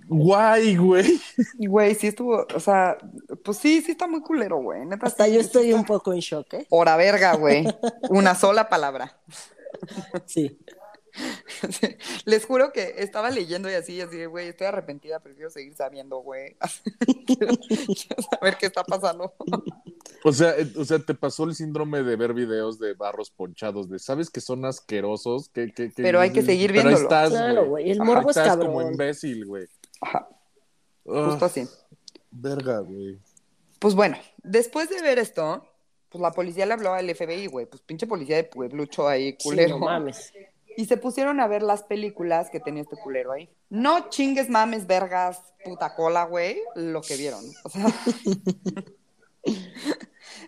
Guay, 0.08 0.76
güey. 0.78 1.20
Güey, 1.58 1.96
sí 1.96 2.08
estuvo, 2.08 2.46
o 2.54 2.60
sea, 2.60 2.98
pues 3.44 3.58
sí, 3.58 3.82
sí 3.82 3.92
está 3.92 4.08
muy 4.08 4.22
culero, 4.22 4.58
güey. 4.58 4.86
Neta, 4.86 5.08
Hasta 5.08 5.26
sí, 5.26 5.34
yo 5.34 5.40
sí 5.40 5.46
estoy 5.46 5.68
está- 5.68 5.80
un 5.80 5.86
poco 5.86 6.14
en 6.14 6.20
shock, 6.20 6.54
¿eh? 6.54 6.68
Hora 6.70 6.96
verga, 6.96 7.36
güey. 7.36 7.66
Una 8.10 8.36
sola 8.36 8.70
palabra. 8.70 9.18
Sí. 10.26 10.58
Les 12.26 12.46
juro 12.46 12.72
que 12.72 12.96
estaba 12.98 13.30
leyendo 13.32 13.70
y 13.70 13.74
así, 13.74 14.00
así, 14.02 14.18
de, 14.18 14.28
güey, 14.28 14.50
estoy 14.50 14.68
arrepentida, 14.68 15.20
prefiero 15.20 15.50
seguir 15.50 15.74
sabiendo, 15.76 16.18
güey. 16.20 16.56
quiero, 17.26 17.54
quiero 17.58 18.22
saber 18.32 18.58
qué 18.58 18.66
está 18.68 18.84
pasando. 18.84 19.34
O 20.24 20.34
sea, 20.34 20.58
eh, 20.58 20.68
o 20.76 20.84
sea, 20.84 20.98
te 21.00 21.14
pasó 21.14 21.44
el 21.44 21.54
síndrome 21.54 22.02
de 22.02 22.16
ver 22.16 22.34
videos 22.34 22.80
de 22.80 22.96
barros 22.96 23.30
ponchados, 23.30 23.88
de 23.88 24.00
sabes 24.00 24.32
que 24.32 24.42
son 24.42 24.66
asquerosos, 24.66 25.48
que, 25.50 25.72
que- 25.72 25.92
que- 25.92 26.02
Pero 26.04 26.20
hay 26.20 26.32
que 26.32 26.42
seguir 26.42 26.72
pero 26.72 26.82
ahí 26.90 26.96
viéndolo. 26.96 27.04
estás, 27.08 27.30
Claro, 27.30 27.66
güey. 27.68 27.92
El 27.92 28.02
Ajá, 28.02 28.04
morbo 28.12 28.32
es 28.32 28.36
estás 28.38 28.48
cabrón. 28.50 28.74
como 28.74 28.82
imbécil, 28.92 29.46
güey. 29.46 29.68
Ajá, 30.02 30.28
justo 31.06 31.46
así. 31.46 31.68
Verga, 32.32 32.80
güey. 32.80 33.20
Pues 33.80 33.94
bueno, 33.94 34.18
después 34.44 34.90
de 34.90 35.02
ver 35.04 35.20
esto, 35.20 35.66
pues 36.10 36.20
la 36.22 36.32
policía 36.32 36.66
le 36.66 36.74
habló 36.74 36.94
al 36.94 37.08
FBI, 37.16 37.46
güey, 37.46 37.68
pues 37.68 37.82
pinche 37.84 38.08
policía 38.08 38.38
de 38.38 38.44
pueblucho 38.46 39.08
ahí, 39.08 39.34
Sí, 39.34 39.38
culero. 39.50 39.78
no 39.78 39.86
mames. 39.86 40.34
Y 40.78 40.86
se 40.86 40.96
pusieron 40.96 41.40
a 41.42 41.48
ver 41.48 41.64
las 41.64 41.84
películas 41.84 42.50
que 42.50 42.60
tenía 42.62 42.84
este 42.84 42.96
culero 42.98 43.32
ahí. 43.34 43.50
No 43.70 44.10
chingues 44.10 44.48
mames, 44.50 44.86
vergas, 44.88 45.42
puta 45.66 45.96
cola, 45.96 46.24
güey, 46.26 46.62
lo 46.76 47.02
que 47.02 47.18
vieron. 47.18 47.44
O 47.64 47.70
sea, 47.70 47.86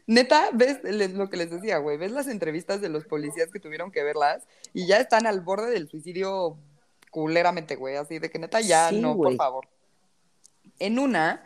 neta, 0.07 0.49
ves 0.53 0.84
les- 0.84 1.13
lo 1.13 1.30
que 1.30 1.38
les 1.38 1.49
decía, 1.49 1.77
güey, 1.77 1.97
ves 1.97 2.11
las 2.11 2.27
entrevistas 2.27 2.82
de 2.82 2.89
los 2.89 3.05
policías 3.05 3.49
que 3.51 3.59
tuvieron 3.59 3.91
que 3.91 4.03
verlas 4.03 4.43
y 4.73 4.86
ya 4.88 4.97
están 4.97 5.25
al 5.25 5.41
borde 5.41 5.71
del 5.71 5.89
suicidio 5.89 6.57
culeramente, 7.11 7.75
güey, 7.75 7.95
así 7.95 8.19
de 8.19 8.30
que 8.30 8.39
neta 8.39 8.61
ya 8.61 8.89
Sí, 8.89 8.99
no, 9.01 9.15
por 9.17 9.36
favor. 9.36 9.67
En 10.80 10.99
una, 10.99 11.43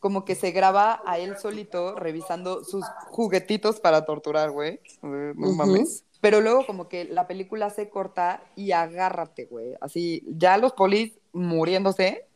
como 0.00 0.24
que 0.24 0.34
se 0.34 0.50
graba 0.52 1.02
a 1.06 1.18
él 1.18 1.36
solito 1.38 1.94
revisando 1.96 2.64
sus 2.64 2.84
juguetitos 3.10 3.80
para 3.80 4.04
torturar, 4.04 4.50
güey. 4.50 4.80
Eh, 5.02 5.32
No 5.36 5.52
mames. 5.52 6.04
Pero 6.22 6.40
luego 6.40 6.64
como 6.64 6.88
que 6.88 7.04
la 7.04 7.26
película 7.26 7.68
se 7.68 7.90
corta 7.90 8.44
y 8.54 8.70
agárrate, 8.70 9.46
güey. 9.46 9.74
Así, 9.80 10.22
ya 10.28 10.56
los 10.56 10.72
polis 10.72 11.18
muriéndose. 11.32 12.26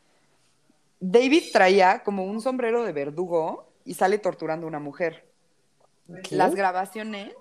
David 0.99 1.45
traía 1.53 2.03
como 2.03 2.25
un 2.25 2.41
sombrero 2.41 2.83
de 2.83 2.93
verdugo 2.93 3.71
y 3.85 3.95
sale 3.95 4.19
torturando 4.19 4.67
a 4.67 4.69
una 4.69 4.81
mujer. 4.81 5.25
¿Qué? 6.25 6.35
Las 6.35 6.57
grabaciones 6.57 7.33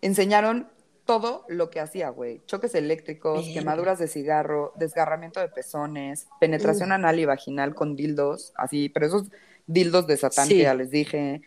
enseñaron 0.00 0.68
todo 1.04 1.44
lo 1.48 1.68
que 1.68 1.80
hacía, 1.80 2.10
güey. 2.10 2.42
Choques 2.46 2.76
eléctricos, 2.76 3.44
quemaduras 3.52 3.98
de 3.98 4.06
cigarro, 4.06 4.72
desgarramiento 4.76 5.40
de 5.40 5.48
pezones, 5.48 6.28
penetración 6.38 6.92
anal 6.92 7.18
y 7.18 7.24
vaginal 7.24 7.74
con 7.74 7.96
dildos, 7.96 8.52
así, 8.54 8.88
pero 8.88 9.06
esos 9.06 9.28
dildos 9.66 10.06
de 10.06 10.16
satán 10.16 10.46
Sí. 10.46 10.58
que 10.58 10.62
ya 10.62 10.74
les 10.74 10.90
dije. 10.90 11.42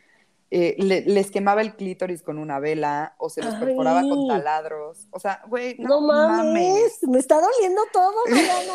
Eh, 0.54 0.76
le- 0.80 1.02
les 1.06 1.32
quemaba 1.32 1.62
el 1.62 1.76
clítoris 1.78 2.22
con 2.24 2.38
una 2.38 2.60
vela 2.60 3.16
o 3.20 3.30
se 3.30 3.42
los 3.42 3.54
Ay. 3.54 3.60
perforaba 3.62 4.02
con 4.02 4.28
taladros. 4.28 5.08
O 5.12 5.20
sea, 5.20 5.42
güey, 5.48 5.78
No, 5.80 6.02
no, 6.02 6.08
mames, 6.08 7.00
me 7.08 7.20
está 7.20 7.40
doliendo 7.40 7.82
todo, 7.94 8.14
Mariana. 8.30 8.74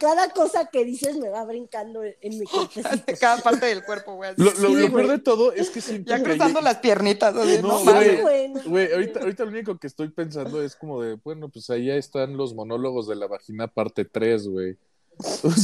Cada 0.00 0.30
cosa 0.30 0.66
que 0.72 0.84
dices 0.84 1.18
me 1.18 1.28
va 1.28 1.44
brincando 1.44 2.02
en 2.02 2.38
mi 2.38 2.44
cuerpecito. 2.46 3.12
Cada 3.20 3.42
parte 3.42 3.66
del 3.66 3.84
cuerpo, 3.84 4.14
güey. 4.16 4.32
Lo, 4.36 4.46
lo- 4.46 4.50
Sí, 4.52 4.62
lo 4.62 4.70
güey. 4.70 4.88
peor 4.90 5.08
de 5.08 5.18
todo 5.18 5.52
es 5.52 5.70
que 5.70 5.80
siento 5.80 6.10
Ya 6.10 6.22
cruzando 6.22 6.60
las 6.62 6.78
piernitas, 6.78 7.36
así, 7.36 7.60
No, 7.60 7.68
no, 7.68 7.74
güey. 7.84 7.94
mames. 7.94 8.22
güey, 8.22 8.48
no 8.48 8.60
Güey, 8.62 8.70
mames. 8.86 8.92
ahorita, 8.94 9.20
ahorita 9.20 9.44
lo 9.44 9.50
único 9.50 9.78
que 9.78 9.86
estoy 9.86 10.08
pensando 10.08 10.62
es 10.62 10.74
como 10.74 11.02
de, 11.02 11.14
bueno, 11.22 11.48
pues 11.50 11.68
ahí 11.70 11.90
están 11.90 12.36
los 12.36 12.54
monólogos 12.54 13.06
de 13.06 13.14
la 13.16 13.26
vagina 13.26 13.68
parte 13.68 14.04
3, 14.06 14.48
güey. 14.48 14.78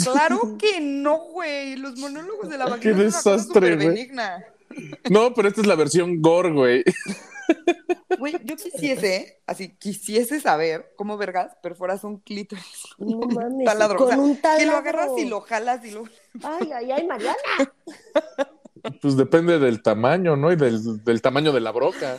Claro 0.05 0.57
que 0.59 0.80
no, 0.80 1.18
güey. 1.32 1.76
Los 1.76 1.96
monólogos 1.99 2.49
de 2.49 2.59
la 2.59 2.66
vagina 2.66 2.80
Qué 2.96 3.03
desastre, 3.03 3.72
súper 3.72 3.76
güey. 3.76 3.88
benigna. 3.88 4.44
No, 5.11 5.32
pero 5.34 5.49
esta 5.49 5.61
es 5.61 5.66
la 5.66 5.74
versión 5.74 6.20
gore, 6.20 6.53
güey. 6.53 6.84
Güey, 8.18 8.34
yo 8.44 8.57
quisiese, 8.57 9.40
así, 9.46 9.70
quisiese 9.76 10.40
saber 10.40 10.92
cómo 10.96 11.16
vergas 11.16 11.57
perforas 11.62 12.05
un 12.05 12.18
clítoris. 12.18 12.64
No 12.99 13.20
mames, 13.20 13.64
taladro. 13.64 13.96
con 13.96 14.07
o 14.07 14.11
sea, 14.11 14.18
un 14.18 14.36
taladro. 14.40 14.64
Que 14.64 14.70
lo 14.70 14.76
agarras 14.76 15.11
y 15.16 15.24
lo 15.24 15.40
jalas 15.40 15.84
y 15.84 15.90
lo. 15.92 16.05
Ay, 16.42 16.70
ay, 16.74 16.90
ay, 16.92 17.07
Mariana. 17.07 17.36
Pues 19.01 19.16
depende 19.16 19.59
del 19.59 19.82
tamaño, 19.82 20.36
¿no? 20.36 20.53
Y 20.53 20.57
del, 20.57 21.03
del 21.03 21.22
tamaño 21.22 21.53
de 21.53 21.61
la 21.61 21.72
broca. 21.72 22.18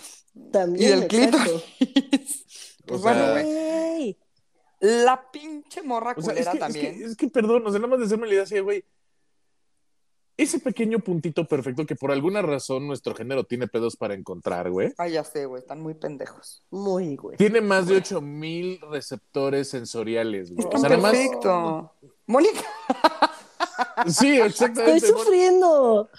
También. 0.52 0.86
Y 0.86 0.90
del 0.90 1.04
exacto. 1.04 1.64
clítoris. 1.78 2.46
Pues 2.86 3.00
O 3.00 3.04
bueno, 3.04 3.20
sea. 3.20 3.32
Güey. 3.44 4.18
La 4.80 5.30
pinche 5.32 5.82
morra 5.84 6.14
O 6.18 6.22
sea, 6.22 6.34
culera 6.34 6.40
es 6.42 6.48
que, 6.48 6.54
es, 6.54 6.60
también. 6.60 6.98
que, 6.98 7.04
es 7.06 7.16
que, 7.18 7.28
perdón, 7.30 7.66
o 7.68 7.70
sea, 7.72 7.80
nada 7.80 7.90
más 7.90 8.00
de 8.00 8.06
hacerme 8.06 8.28
la 8.28 8.34
idea 8.34 8.44
así, 8.44 8.60
güey. 8.60 8.84
Ese 10.38 10.60
pequeño 10.60 11.00
puntito 11.00 11.46
perfecto 11.46 11.86
que 11.86 11.98
por 11.98 12.12
alguna 12.14 12.42
razón 12.42 12.88
nuestro 12.88 13.14
género 13.14 13.44
tiene 13.44 13.68
pedos 13.68 13.98
para 13.98 14.14
encontrar, 14.14 14.70
güey. 14.72 14.94
Ay, 14.98 15.12
ya 15.12 15.24
sé, 15.26 15.46
güey, 15.46 15.62
están 15.62 15.82
muy 15.82 15.96
pendejos. 15.96 16.64
Muy, 16.70 17.18
güey. 17.18 17.36
Tiene 17.36 17.60
más 17.60 17.88
de 17.88 17.98
8000 17.98 18.80
receptores 18.90 19.70
sensoriales, 19.70 20.52
güey. 20.54 20.66
O 20.66 20.70
Están 20.70 20.80
sea, 20.82 20.90
nada 20.92 21.02
más. 21.02 21.12
perfecto. 21.12 21.94
Mónica. 22.26 22.62
Sí, 24.08 24.32
Estoy 24.32 24.48
exactamente. 24.48 25.08
sufriendo. 25.08 26.10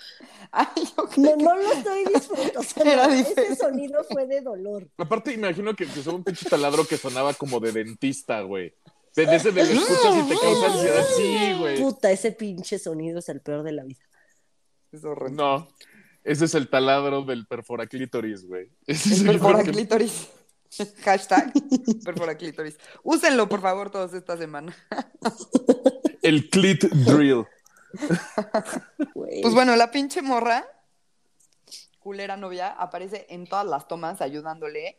Ay, 0.52 0.66
yo 0.96 1.08
No, 1.16 1.36
no 1.36 1.56
lo 1.56 1.72
estoy 1.72 2.04
disfrutando. 2.12 2.60
O 2.60 2.62
sea, 2.62 2.92
Era 2.92 3.06
no, 3.06 3.14
diferente. 3.14 3.52
ese 3.52 3.56
sonido 3.56 4.04
fue 4.04 4.26
de 4.26 4.40
dolor. 4.40 4.88
Aparte, 4.98 5.32
imagino 5.32 5.74
que, 5.74 5.86
que 5.86 6.02
son 6.02 6.16
un 6.16 6.24
pinche 6.24 6.48
taladro 6.48 6.84
que 6.86 6.96
sonaba 6.96 7.34
como 7.34 7.60
de 7.60 7.72
dentista, 7.72 8.40
güey. 8.42 8.74
De, 9.14 9.26
de 9.26 9.36
ese 9.36 9.52
de 9.52 9.64
lo 9.64 9.80
escuchas 9.80 10.24
y 10.24 10.28
te 10.28 10.38
causa 10.38 10.66
ansiedad. 10.66 11.06
Sí, 11.16 11.54
güey. 11.58 11.78
Puta, 11.80 12.10
ese 12.10 12.32
pinche 12.32 12.78
sonido 12.78 13.18
es 13.18 13.28
el 13.28 13.40
peor 13.40 13.62
de 13.62 13.72
la 13.72 13.84
vida. 13.84 14.02
Es 14.92 15.04
horrible. 15.04 15.36
No. 15.36 15.68
Ese 16.22 16.44
es 16.44 16.54
el 16.54 16.68
taladro 16.68 17.22
del 17.22 17.46
perforaclítoris, 17.46 18.46
güey. 18.46 18.70
Ese 18.86 19.14
El 19.14 19.26
perforaclítoris. 19.26 20.28
Hashtag 21.04 21.52
perforaclítoris. 22.04 22.76
Úsenlo, 23.02 23.48
por 23.48 23.60
favor, 23.60 23.90
todos 23.90 24.14
esta 24.14 24.36
semana. 24.36 24.76
El 26.22 26.48
clit 26.50 26.84
drill. 26.84 27.44
Pues 29.14 29.54
bueno, 29.54 29.76
la 29.76 29.90
pinche 29.90 30.22
morra, 30.22 30.66
culera 31.98 32.36
novia, 32.36 32.68
aparece 32.68 33.26
en 33.30 33.46
todas 33.46 33.66
las 33.66 33.88
tomas 33.88 34.20
ayudándole 34.20 34.98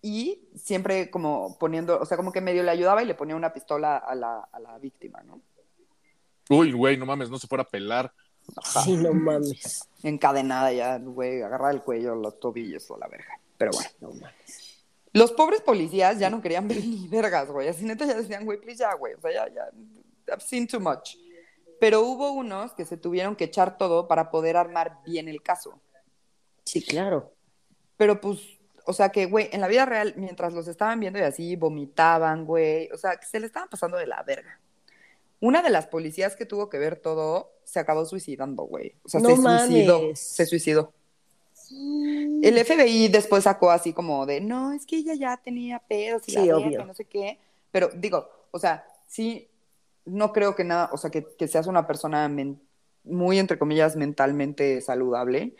y 0.00 0.48
siempre 0.56 1.10
como 1.10 1.56
poniendo, 1.58 1.98
o 2.00 2.04
sea, 2.04 2.16
como 2.16 2.32
que 2.32 2.40
medio 2.40 2.62
le 2.62 2.70
ayudaba 2.70 3.02
y 3.02 3.06
le 3.06 3.14
ponía 3.14 3.36
una 3.36 3.52
pistola 3.52 3.96
a 3.96 4.14
la, 4.14 4.48
a 4.52 4.58
la 4.58 4.78
víctima, 4.78 5.22
¿no? 5.22 5.40
Uy, 6.50 6.72
güey, 6.72 6.96
no 6.96 7.06
mames, 7.06 7.30
no 7.30 7.38
se 7.38 7.46
fuera 7.46 7.62
a 7.62 7.68
pelar. 7.68 8.12
Sí, 8.84 8.96
no 8.96 9.12
mames. 9.12 9.88
Encadenada 10.02 10.72
ya, 10.72 10.98
güey, 10.98 11.42
agarrada 11.42 11.72
el 11.72 11.82
cuello, 11.82 12.14
los 12.14 12.40
tobillos 12.40 12.90
o 12.90 12.98
la 12.98 13.06
verga. 13.06 13.38
Pero 13.56 13.70
bueno. 13.72 13.90
No 14.00 14.08
mames. 14.08 14.72
Los 15.12 15.32
pobres 15.32 15.60
policías 15.60 16.18
ya 16.18 16.30
no 16.30 16.40
querían 16.40 16.66
ver 16.66 16.78
ni 16.78 17.06
vergas, 17.06 17.50
güey. 17.50 17.68
Así 17.68 17.84
neta 17.84 18.06
ya 18.06 18.14
decían, 18.14 18.44
güey, 18.44 18.58
please 18.58 18.80
ya, 18.80 18.94
güey. 18.94 19.14
O 19.14 19.20
sea, 19.20 19.30
ya, 19.30 19.54
ya, 19.54 19.70
I've 20.32 20.42
seen 20.42 20.66
too 20.66 20.80
much. 20.80 21.16
Pero 21.82 22.02
hubo 22.02 22.30
unos 22.30 22.74
que 22.74 22.84
se 22.84 22.96
tuvieron 22.96 23.34
que 23.34 23.42
echar 23.42 23.76
todo 23.76 24.06
para 24.06 24.30
poder 24.30 24.56
armar 24.56 24.98
bien 25.04 25.26
el 25.26 25.42
caso. 25.42 25.80
Sí, 26.64 26.80
claro. 26.80 27.32
Pero 27.96 28.20
pues, 28.20 28.38
o 28.86 28.92
sea 28.92 29.08
que, 29.08 29.26
güey, 29.26 29.48
en 29.50 29.60
la 29.60 29.66
vida 29.66 29.84
real, 29.84 30.14
mientras 30.16 30.54
los 30.54 30.68
estaban 30.68 31.00
viendo 31.00 31.18
y 31.18 31.22
así, 31.22 31.56
vomitaban, 31.56 32.46
güey. 32.46 32.88
O 32.92 32.96
sea, 32.96 33.16
que 33.16 33.26
se 33.26 33.40
le 33.40 33.46
estaban 33.46 33.68
pasando 33.68 33.96
de 33.96 34.06
la 34.06 34.22
verga. 34.22 34.60
Una 35.40 35.60
de 35.60 35.70
las 35.70 35.88
policías 35.88 36.36
que 36.36 36.46
tuvo 36.46 36.68
que 36.70 36.78
ver 36.78 37.00
todo 37.00 37.50
se 37.64 37.80
acabó 37.80 38.04
suicidando, 38.04 38.62
güey. 38.62 38.94
O 39.02 39.08
sea, 39.08 39.18
No 39.18 39.30
se 39.30 39.66
suicidó. 39.66 40.00
Se 40.14 40.46
suicidó. 40.46 40.92
El 42.44 42.64
FBI 42.64 43.08
después 43.08 43.42
sacó 43.42 43.72
así 43.72 43.92
como 43.92 44.24
de, 44.24 44.40
no, 44.40 44.72
es 44.72 44.86
que 44.86 44.98
ella 44.98 45.14
ya 45.14 45.36
tenía 45.36 45.80
pedos 45.80 46.22
y 46.28 46.30
Sí, 46.30 46.46
la 46.46 46.58
obvio. 46.58 46.84
no 46.84 46.94
sé 46.94 47.06
qué. 47.06 47.40
Pero 47.72 47.90
digo, 47.92 48.28
o 48.52 48.60
sea, 48.60 48.86
sí, 49.08 49.48
no 50.04 50.32
creo 50.32 50.54
que 50.54 50.64
nada, 50.64 50.90
o 50.92 50.96
sea, 50.96 51.10
que, 51.10 51.26
que 51.38 51.48
seas 51.48 51.66
una 51.66 51.86
persona 51.86 52.28
men- 52.28 52.60
muy, 53.04 53.38
entre 53.38 53.58
comillas, 53.58 53.96
mentalmente 53.96 54.80
saludable, 54.80 55.54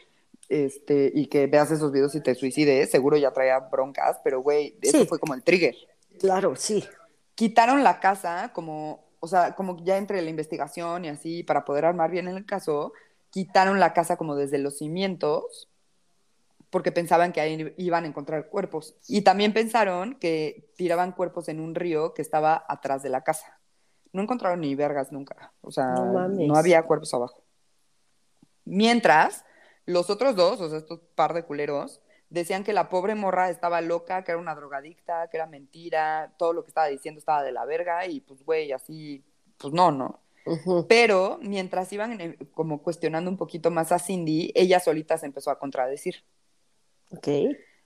este, 0.49 1.11
y 1.15 1.27
que 1.27 1.47
veas 1.47 1.71
esos 1.71 1.93
videos 1.93 2.15
y 2.15 2.21
te 2.21 2.35
suicides, 2.35 2.91
seguro 2.91 3.17
ya 3.17 3.33
traía 3.33 3.59
broncas, 3.59 4.21
pero 4.23 4.41
güey, 4.43 4.77
eso 4.83 5.07
fue 5.07 5.19
como 5.19 5.35
el 5.35 5.43
trigger. 5.43 5.75
Claro, 6.21 6.57
sí. 6.57 6.85
Quitaron 7.35 7.83
la 7.83 8.01
casa 8.01 8.53
como, 8.53 9.05
o 9.21 9.27
sea, 9.27 9.55
como 9.55 9.83
ya 9.83 9.97
entre 9.97 10.21
la 10.21 10.31
investigación 10.31 11.05
y 11.05 11.09
así, 11.09 11.43
para 11.43 11.65
poder 11.65 11.85
armar 11.85 12.11
bien 12.11 12.29
el 12.29 12.45
caso, 12.45 12.93
quitaron 13.31 13.81
la 13.81 13.95
casa 13.95 14.17
como 14.17 14.37
desde 14.37 14.59
los 14.59 14.79
cimientos, 14.79 15.69
porque 16.71 16.93
pensaban 16.93 17.33
que 17.33 17.41
ahí 17.41 17.75
iban 17.79 18.05
a 18.05 18.09
encontrar 18.09 18.49
cuerpos. 18.49 18.95
Y 19.09 19.23
también 19.23 19.53
pensaron 19.53 20.15
que 20.19 20.71
tiraban 20.77 21.13
cuerpos 21.13 21.49
en 21.49 21.61
un 21.61 21.75
río 21.75 22.15
que 22.15 22.23
estaba 22.23 22.65
atrás 22.69 23.03
de 23.03 23.11
la 23.11 23.23
casa. 23.25 23.59
No 24.13 24.23
encontraron 24.23 24.61
ni 24.61 24.75
vergas 24.75 25.13
nunca. 25.13 25.53
O 25.63 25.71
sea, 25.71 25.95
No 25.95 26.55
había 26.57 26.83
cuerpos 26.83 27.13
abajo. 27.15 27.43
Mientras, 28.65 29.45
los 29.87 30.11
otros 30.11 30.37
dos, 30.37 30.61
o 30.61 30.69
sea, 30.69 30.79
estos 30.79 31.01
par 31.15 31.35
de 31.35 31.45
culeros, 31.45 32.01
decían 32.31 32.65
que 32.65 32.73
la 32.73 32.89
pobre 32.89 33.15
morra 33.15 33.51
estaba 33.51 33.81
loca, 33.81 34.25
que 34.25 34.33
era 34.33 34.41
una 34.41 34.55
drogadicta, 34.55 35.29
que 35.29 35.37
era 35.37 35.47
mentira, 35.47 36.35
todo 36.39 36.53
lo 36.53 36.63
que 36.63 36.69
estaba 36.69 36.87
diciendo 36.89 37.19
estaba 37.19 37.43
de 37.43 37.53
la 37.53 37.65
verga 37.65 38.07
y 38.07 38.21
pues, 38.21 38.45
güey, 38.45 38.73
así, 38.73 39.25
pues 39.59 39.73
no, 39.73 39.91
no. 39.91 40.21
Pero 40.89 41.39
mientras 41.41 41.93
iban 41.93 42.21
eh, 42.21 42.37
como 42.53 42.83
cuestionando 42.83 43.31
un 43.31 43.37
poquito 43.37 43.71
más 43.71 43.93
a 43.93 43.99
Cindy, 43.99 44.51
ella 44.55 44.81
solita 44.81 45.17
se 45.17 45.27
empezó 45.27 45.51
a 45.51 45.59
contradecir. 45.59 46.25
Ok. 47.11 47.29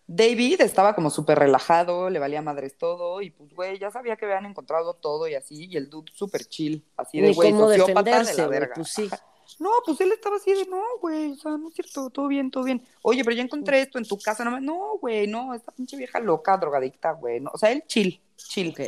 David 0.09 0.61
estaba 0.61 0.94
como 0.94 1.11
súper 1.11 1.38
relajado, 1.38 2.11
le 2.11 2.18
valía 2.18 2.40
madres 2.40 2.78
todo, 2.78 3.20
y 3.22 3.30
pues, 3.30 3.52
güey, 3.54 3.78
ya 3.78 3.90
sabía 3.90 4.16
que 4.16 4.24
habían 4.24 4.46
encontrado 4.46 4.94
todo 4.94 5.26
y 5.26 5.34
así, 5.34 5.66
y 5.66 5.76
el 5.76 5.90
dude 5.90 6.12
súper 6.14 6.44
chill, 6.44 6.84
así 6.96 7.20
de, 7.20 7.32
güey, 7.32 7.50
sociópata 7.50 8.22
de 8.22 8.34
la 8.34 8.46
verga. 8.46 8.74
pues 8.76 8.88
sí. 8.88 9.11
No, 9.59 9.70
pues 9.84 10.00
él 10.00 10.12
estaba 10.12 10.36
así 10.36 10.52
de, 10.52 10.66
no, 10.66 10.82
güey, 11.00 11.32
o 11.32 11.36
sea, 11.36 11.57
no 11.57 11.68
es 11.68 11.74
cierto, 11.74 12.11
todo 12.11 12.28
bien, 12.28 12.50
todo 12.50 12.64
bien. 12.64 12.86
Oye, 13.02 13.24
pero 13.24 13.36
ya 13.36 13.42
encontré 13.42 13.80
esto 13.80 13.98
en 13.98 14.07
tu 14.07 14.18
casa, 14.18 14.44
no, 14.44 14.61
no, 14.61 14.98
güey, 15.00 15.26
no, 15.26 15.54
esta 15.54 15.72
pinche 15.72 15.96
vieja 15.96 16.20
loca, 16.20 16.57
drogadicta, 16.57 17.12
güey, 17.12 17.40
no, 17.40 17.50
o 17.52 17.59
sea, 17.59 17.72
él 17.72 17.82
chill, 17.86 18.20
chill. 18.36 18.70
Ok. 18.70 18.80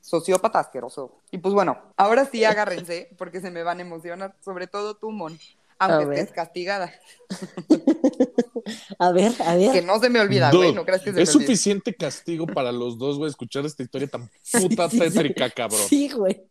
Sociópata 0.00 0.58
asqueroso. 0.58 1.20
Y 1.30 1.38
pues 1.38 1.54
bueno, 1.54 1.78
ahora 1.96 2.24
sí 2.24 2.44
agárrense, 2.44 3.10
porque 3.16 3.40
se 3.40 3.52
me 3.52 3.62
van 3.62 3.78
a 3.78 3.82
emocionar, 3.82 4.34
sobre 4.40 4.66
todo 4.66 4.96
tú, 4.96 5.12
Mon, 5.12 5.38
aunque 5.78 6.14
estés 6.14 6.32
castigada. 6.32 6.92
A 8.98 9.12
ver, 9.12 9.32
a 9.44 9.54
ver. 9.56 9.72
Que 9.72 9.82
no 9.82 9.98
se 10.00 10.10
me 10.10 10.20
olvida, 10.20 10.50
güey, 10.50 10.72
no 10.72 10.84
creas 10.84 11.00
que 11.02 11.12
se 11.12 11.22
es 11.22 11.28
me 11.28 11.32
olvida. 11.32 11.32
suficiente 11.46 11.94
castigo 11.94 12.46
para 12.46 12.72
los 12.72 12.98
dos, 12.98 13.18
güey, 13.18 13.30
escuchar 13.30 13.64
esta 13.66 13.82
historia 13.82 14.08
tan 14.08 14.28
puta 14.52 14.88
Sí, 14.90 14.98
sí, 14.98 15.10
sí. 15.10 15.12
tétrica, 15.12 15.50
cabrón. 15.50 15.80
Sí, 15.88 16.08
güey. 16.10 16.42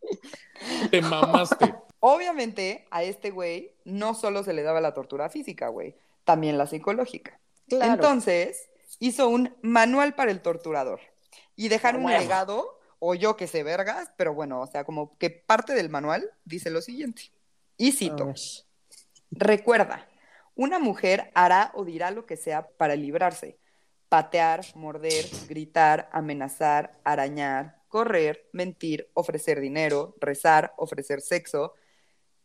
Te 0.89 1.01
mamaste. 1.01 1.73
Obviamente, 1.99 2.87
a 2.91 3.03
este 3.03 3.29
güey 3.31 3.75
no 3.85 4.13
solo 4.15 4.43
se 4.43 4.53
le 4.53 4.63
daba 4.63 4.81
la 4.81 4.93
tortura 4.93 5.29
física, 5.29 5.67
güey, 5.69 5.95
también 6.23 6.57
la 6.57 6.67
psicológica. 6.67 7.39
Claro. 7.67 7.93
Entonces, 7.93 8.69
hizo 8.99 9.29
un 9.29 9.55
manual 9.61 10.15
para 10.15 10.31
el 10.31 10.41
torturador 10.41 10.99
y 11.55 11.69
dejar 11.69 11.95
Ah, 11.95 11.99
un 11.99 12.11
legado, 12.11 12.79
o 12.99 13.15
yo 13.15 13.37
que 13.37 13.47
sé 13.47 13.63
vergas, 13.63 14.09
pero 14.17 14.33
bueno, 14.33 14.61
o 14.61 14.67
sea, 14.67 14.83
como 14.83 15.17
que 15.17 15.29
parte 15.29 15.73
del 15.73 15.89
manual 15.89 16.29
dice 16.45 16.69
lo 16.69 16.81
siguiente. 16.81 17.31
Y 17.77 17.93
cito, 17.93 18.33
recuerda, 19.31 20.07
una 20.55 20.79
mujer 20.79 21.31
hará 21.33 21.71
o 21.75 21.85
dirá 21.85 22.11
lo 22.11 22.25
que 22.25 22.37
sea 22.37 22.67
para 22.77 22.95
librarse, 22.95 23.57
patear, 24.09 24.61
morder, 24.75 25.25
gritar, 25.47 26.09
amenazar, 26.11 26.99
arañar, 27.03 27.77
correr, 27.87 28.47
mentir, 28.51 29.09
ofrecer 29.13 29.59
dinero, 29.59 30.15
rezar, 30.19 30.73
ofrecer 30.77 31.21
sexo, 31.21 31.73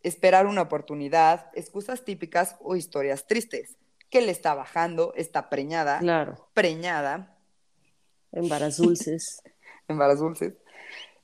esperar 0.02 0.46
una 0.46 0.62
oportunidad, 0.62 1.50
excusas 1.54 2.04
típicas 2.04 2.56
o 2.60 2.76
historias 2.76 3.26
tristes. 3.26 3.76
Que 4.08 4.20
le 4.20 4.30
está 4.30 4.54
bajando, 4.54 5.12
está 5.16 5.48
preñada, 5.50 5.98
Claro. 5.98 6.48
preñada, 6.54 7.36
Embarazos 8.30 8.86
dulces. 8.86 9.42
embarazos 9.88 10.20
dulces, 10.20 10.54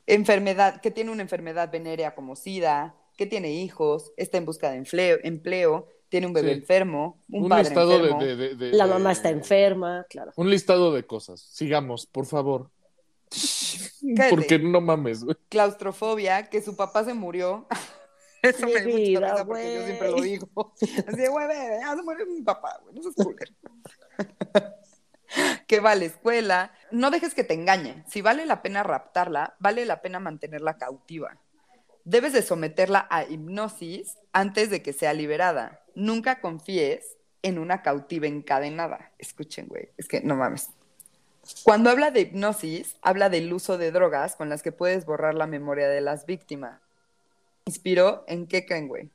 enfermedad, 0.06 0.80
que 0.80 0.90
tiene 0.90 1.10
una 1.12 1.22
enfermedad 1.22 1.70
venérea 1.70 2.14
como 2.14 2.34
SIDA, 2.34 2.96
que 3.16 3.26
tiene 3.26 3.52
hijos, 3.52 4.12
está 4.16 4.38
en 4.38 4.46
busca 4.46 4.70
de 4.70 4.78
empleo, 4.78 5.18
empleo 5.22 5.86
tiene 6.12 6.26
un 6.26 6.34
bebé 6.34 6.52
Sí. 6.52 6.60
enfermo, 6.60 7.22
un, 7.30 7.44
Un, 7.44 7.48
padre 7.48 7.64
listado 7.64 7.88
de, 7.88 7.96
enfermo. 7.96 8.20
de- 8.22 8.36
de- 8.36 8.54
de- 8.54 8.72
La 8.76 8.86
de- 8.86 8.92
mamá 8.92 9.12
está 9.12 9.30
enferma, 9.30 10.04
claro. 10.10 10.30
Un 10.36 10.50
listado 10.50 10.92
de 10.92 11.06
cosas. 11.06 11.40
Sigamos, 11.40 12.04
por 12.04 12.26
favor. 12.26 12.70
Cállate. 14.16 14.28
Porque 14.28 14.58
no 14.58 14.82
mames, 14.82 15.24
güey. 15.24 15.36
claustrofobia, 15.48 16.50
que 16.50 16.60
su 16.60 16.76
papá 16.76 17.02
se 17.04 17.14
murió. 17.14 17.66
Eso 18.42 18.66
Mi 18.66 18.74
me 18.74 18.80
dio 18.82 19.20
mucha 19.20 19.32
risa 19.32 19.44
porque 19.46 19.74
yo 19.74 19.86
siempre 19.86 20.10
lo 20.10 20.20
digo. 20.20 20.74
Así 20.82 21.16
de, 21.16 21.28
güey, 21.28 21.48
ya 21.80 21.96
se 21.96 22.02
murió 22.02 22.26
mi 22.26 22.42
papá, 22.42 22.78
güey, 22.82 22.94
no 22.94 23.02
seas 23.02 23.14
culero. 23.14 23.52
que 25.66 25.80
va 25.80 25.92
a 25.92 25.94
la 25.94 26.04
escuela. 26.04 26.72
No 26.90 27.10
dejes 27.10 27.32
que 27.32 27.44
te 27.44 27.54
engañe. 27.54 28.04
Si 28.10 28.20
vale 28.20 28.44
la 28.44 28.60
pena 28.60 28.82
raptarla, 28.82 29.56
vale 29.60 29.86
la 29.86 30.02
pena 30.02 30.20
mantenerla 30.20 30.76
cautiva. 30.76 31.38
Debes 32.04 32.32
de 32.32 32.42
someterla 32.42 33.06
a 33.10 33.24
hipnosis 33.24 34.18
antes 34.32 34.70
de 34.70 34.82
que 34.82 34.92
sea 34.92 35.12
liberada. 35.12 35.80
Nunca 35.94 36.40
confíes 36.40 37.16
en 37.42 37.58
una 37.58 37.82
cautiva 37.82 38.26
encadenada. 38.26 39.12
Escuchen, 39.18 39.66
güey, 39.68 39.90
es 39.96 40.08
que 40.08 40.20
no 40.20 40.36
mames. 40.36 40.70
Cuando 41.64 41.90
habla 41.90 42.10
de 42.10 42.20
hipnosis, 42.20 42.96
habla 43.02 43.28
del 43.28 43.52
uso 43.52 43.78
de 43.78 43.90
drogas 43.90 44.36
con 44.36 44.48
las 44.48 44.62
que 44.62 44.72
puedes 44.72 45.04
borrar 45.06 45.34
la 45.34 45.46
memoria 45.46 45.88
de 45.88 46.00
las 46.00 46.24
víctimas. 46.26 46.80
¿Inspiró 47.66 48.24
en 48.28 48.46
qué 48.46 48.64
creen, 48.64 48.88
güey? 48.88 49.10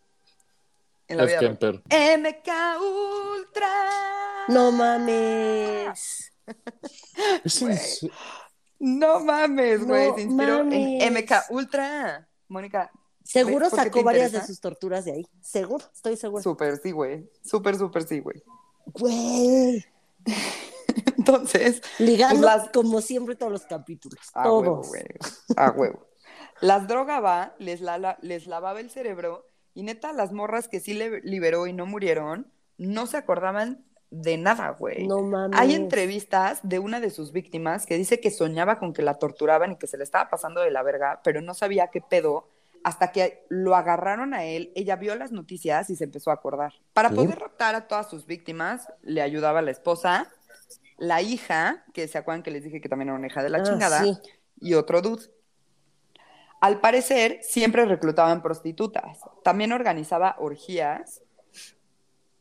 En 1.08 1.18
la 1.18 1.26
vida. 1.26 1.42
MK 1.42 2.50
Ultra. 2.82 4.46
No 4.50 4.72
mames. 4.72 6.32
Es 7.44 8.06
No 8.80 9.20
mames, 9.20 9.86
güey. 9.86 10.08
No 10.10 10.16
Se 10.16 10.22
inspiró 10.22 10.58
mames. 10.60 11.04
en 11.04 11.14
MK 11.14 11.32
Ultra. 11.50 12.28
Mónica. 12.48 12.91
Seguro 13.24 13.66
¿ves 13.66 13.70
por 13.72 13.80
qué 13.80 13.86
sacó 13.86 14.04
varias 14.04 14.32
de 14.32 14.41
sus 14.45 14.60
torturas 14.62 15.04
de 15.06 15.12
ahí. 15.12 15.28
Seguro, 15.41 15.84
estoy 15.93 16.16
seguro. 16.16 16.41
Súper, 16.41 16.78
sí, 16.78 16.91
güey. 16.91 17.30
Súper, 17.43 17.78
súper, 17.78 18.08
sí, 18.08 18.20
güey. 18.20 18.41
Güey. 18.86 19.86
Entonces, 21.18 21.82
Ligando 22.00 22.45
las- 22.45 22.70
como 22.70 23.02
siempre 23.02 23.36
todos 23.36 23.52
los 23.52 23.66
capítulos. 23.66 24.20
A 24.34 24.50
huevo, 24.52 24.82
güey. 24.84 25.04
A 25.58 25.72
huevo. 25.72 26.08
Las 26.62 26.88
drogaba, 26.88 27.54
les, 27.60 27.82
la- 27.82 28.18
les 28.22 28.48
lavaba 28.48 28.80
el 28.80 28.89
cerebro 28.89 29.45
y 29.74 29.84
neta, 29.84 30.14
las 30.14 30.32
morras 30.32 30.68
que 30.68 30.80
sí 30.80 30.93
le 30.93 31.22
liberó 31.22 31.68
y 31.68 31.74
no 31.74 31.86
murieron, 31.86 32.52
no 32.78 33.06
se 33.08 33.18
acordaban 33.18 33.86
de 34.10 34.38
nada, 34.38 34.70
güey. 34.72 35.08
No 35.08 35.22
mames. 35.22 35.60
Hay 35.60 35.76
entrevistas 35.76 36.60
de 36.64 36.80
una 36.80 36.99
de 36.99 37.10
sus 37.10 37.32
víctimas 37.32 37.86
que 37.86 37.97
dice 37.97 38.20
que 38.20 38.32
soñaba 38.32 38.80
con 38.80 38.93
que 38.93 39.01
la 39.01 39.16
torturaban 39.16 39.74
y 39.74 39.76
que 39.78 39.88
se 39.88 39.97
le 39.97 40.03
estaba 40.03 40.30
pasando 40.30 40.62
de 40.62 40.72
la 40.72 40.82
verga, 40.84 41.22
pero 41.24 41.41
no 41.41 41.53
sabía 41.53 41.88
qué 41.88 42.01
pedo. 42.01 42.47
Hasta 42.84 43.12
que 43.12 43.43
lo 43.49 43.76
agarraron 43.76 44.34
a 44.34 44.45
él, 44.45 44.72
ella 44.76 44.95
vio 44.95 45.14
las 45.16 45.32
noticias 45.34 45.89
y 45.89 45.95
se 45.97 46.05
empezó 46.05 46.32
a 46.32 46.36
acordar. 46.36 46.74
Para 46.93 47.10
poder 47.10 47.38
raptar 47.39 47.76
a 47.76 47.88
todas 47.88 48.10
sus 48.10 48.26
víctimas, 48.26 48.88
le 49.01 49.22
ayudaba 49.22 49.62
la 49.62 49.72
esposa, 49.72 50.32
la 50.97 51.22
hija, 51.22 51.84
que 51.93 52.08
se 52.08 52.18
acuerdan 52.18 52.43
que 52.43 52.51
les 52.51 52.64
dije 52.64 52.80
que 52.80 52.88
también 52.88 53.10
era 53.10 53.18
una 53.18 53.28
hija 53.28 53.43
de 53.43 53.49
la 53.49 53.58
Ah, 53.58 53.64
chingada, 53.64 54.03
sí. 54.03 54.18
y 54.62 54.76
otro 54.76 55.01
dude. 55.01 55.24
Al 56.62 56.80
parecer, 56.80 57.39
siempre 57.41 57.86
reclutaban 57.86 58.41
prostitutas. 58.41 59.20
También 59.43 59.74
organizaba 59.74 60.36
orgías. 60.39 61.22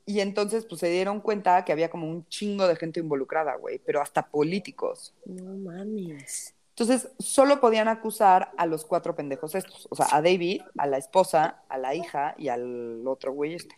Y 0.08 0.20
entonces, 0.20 0.64
pues 0.64 0.80
se 0.80 0.88
dieron 0.88 1.20
cuenta 1.20 1.64
que 1.64 1.72
había 1.72 1.90
como 1.90 2.08
un 2.08 2.26
chingo 2.28 2.68
de 2.68 2.76
gente 2.76 3.00
involucrada, 3.00 3.56
güey, 3.56 3.80
pero 3.84 4.00
hasta 4.00 4.24
políticos. 4.26 5.12
No 5.24 5.56
mames. 5.56 6.54
Entonces, 6.70 7.08
solo 7.18 7.60
podían 7.60 7.88
acusar 7.88 8.52
a 8.56 8.66
los 8.66 8.84
cuatro 8.84 9.16
pendejos 9.16 9.56
estos. 9.56 9.88
O 9.90 9.96
sea, 9.96 10.06
a 10.12 10.22
David, 10.22 10.62
a 10.78 10.86
la 10.86 10.98
esposa, 10.98 11.62
a 11.68 11.78
la 11.78 11.94
hija 11.94 12.36
y 12.38 12.48
al 12.48 13.02
otro 13.06 13.32
güey 13.32 13.54
este. 13.54 13.74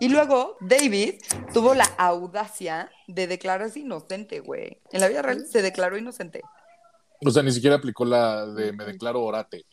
Y 0.00 0.08
luego, 0.08 0.56
David 0.60 1.14
tuvo 1.52 1.74
la 1.74 1.86
audacia 1.98 2.90
de 3.08 3.26
declararse 3.26 3.80
inocente, 3.80 4.40
güey. 4.40 4.78
En 4.92 5.00
la 5.00 5.08
vida 5.08 5.22
real 5.22 5.46
se 5.46 5.62
declaró 5.62 5.98
inocente. 5.98 6.42
O 7.24 7.30
sea, 7.30 7.42
ni 7.42 7.50
siquiera 7.50 7.76
aplicó 7.76 8.04
la 8.04 8.46
de 8.46 8.72
me 8.72 8.84
declaro 8.84 9.22
orate. 9.22 9.64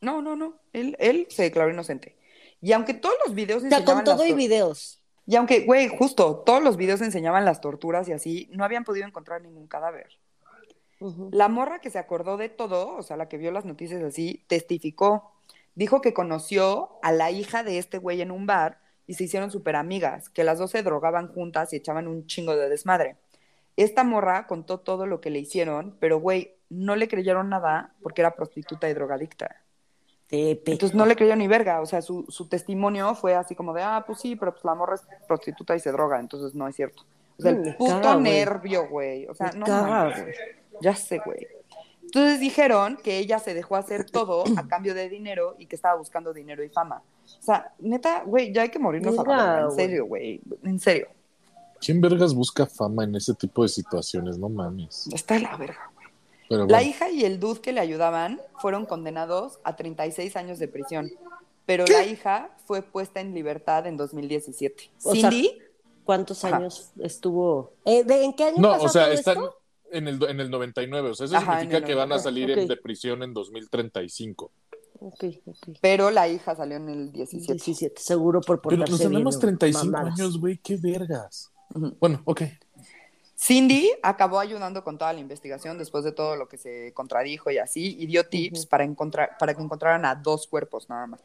No, 0.00 0.22
no, 0.22 0.36
no. 0.36 0.54
Él, 0.72 0.96
él 0.98 1.26
se 1.30 1.42
declaró 1.42 1.70
inocente. 1.70 2.16
Y 2.60 2.72
aunque 2.72 2.94
todos 2.94 3.14
los 3.24 3.34
videos 3.34 3.62
O 3.62 3.68
sea, 3.68 3.84
con 3.84 4.04
todo 4.04 4.26
y 4.26 4.32
videos. 4.32 5.02
Y 5.26 5.36
aunque, 5.36 5.66
güey, 5.66 5.88
justo, 5.88 6.42
todos 6.44 6.62
los 6.62 6.76
videos 6.76 7.00
enseñaban 7.02 7.44
las 7.44 7.60
torturas 7.60 8.08
y 8.08 8.12
así, 8.12 8.48
no 8.52 8.64
habían 8.64 8.84
podido 8.84 9.06
encontrar 9.06 9.42
ningún 9.42 9.66
cadáver. 9.66 10.18
La 11.30 11.48
morra 11.48 11.80
que 11.80 11.90
se 11.90 11.98
acordó 11.98 12.36
de 12.36 12.48
todo, 12.48 12.96
o 12.96 13.02
sea, 13.02 13.16
la 13.16 13.28
que 13.28 13.38
vio 13.38 13.52
las 13.52 13.64
noticias 13.64 14.02
así, 14.02 14.44
testificó. 14.48 15.30
Dijo 15.74 16.00
que 16.00 16.12
conoció 16.12 16.98
a 17.02 17.12
la 17.12 17.30
hija 17.30 17.62
de 17.62 17.78
este 17.78 17.98
güey 17.98 18.20
en 18.20 18.30
un 18.32 18.46
bar 18.46 18.80
y 19.06 19.14
se 19.14 19.24
hicieron 19.24 19.50
súper 19.50 19.76
amigas, 19.76 20.28
que 20.28 20.44
las 20.44 20.58
dos 20.58 20.72
se 20.72 20.82
drogaban 20.82 21.28
juntas 21.28 21.72
y 21.72 21.76
echaban 21.76 22.08
un 22.08 22.26
chingo 22.26 22.56
de 22.56 22.68
desmadre. 22.68 23.16
Esta 23.76 24.02
morra 24.02 24.46
contó 24.48 24.80
todo 24.80 25.06
lo 25.06 25.20
que 25.20 25.30
le 25.30 25.38
hicieron, 25.38 25.96
pero, 26.00 26.18
güey, 26.18 26.56
no 26.68 26.96
le 26.96 27.06
creyeron 27.06 27.48
nada 27.48 27.94
porque 28.02 28.22
era 28.22 28.34
prostituta 28.34 28.88
y 28.88 28.94
drogadicta. 28.94 29.62
Tepe. 30.28 30.72
Entonces 30.72 30.94
no 30.94 31.06
le 31.06 31.16
creyó 31.16 31.34
ni 31.36 31.48
verga, 31.48 31.80
o 31.80 31.86
sea, 31.86 32.02
su, 32.02 32.24
su 32.28 32.46
testimonio 32.48 33.14
fue 33.14 33.34
así 33.34 33.54
como 33.54 33.72
de, 33.72 33.82
ah, 33.82 34.04
pues 34.06 34.20
sí, 34.20 34.36
pero 34.36 34.52
pues 34.52 34.64
la 34.64 34.74
morra 34.74 34.94
es 34.96 35.02
prostituta 35.26 35.74
y 35.74 35.80
se 35.80 35.90
droga, 35.90 36.20
entonces 36.20 36.54
no 36.54 36.68
es 36.68 36.76
cierto. 36.76 37.02
O 37.38 37.42
sea, 37.42 37.52
Mm, 37.52 37.60
me 37.60 37.68
el 37.68 37.76
puto 37.76 37.92
caga, 38.00 38.12
güey. 38.14 38.22
nervio, 38.24 38.88
güey. 38.88 39.26
O 39.26 39.34
sea, 39.34 39.52
Me 39.52 39.60
no 39.60 39.66
caga, 39.66 39.86
mames. 39.86 40.22
güey. 40.22 40.34
Ya 40.80 40.94
sé, 40.94 41.20
güey. 41.24 41.46
Entonces 42.02 42.40
dijeron 42.40 42.98
que 43.02 43.18
ella 43.18 43.38
se 43.38 43.54
dejó 43.54 43.76
hacer 43.76 44.04
todo 44.10 44.44
a 44.56 44.66
cambio 44.66 44.94
de 44.94 45.08
dinero 45.08 45.54
y 45.58 45.66
que 45.66 45.76
estaba 45.76 45.96
buscando 45.96 46.32
dinero 46.32 46.62
y 46.64 46.68
fama. 46.68 47.02
O 47.38 47.42
sea, 47.42 47.72
neta, 47.78 48.22
güey, 48.24 48.52
ya 48.52 48.62
hay 48.62 48.70
que 48.70 48.78
morirnos 48.78 49.18
a 49.18 49.22
la 49.22 49.28
Verga, 49.28 49.44
verga, 49.52 49.64
en 49.68 49.70
serio, 49.76 50.06
güey. 50.06 50.40
En 50.64 50.78
serio. 50.80 51.08
¿Quién 51.80 52.00
vergas 52.00 52.34
busca 52.34 52.66
fama 52.66 53.04
en 53.04 53.14
ese 53.14 53.34
tipo 53.34 53.62
de 53.62 53.68
situaciones? 53.68 54.36
No 54.38 54.48
mames. 54.48 55.08
Está 55.12 55.38
la 55.38 55.56
verga. 55.56 55.90
Pero 56.48 56.62
La 56.66 56.76
bueno, 56.78 56.88
hija 56.90 57.10
y 57.10 57.24
el 57.24 57.38
dude 57.40 57.60
que 57.60 57.72
le 57.72 57.80
ayudaban 57.80 58.40
fueron 58.60 58.86
condenados 58.86 59.58
a 59.64 59.76
36 59.76 60.34
años 60.36 60.58
de 60.58 60.68
prisión, 60.68 61.10
pero 61.66 61.84
la 61.86 62.04
hija 62.06 62.50
fue 62.66 62.82
puesta 62.82 63.20
en 63.20 63.34
libertad 63.34 63.86
en 63.86 63.96
2017. 63.96 64.90
O 65.04 65.14
sea, 65.14 65.30
Cindy, 65.30 65.58
¿Cuántos 66.04 66.42
Ajá. 66.42 66.56
años 66.56 66.90
estuvo? 67.00 67.72
Eh, 67.84 68.02
¿de- 68.02 68.24
¿En 68.24 68.32
qué 68.32 68.44
año 68.44 68.56
no, 68.62 68.70
pasó 68.70 68.86
o 68.86 68.88
sea, 68.88 69.04
todo 69.04 69.12
están 69.12 69.36
esto? 69.36 69.56
en 69.92 70.08
el, 70.08 70.22
en 70.24 70.40
el 70.40 70.50
99. 70.50 71.10
O 71.10 71.14
sea, 71.14 71.26
eso 71.26 71.36
Ajá, 71.36 71.60
significa 71.60 71.86
que 71.86 71.94
van 71.94 72.10
a 72.12 72.16
99. 72.16 72.22
salir 72.22 72.50
Ok. 72.50 72.62
en- 72.62 72.68
de 72.68 72.76
prisión 72.78 73.22
en 73.22 73.34
2035. 73.34 74.50
Ok, 75.00 75.24
ok. 75.46 75.76
pero 75.82 76.10
la 76.10 76.26
hija 76.26 76.56
salió 76.56 76.78
en 76.78 76.88
el 76.88 77.12
17. 77.12 77.52
17, 77.52 78.00
seguro 78.00 78.40
por 78.40 78.62
Pero 78.62 78.78
portarse 78.78 78.90
nos 78.90 79.00
tenemos 79.00 79.34
bien, 79.36 79.40
35 79.58 79.84
mamadas. 79.92 80.18
años, 80.18 80.40
güey. 80.40 80.56
Qué 80.56 80.76
vergas. 80.78 81.52
Ujú. 81.74 81.94
Bueno, 82.00 82.22
ok. 82.24 82.42
Cindy 83.40 83.88
acabó 84.02 84.40
ayudando 84.40 84.82
con 84.82 84.98
toda 84.98 85.12
la 85.12 85.20
investigación 85.20 85.78
después 85.78 86.02
de 86.02 86.10
todo 86.10 86.34
lo 86.34 86.48
que 86.48 86.58
se 86.58 86.92
contradijo 86.92 87.52
y 87.52 87.58
así, 87.58 87.96
y 87.96 88.06
dio 88.06 88.26
tips 88.26 88.66
para, 88.66 88.82
encontrar, 88.82 89.36
para 89.38 89.54
que 89.54 89.62
encontraran 89.62 90.04
a 90.04 90.16
dos 90.16 90.48
cuerpos 90.48 90.88
nada 90.88 91.06
más. 91.06 91.20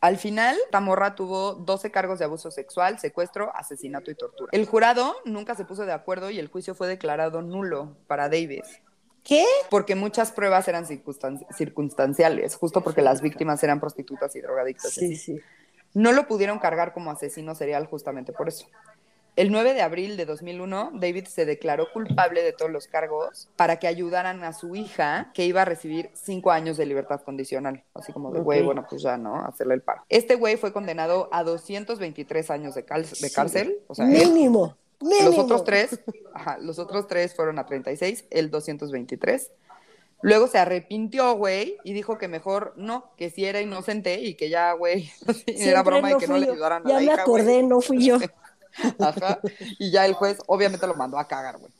Al 0.00 0.16
final, 0.16 0.56
Tamorra 0.70 1.16
tuvo 1.16 1.54
12 1.54 1.90
cargos 1.90 2.20
de 2.20 2.24
abuso 2.24 2.52
sexual, 2.52 3.00
secuestro, 3.00 3.50
asesinato 3.54 4.12
y 4.12 4.14
tortura. 4.14 4.50
El 4.52 4.64
jurado 4.66 5.16
nunca 5.24 5.56
se 5.56 5.64
puso 5.64 5.84
de 5.84 5.92
acuerdo 5.92 6.30
y 6.30 6.38
el 6.38 6.46
juicio 6.46 6.76
fue 6.76 6.86
declarado 6.86 7.42
nulo 7.42 7.96
para 8.06 8.28
Davis, 8.28 8.80
¿Qué? 9.24 9.44
porque 9.68 9.96
muchas 9.96 10.30
pruebas 10.30 10.68
eran 10.68 10.86
circunstan- 10.86 11.44
circunstanciales, 11.52 12.54
justo 12.54 12.80
porque 12.80 13.02
las 13.02 13.20
víctimas 13.22 13.60
eran 13.64 13.80
prostitutas 13.80 14.36
y 14.36 14.40
drogadictas. 14.40 14.92
Sí, 14.92 15.06
así. 15.06 15.16
sí. 15.16 15.40
No 15.94 16.12
lo 16.12 16.28
pudieron 16.28 16.60
cargar 16.60 16.92
como 16.92 17.10
asesino 17.10 17.56
serial 17.56 17.86
justamente 17.86 18.32
por 18.32 18.46
eso. 18.48 18.66
El 19.36 19.52
9 19.52 19.74
de 19.74 19.82
abril 19.82 20.16
de 20.16 20.24
2001, 20.24 20.92
David 20.94 21.26
se 21.26 21.44
declaró 21.44 21.92
culpable 21.92 22.42
de 22.42 22.54
todos 22.54 22.70
los 22.70 22.86
cargos 22.86 23.50
para 23.56 23.78
que 23.78 23.86
ayudaran 23.86 24.42
a 24.42 24.54
su 24.54 24.74
hija, 24.74 25.30
que 25.34 25.44
iba 25.44 25.60
a 25.60 25.64
recibir 25.66 26.08
cinco 26.14 26.50
años 26.52 26.78
de 26.78 26.86
libertad 26.86 27.20
condicional. 27.20 27.84
Así 27.92 28.14
como 28.14 28.32
de, 28.32 28.40
güey, 28.40 28.62
bueno, 28.62 28.86
pues 28.88 29.02
ya, 29.02 29.18
¿no? 29.18 29.44
Hacerle 29.44 29.74
el 29.74 29.82
paro. 29.82 30.02
Este 30.08 30.36
güey 30.36 30.56
fue 30.56 30.72
condenado 30.72 31.28
a 31.32 31.42
223 31.44 32.50
años 32.50 32.74
de, 32.74 32.84
cárcel. 32.86 33.76
O 33.88 33.94
sea, 33.94 34.06
él- 34.10 34.32
Mínimo. 34.32 34.74
Mínimo. 35.00 35.26
los 35.28 35.38
otros 35.38 35.64
tres, 35.64 36.00
ajá, 36.32 36.56
los 36.58 36.78
otros 36.78 37.06
tres 37.06 37.34
fueron 37.34 37.58
a 37.58 37.66
36, 37.66 38.24
él 38.30 38.50
223. 38.50 39.50
Luego 40.22 40.46
se 40.48 40.56
arrepintió, 40.56 41.34
güey, 41.34 41.76
y 41.84 41.92
dijo 41.92 42.16
que 42.16 42.26
mejor 42.26 42.72
no, 42.76 43.10
que 43.18 43.28
sí 43.28 43.44
era 43.44 43.60
inocente 43.60 44.18
y 44.22 44.34
que 44.34 44.48
ya, 44.48 44.72
güey, 44.72 45.10
era 45.46 45.82
broma 45.82 46.08
y 46.08 46.14
no 46.14 46.18
que 46.18 46.26
no 46.26 46.38
le 46.38 46.50
ayudaran 46.50 46.86
a 46.86 46.88
Ya 46.88 46.94
la 46.94 47.00
me 47.00 47.04
hija, 47.12 47.20
acordé, 47.20 47.62
no 47.62 47.82
fui 47.82 48.02
yo. 48.02 48.16
Ajá. 48.98 49.40
Y 49.78 49.90
ya 49.90 50.06
el 50.06 50.14
juez 50.14 50.38
obviamente 50.46 50.86
lo 50.86 50.94
mandó 50.94 51.18
a 51.18 51.26
cagar, 51.28 51.58
güey. 51.58 51.72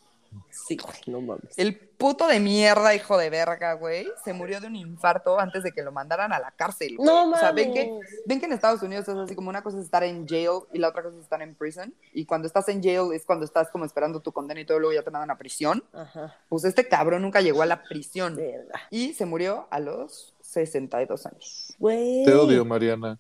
Sí, 0.50 0.76
güey, 0.76 0.96
no 1.06 1.20
mames. 1.20 1.56
El 1.56 1.76
puto 1.78 2.26
de 2.26 2.40
mierda, 2.40 2.94
hijo 2.94 3.16
de 3.16 3.30
verga, 3.30 3.72
güey, 3.74 4.06
se 4.24 4.32
murió 4.34 4.60
de 4.60 4.66
un 4.66 4.76
infarto 4.76 5.38
antes 5.38 5.62
de 5.62 5.72
que 5.72 5.82
lo 5.82 5.92
mandaran 5.92 6.32
a 6.32 6.38
la 6.38 6.50
cárcel, 6.50 6.96
güey. 6.96 7.06
No 7.06 7.30
O 7.30 7.36
sea, 7.36 7.52
ven 7.52 7.72
que, 7.72 7.86
mames. 7.86 8.22
ven 8.26 8.40
que 8.40 8.46
en 8.46 8.52
Estados 8.52 8.82
Unidos 8.82 9.08
es 9.08 9.16
así 9.16 9.34
como 9.34 9.48
una 9.48 9.62
cosa 9.62 9.78
es 9.78 9.84
estar 9.84 10.02
en 10.04 10.26
jail 10.26 10.60
y 10.72 10.78
la 10.78 10.88
otra 10.88 11.02
cosa 11.04 11.16
es 11.16 11.22
estar 11.22 11.40
en 11.40 11.54
prison. 11.54 11.94
Y 12.12 12.26
cuando 12.26 12.46
estás 12.46 12.68
en 12.68 12.82
jail 12.82 13.12
es 13.14 13.24
cuando 13.24 13.44
estás 13.46 13.70
como 13.70 13.84
esperando 13.86 14.20
tu 14.20 14.32
condena 14.32 14.60
y 14.60 14.66
todo, 14.66 14.78
luego 14.78 14.94
ya 14.94 15.02
te 15.02 15.10
mandan 15.10 15.30
a 15.30 15.38
prisión. 15.38 15.82
Ajá, 15.92 16.36
Pues 16.48 16.64
este 16.64 16.86
cabrón 16.88 17.22
nunca 17.22 17.40
llegó 17.40 17.62
a 17.62 17.66
la 17.66 17.82
prisión 17.82 18.36
verga. 18.36 18.80
y 18.90 19.14
se 19.14 19.24
murió 19.24 19.68
a 19.70 19.78
los 19.80 20.34
62 20.42 21.26
años. 21.26 21.74
Güey. 21.78 22.24
Te 22.24 22.34
odio, 22.34 22.64
Mariana. 22.64 23.18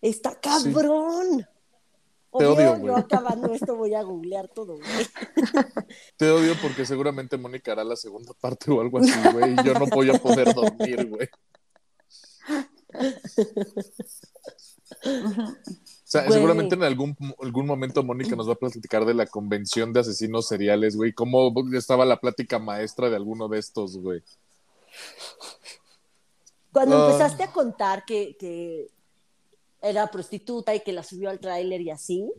Está 0.00 0.34
cabrón. 0.40 1.46
Te 2.38 2.46
odio, 2.46 2.70
güey. 2.76 2.86
yo 2.86 2.96
acabando 2.96 3.52
esto 3.54 3.76
voy 3.76 3.94
a 3.94 4.02
googlear 4.02 4.48
todo, 4.48 4.74
güey. 4.76 4.86
Te 6.16 6.30
odio 6.30 6.54
porque 6.60 6.84
seguramente 6.84 7.36
Mónica 7.36 7.72
hará 7.72 7.84
la 7.84 7.96
segunda 7.96 8.32
parte 8.40 8.70
o 8.70 8.80
algo 8.80 8.98
así, 8.98 9.12
güey. 9.32 9.52
Y 9.52 9.64
yo 9.64 9.74
no 9.74 9.86
voy 9.86 10.10
a 10.10 10.18
poder 10.18 10.52
dormir, 10.54 11.06
güey. 11.08 11.28
O 15.04 16.06
sea, 16.06 16.22
Güey. 16.24 16.32
seguramente 16.34 16.74
en 16.76 16.82
algún, 16.84 17.16
algún 17.42 17.66
momento 17.66 18.02
Mónica 18.04 18.36
nos 18.36 18.48
va 18.48 18.52
a 18.52 18.56
platicar 18.58 19.04
de 19.04 19.14
la 19.14 19.26
convención 19.26 19.92
de 19.92 20.00
asesinos 20.00 20.46
seriales, 20.46 20.96
güey. 20.96 21.12
Cómo 21.12 21.52
estaba 21.74 22.04
la 22.04 22.20
plática 22.20 22.58
maestra 22.58 23.10
de 23.10 23.16
alguno 23.16 23.48
de 23.48 23.58
estos, 23.58 23.98
güey. 23.98 24.22
Cuando 26.72 26.96
Ah. 26.96 27.06
empezaste 27.10 27.42
a 27.44 27.52
contar 27.52 28.04
que, 28.04 28.36
que 28.38 28.88
era 29.84 30.08
prostituta 30.08 30.74
y 30.74 30.80
que 30.80 30.92
la 30.92 31.02
subió 31.02 31.30
al 31.30 31.38
tráiler 31.38 31.80
y 31.80 31.90
así, 31.90 32.32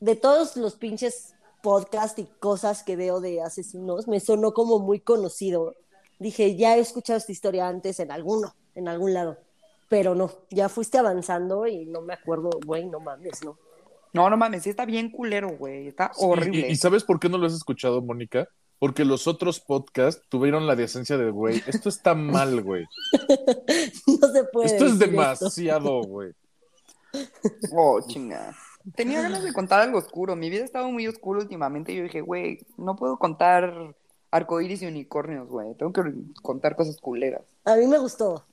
de 0.00 0.16
todos 0.16 0.56
los 0.56 0.76
pinches 0.76 1.34
podcasts 1.62 2.18
y 2.18 2.26
cosas 2.38 2.82
que 2.82 2.96
veo 2.96 3.20
de 3.20 3.42
asesinos, 3.42 4.06
me 4.08 4.20
sonó 4.20 4.52
como 4.52 4.78
muy 4.78 5.00
conocido. 5.00 5.74
Dije, 6.18 6.56
ya 6.56 6.76
he 6.76 6.80
escuchado 6.80 7.18
esta 7.18 7.32
historia 7.32 7.68
antes 7.68 8.00
en 8.00 8.10
alguno, 8.10 8.54
en 8.74 8.88
algún 8.88 9.12
lado. 9.12 9.38
Pero 9.88 10.14
no, 10.14 10.30
ya 10.50 10.68
fuiste 10.68 10.98
avanzando 10.98 11.66
y 11.66 11.86
no 11.86 12.00
me 12.00 12.14
acuerdo, 12.14 12.50
güey, 12.64 12.86
no 12.86 13.00
mames, 13.00 13.44
no. 13.44 13.58
No, 14.12 14.30
no 14.30 14.36
mames, 14.36 14.62
sí 14.62 14.70
está 14.70 14.84
bien 14.84 15.10
culero, 15.10 15.56
güey. 15.56 15.88
Está 15.88 16.12
horrible. 16.16 16.68
¿Y, 16.68 16.72
y 16.72 16.76
sabes 16.76 17.04
por 17.04 17.20
qué 17.20 17.28
no 17.28 17.38
lo 17.38 17.46
has 17.46 17.54
escuchado, 17.54 18.00
Mónica? 18.02 18.48
Porque 18.78 19.04
los 19.04 19.26
otros 19.26 19.60
podcasts 19.60 20.22
tuvieron 20.28 20.66
la 20.66 20.76
decencia 20.76 21.16
de, 21.16 21.30
güey, 21.30 21.62
esto 21.66 21.88
está 21.88 22.14
mal, 22.14 22.62
güey. 22.62 22.84
No 24.20 24.32
se 24.32 24.44
puede. 24.44 24.66
Esto 24.66 24.86
es 24.86 24.98
demasiado, 24.98 26.02
güey. 26.02 26.32
Oh, 27.72 28.00
chinga. 28.06 28.54
Tenía 28.94 29.22
ganas 29.22 29.42
de 29.42 29.52
contar 29.52 29.80
algo 29.80 29.98
oscuro. 29.98 30.36
Mi 30.36 30.50
vida 30.50 30.62
ha 30.62 30.66
estado 30.66 30.90
muy 30.90 31.06
oscura 31.06 31.40
últimamente 31.40 31.92
y 31.92 31.96
yo 31.96 32.02
dije, 32.04 32.20
güey, 32.20 32.66
no 32.76 32.96
puedo 32.96 33.18
contar 33.18 33.94
arcoíris 34.30 34.82
y 34.82 34.86
unicornios, 34.86 35.48
güey. 35.48 35.74
Tengo 35.74 35.92
que 35.92 36.02
contar 36.42 36.76
cosas 36.76 36.98
culeras. 36.98 37.42
A 37.64 37.76
mí 37.76 37.86
me 37.86 37.98
gustó. 37.98 38.44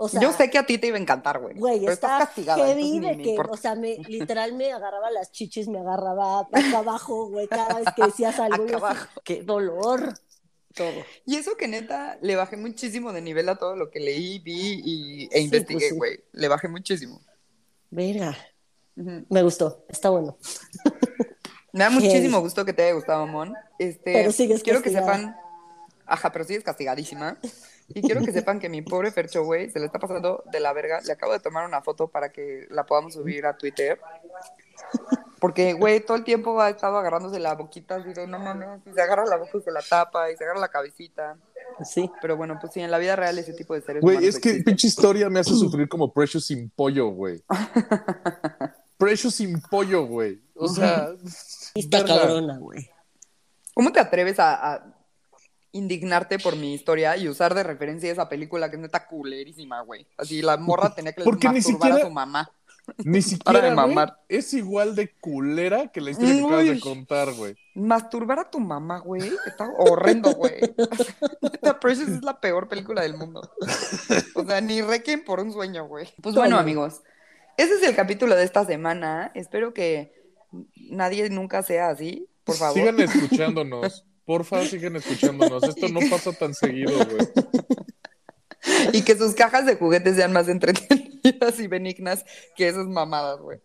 O 0.00 0.08
sea, 0.08 0.20
yo 0.20 0.32
sé 0.32 0.48
que 0.48 0.58
a 0.58 0.64
ti 0.64 0.78
te 0.78 0.86
iba 0.86 0.96
a 0.96 1.00
encantar, 1.00 1.40
güey. 1.40 1.56
Güey, 1.56 1.80
pero 1.80 1.92
está 1.92 2.18
estás 2.18 2.28
castigada. 2.28 2.64
heavy 2.64 3.00
de 3.00 3.16
me 3.16 3.22
que, 3.24 3.36
o 3.36 3.56
sea, 3.56 3.74
me, 3.74 3.96
literal 4.08 4.52
me 4.52 4.72
agarraba 4.72 5.10
las 5.10 5.32
chichis, 5.32 5.66
me 5.66 5.80
agarraba 5.80 6.40
acá 6.40 6.78
abajo, 6.78 7.28
güey, 7.28 7.48
cada 7.48 7.80
vez 7.80 7.88
que 7.96 8.04
decías 8.04 8.38
algo. 8.38 8.62
Acá 8.62 8.76
abajo. 8.76 9.20
Qué 9.24 9.42
dolor. 9.42 10.14
Todo. 10.72 11.02
Y 11.26 11.34
eso 11.34 11.56
que 11.56 11.66
neta, 11.66 12.16
le 12.22 12.36
bajé 12.36 12.56
muchísimo 12.56 13.12
de 13.12 13.22
nivel 13.22 13.48
a 13.48 13.56
todo 13.56 13.74
lo 13.74 13.90
que 13.90 13.98
leí, 13.98 14.38
vi 14.38 14.80
y, 14.84 15.24
e 15.32 15.38
Sí, 15.38 15.44
investigué, 15.46 15.78
pues 15.78 15.88
sí. 15.88 15.96
güey. 15.96 16.20
Le 16.30 16.46
bajé 16.46 16.68
muchísimo. 16.68 17.20
Verga. 17.90 18.36
Me 18.94 19.42
gustó, 19.42 19.84
está 19.88 20.10
bueno. 20.10 20.36
Me 21.72 21.84
da 21.84 21.90
muchísimo 21.90 22.40
gusto 22.40 22.64
que 22.64 22.72
te 22.72 22.82
haya 22.82 22.94
gustado, 22.94 23.26
Mon. 23.26 23.54
Este, 23.78 24.12
Pero 24.12 24.32
sigues 24.32 24.62
quiero 24.62 24.82
que 24.82 24.90
sepan. 24.90 25.36
Ajá, 26.06 26.32
pero 26.32 26.44
sigues 26.44 26.64
castigadísima. 26.64 27.38
Y 27.88 28.00
quiero 28.00 28.22
que 28.22 28.32
sepan 28.32 28.58
que 28.58 28.68
mi 28.68 28.82
pobre 28.82 29.12
Fercho, 29.12 29.44
güey, 29.44 29.70
se 29.70 29.78
le 29.78 29.86
está 29.86 29.98
pasando 29.98 30.42
de 30.50 30.60
la 30.60 30.72
verga. 30.72 31.00
Le 31.02 31.12
acabo 31.12 31.32
de 31.32 31.40
tomar 31.40 31.66
una 31.66 31.82
foto 31.82 32.08
para 32.08 32.30
que 32.30 32.66
la 32.70 32.86
podamos 32.86 33.14
subir 33.14 33.46
a 33.46 33.56
Twitter. 33.56 34.00
Porque, 35.38 35.74
güey, 35.74 36.00
todo 36.00 36.16
el 36.16 36.24
tiempo 36.24 36.60
ha 36.60 36.70
estado 36.70 36.96
agarrándose 36.96 37.38
la 37.38 37.54
boquita 37.54 37.96
así 37.96 38.12
de, 38.12 38.26
no 38.26 38.38
mames, 38.38 38.80
y 38.86 38.92
se 38.92 39.00
agarra 39.00 39.24
la 39.26 39.36
boca 39.36 39.58
y 39.58 39.62
se 39.62 39.70
la 39.70 39.82
tapa, 39.82 40.30
y 40.30 40.36
se 40.36 40.44
agarra 40.44 40.60
la 40.60 40.68
cabecita. 40.68 41.36
Sí. 41.84 42.10
Pero 42.20 42.36
bueno, 42.36 42.58
pues 42.60 42.72
sí, 42.72 42.80
en 42.80 42.90
la 42.90 42.98
vida 42.98 43.16
real 43.16 43.38
ese 43.38 43.52
tipo 43.52 43.74
de 43.74 43.80
seres 43.82 44.02
Güey, 44.02 44.16
es 44.18 44.38
que 44.38 44.48
existen. 44.50 44.64
pinche 44.64 44.86
historia 44.88 45.28
me 45.30 45.40
hace 45.40 45.50
sufrir 45.54 45.88
como 45.88 46.12
Precious 46.12 46.46
sin 46.46 46.70
pollo, 46.70 47.08
güey. 47.08 47.42
Precious 48.98 49.34
sin 49.36 49.60
pollo, 49.60 50.06
güey. 50.06 50.40
O 50.54 50.68
sea, 50.68 51.08
Está 51.74 52.04
cabrona, 52.04 52.58
güey. 52.58 52.88
¿Cómo 53.74 53.92
te 53.92 54.00
atreves 54.00 54.40
a, 54.40 54.72
a 54.74 54.94
indignarte 55.72 56.38
por 56.40 56.56
mi 56.56 56.74
historia 56.74 57.16
y 57.16 57.28
usar 57.28 57.54
de 57.54 57.62
referencia 57.62 58.10
esa 58.10 58.28
película 58.28 58.68
que 58.70 58.76
es 58.76 58.82
neta 58.82 59.06
culerísima, 59.06 59.82
güey? 59.82 60.06
Así 60.16 60.42
la 60.42 60.56
morra 60.56 60.94
tenía 60.94 61.12
que 61.12 61.22
Porque 61.22 61.46
a 61.46 61.60
siquiera- 61.60 62.00
su 62.00 62.10
mamá. 62.10 62.50
Ni 63.04 63.20
Para 63.44 63.60
siquiera 63.60 63.60
de 63.60 63.74
güey, 63.74 63.76
mamar. 63.88 64.20
es 64.28 64.54
igual 64.54 64.94
de 64.96 65.12
culera 65.20 65.88
que 65.88 66.00
la 66.00 66.10
historia 66.10 66.34
que 66.34 66.40
acabas 66.44 66.66
de 66.66 66.80
contar, 66.80 67.32
güey. 67.34 67.56
Masturbar 67.74 68.38
a 68.40 68.50
tu 68.50 68.60
mamá, 68.60 68.98
güey, 69.00 69.30
está 69.46 69.68
horrendo, 69.78 70.32
güey. 70.32 70.54
Neta, 71.42 71.78
Precious 71.80 72.08
es 72.08 72.22
la 72.24 72.40
peor 72.40 72.68
película 72.68 73.02
del 73.02 73.16
mundo. 73.16 73.40
O 74.34 74.44
sea, 74.44 74.60
ni 74.60 74.82
Requiem 74.82 75.24
por 75.24 75.40
un 75.40 75.52
sueño, 75.52 75.86
güey. 75.86 76.08
Pues 76.22 76.34
bueno, 76.34 76.50
Toma. 76.56 76.62
amigos, 76.62 77.02
ese 77.56 77.74
es 77.74 77.82
el 77.82 77.94
capítulo 77.94 78.34
de 78.34 78.44
esta 78.44 78.64
semana. 78.64 79.30
Espero 79.34 79.74
que 79.74 80.12
nadie 80.74 81.28
nunca 81.30 81.62
sea 81.62 81.90
así, 81.90 82.28
por 82.44 82.56
favor. 82.56 82.74
Sigan 82.78 83.00
escuchándonos. 83.00 84.04
Porfa, 84.24 84.64
sigan 84.66 84.96
escuchándonos. 84.96 85.62
Esto 85.62 85.88
no 85.88 86.00
pasa 86.10 86.32
tan 86.32 86.54
seguido, 86.54 86.92
güey. 86.92 87.28
Y 88.92 89.02
que 89.02 89.16
sus 89.16 89.34
cajas 89.34 89.66
de 89.66 89.76
juguetes 89.76 90.16
sean 90.16 90.32
más 90.32 90.48
entretenidas 90.48 90.97
y 91.58 91.66
benignas 91.66 92.24
que 92.56 92.68
esas 92.68 92.86
mamadas, 92.86 93.40
güey. 93.40 93.60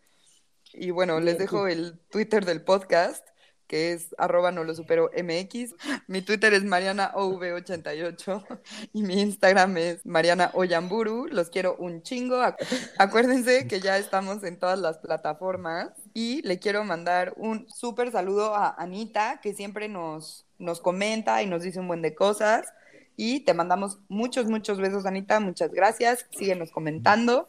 Y 0.74 0.91
bueno, 0.91 1.20
les 1.20 1.38
dejo 1.38 1.68
el 1.68 1.99
Twitter 2.10 2.45
del 2.45 2.64
podcast, 2.64 3.28
que 3.68 3.93
es 3.93 4.14
arroba 4.18 4.51
no 4.51 4.64
lo 4.64 4.74
supero 4.76 5.10
MX. 5.16 5.76
Mi 6.08 6.22
Twitter 6.22 6.54
es 6.54 6.64
marianaov88 6.64 8.62
y 8.93 9.04
mi 9.04 9.22
Instagram 9.22 9.78
es 9.78 10.06
Mariana 10.06 10.51
Oyamburu. 10.54 11.28
Los 11.28 11.49
quiero 11.49 11.76
un 11.78 12.01
chingo. 12.01 12.38
Ac- 12.38 12.58
Acuérdense 12.97 13.68
que 13.68 13.80
ya 13.80 13.97
estamos 13.97 14.43
en 14.43 14.58
todas 14.60 14.80
las 14.80 14.97
plataformas 14.97 15.89
y 16.14 16.41
le 16.41 16.60
quiero 16.60 16.84
mandar 16.84 17.34
un 17.38 17.68
súper 17.70 18.12
saludo 18.12 18.56
a 18.56 18.70
Anita, 18.78 19.39
que 19.41 19.54
siempre 19.54 19.89
nos, 19.89 20.45
nos 20.58 20.82
comenta 20.82 21.41
y 21.43 21.47
nos 21.47 21.64
dice 21.64 21.80
un 21.80 21.88
buen 21.88 22.01
de 22.01 22.16
cosas. 22.16 22.66
Y 23.16 23.41
te 23.41 23.53
mandamos 23.53 23.99
muchos, 24.09 24.47
muchos 24.47 24.80
besos, 24.80 25.05
Anita. 25.05 25.39
Muchas 25.39 25.72
gracias. 25.72 26.26
Síguenos 26.32 26.72
comentando. 26.72 27.47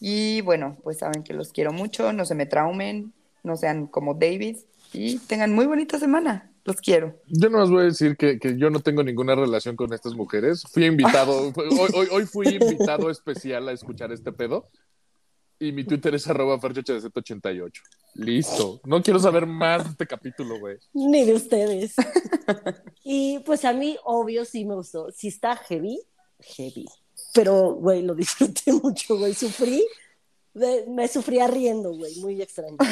Y 0.00 0.40
bueno, 0.42 0.76
pues 0.82 0.98
saben 0.98 1.22
que 1.22 1.34
los 1.34 1.52
quiero 1.52 1.72
mucho. 1.72 2.12
No 2.12 2.24
se 2.24 2.34
me 2.34 2.46
traumen. 2.46 3.12
No 3.42 3.56
sean 3.56 3.86
como 3.86 4.14
David. 4.14 4.56
Y 4.92 5.18
tengan 5.18 5.54
muy 5.54 5.66
bonita 5.66 5.98
semana. 5.98 6.50
Los 6.64 6.80
quiero. 6.80 7.20
Yo 7.28 7.48
no 7.48 7.62
os 7.62 7.70
voy 7.70 7.82
a 7.82 7.84
decir 7.84 8.16
que, 8.16 8.40
que 8.40 8.58
yo 8.58 8.70
no 8.70 8.80
tengo 8.80 9.04
ninguna 9.04 9.34
relación 9.34 9.76
con 9.76 9.92
estas 9.92 10.14
mujeres. 10.14 10.64
Fui 10.72 10.84
invitado, 10.84 11.52
hoy, 11.56 11.90
hoy, 11.94 12.08
hoy 12.10 12.26
fui 12.26 12.48
invitado 12.48 13.08
especial 13.10 13.68
a 13.68 13.72
escuchar 13.72 14.10
este 14.12 14.32
pedo. 14.32 14.68
Y 15.58 15.72
mi 15.72 15.84
Twitter 15.84 16.14
es 16.14 16.26
arroba 16.26 16.58
ferchochz88. 16.58 17.72
Listo. 18.16 18.80
No 18.84 19.02
quiero 19.02 19.18
saber 19.18 19.46
más 19.46 19.84
de 19.84 19.90
este 19.90 20.06
capítulo, 20.06 20.58
güey. 20.58 20.78
Ni 20.94 21.24
de 21.24 21.34
ustedes. 21.34 21.94
y 23.04 23.40
pues 23.40 23.64
a 23.64 23.72
mí, 23.72 23.96
obvio, 24.04 24.44
sí 24.44 24.64
me 24.64 24.74
gustó. 24.74 25.10
Si 25.10 25.28
está 25.28 25.56
heavy, 25.56 26.00
heavy. 26.40 26.86
Pero, 27.34 27.74
güey, 27.74 28.02
lo 28.02 28.14
disfruté 28.14 28.72
mucho, 28.82 29.18
güey. 29.18 29.34
Sufrí, 29.34 29.86
me 30.88 31.08
sufría 31.08 31.46
riendo, 31.46 31.94
güey. 31.94 32.16
Muy 32.20 32.40
extraño. 32.40 32.76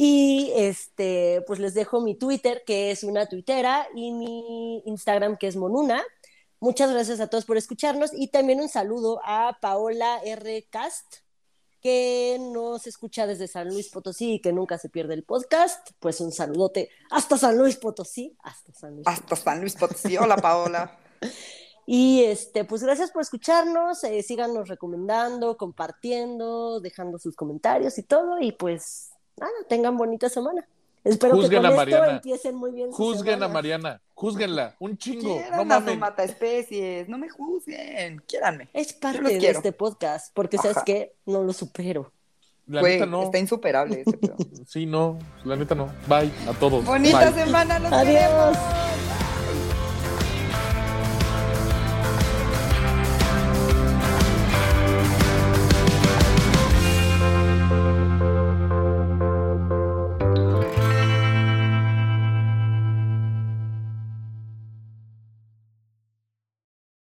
Y 0.00 0.52
este, 0.54 1.42
pues 1.44 1.58
les 1.58 1.74
dejo 1.74 2.00
mi 2.00 2.14
Twitter, 2.14 2.62
que 2.64 2.92
es 2.92 3.02
una 3.02 3.26
tuitera, 3.26 3.88
y 3.96 4.12
mi 4.12 4.80
Instagram, 4.86 5.36
que 5.36 5.48
es 5.48 5.56
Monuna. 5.56 6.04
Muchas 6.60 6.92
gracias 6.92 7.18
a 7.18 7.26
todos 7.26 7.44
por 7.44 7.56
escucharnos 7.56 8.12
y 8.14 8.28
también 8.28 8.60
un 8.60 8.68
saludo 8.68 9.20
a 9.24 9.58
Paola 9.60 10.20
R. 10.24 10.68
Cast, 10.70 11.16
que 11.80 12.38
nos 12.40 12.86
escucha 12.86 13.26
desde 13.26 13.48
San 13.48 13.68
Luis 13.68 13.88
Potosí 13.88 14.34
y 14.34 14.40
que 14.40 14.52
nunca 14.52 14.78
se 14.78 14.88
pierde 14.88 15.14
el 15.14 15.24
podcast. 15.24 15.90
Pues 16.00 16.20
un 16.20 16.32
saludote 16.32 16.90
hasta 17.10 17.38
San 17.38 17.56
Luis 17.58 17.76
Potosí, 17.76 18.36
hasta 18.42 18.72
San 18.72 18.94
Luis 18.94 19.04
Potosí. 19.04 19.22
Hasta 19.22 19.36
San 19.36 19.60
Luis 19.60 19.74
Potosí. 19.74 20.16
Hola, 20.16 20.36
Paola. 20.36 20.98
Y 21.90 22.22
este, 22.24 22.66
pues 22.66 22.82
gracias 22.82 23.10
por 23.10 23.22
escucharnos, 23.22 24.04
eh, 24.04 24.22
síganos 24.22 24.68
recomendando, 24.68 25.56
compartiendo, 25.56 26.80
dejando 26.80 27.18
sus 27.18 27.34
comentarios 27.34 27.96
y 27.96 28.02
todo, 28.02 28.38
y 28.42 28.52
pues 28.52 29.12
nada, 29.38 29.54
tengan 29.70 29.96
bonita 29.96 30.28
semana. 30.28 30.68
Espero 31.08 31.34
Juzguen 31.36 31.62
que 31.62 31.66
a 31.66 31.70
con 31.70 31.70
esto 31.70 31.76
Mariana. 31.96 32.12
empiecen 32.16 32.54
muy 32.56 32.70
bien. 32.72 32.90
Juzguen 32.92 33.42
a. 33.42 33.48
Mariana. 33.48 34.00
Júzguenla. 34.14 34.76
Un 34.78 34.98
chingo. 34.98 35.36
Quieran 35.38 35.58
No 35.58 35.64
mamen. 35.64 35.98
mata 35.98 36.24
especies. 36.24 37.08
No 37.08 37.18
me 37.18 37.28
juzguen. 37.28 38.20
Quiéranme. 38.26 38.68
Es 38.72 38.92
parte 38.92 39.22
de 39.22 39.38
quiero. 39.38 39.58
este 39.58 39.72
podcast, 39.72 40.32
porque 40.34 40.56
sabes 40.58 40.76
Ajá. 40.78 40.84
que 40.84 41.14
no 41.26 41.42
lo 41.42 41.52
supero. 41.52 42.12
La 42.66 42.80
Güey, 42.80 42.94
neta 42.94 43.06
no. 43.06 43.22
está 43.22 43.38
insuperable 43.38 44.02
ese 44.06 44.16
pedo. 44.18 44.36
Sí, 44.66 44.84
no, 44.84 45.18
la 45.44 45.56
neta 45.56 45.74
no. 45.74 45.86
Bye 46.06 46.30
a 46.48 46.52
todos. 46.58 46.84
Bonita 46.84 47.30
Bye. 47.30 47.44
semana, 47.44 47.78
los 47.78 47.92
Adiós. 47.92 48.06
queremos. 48.12 49.27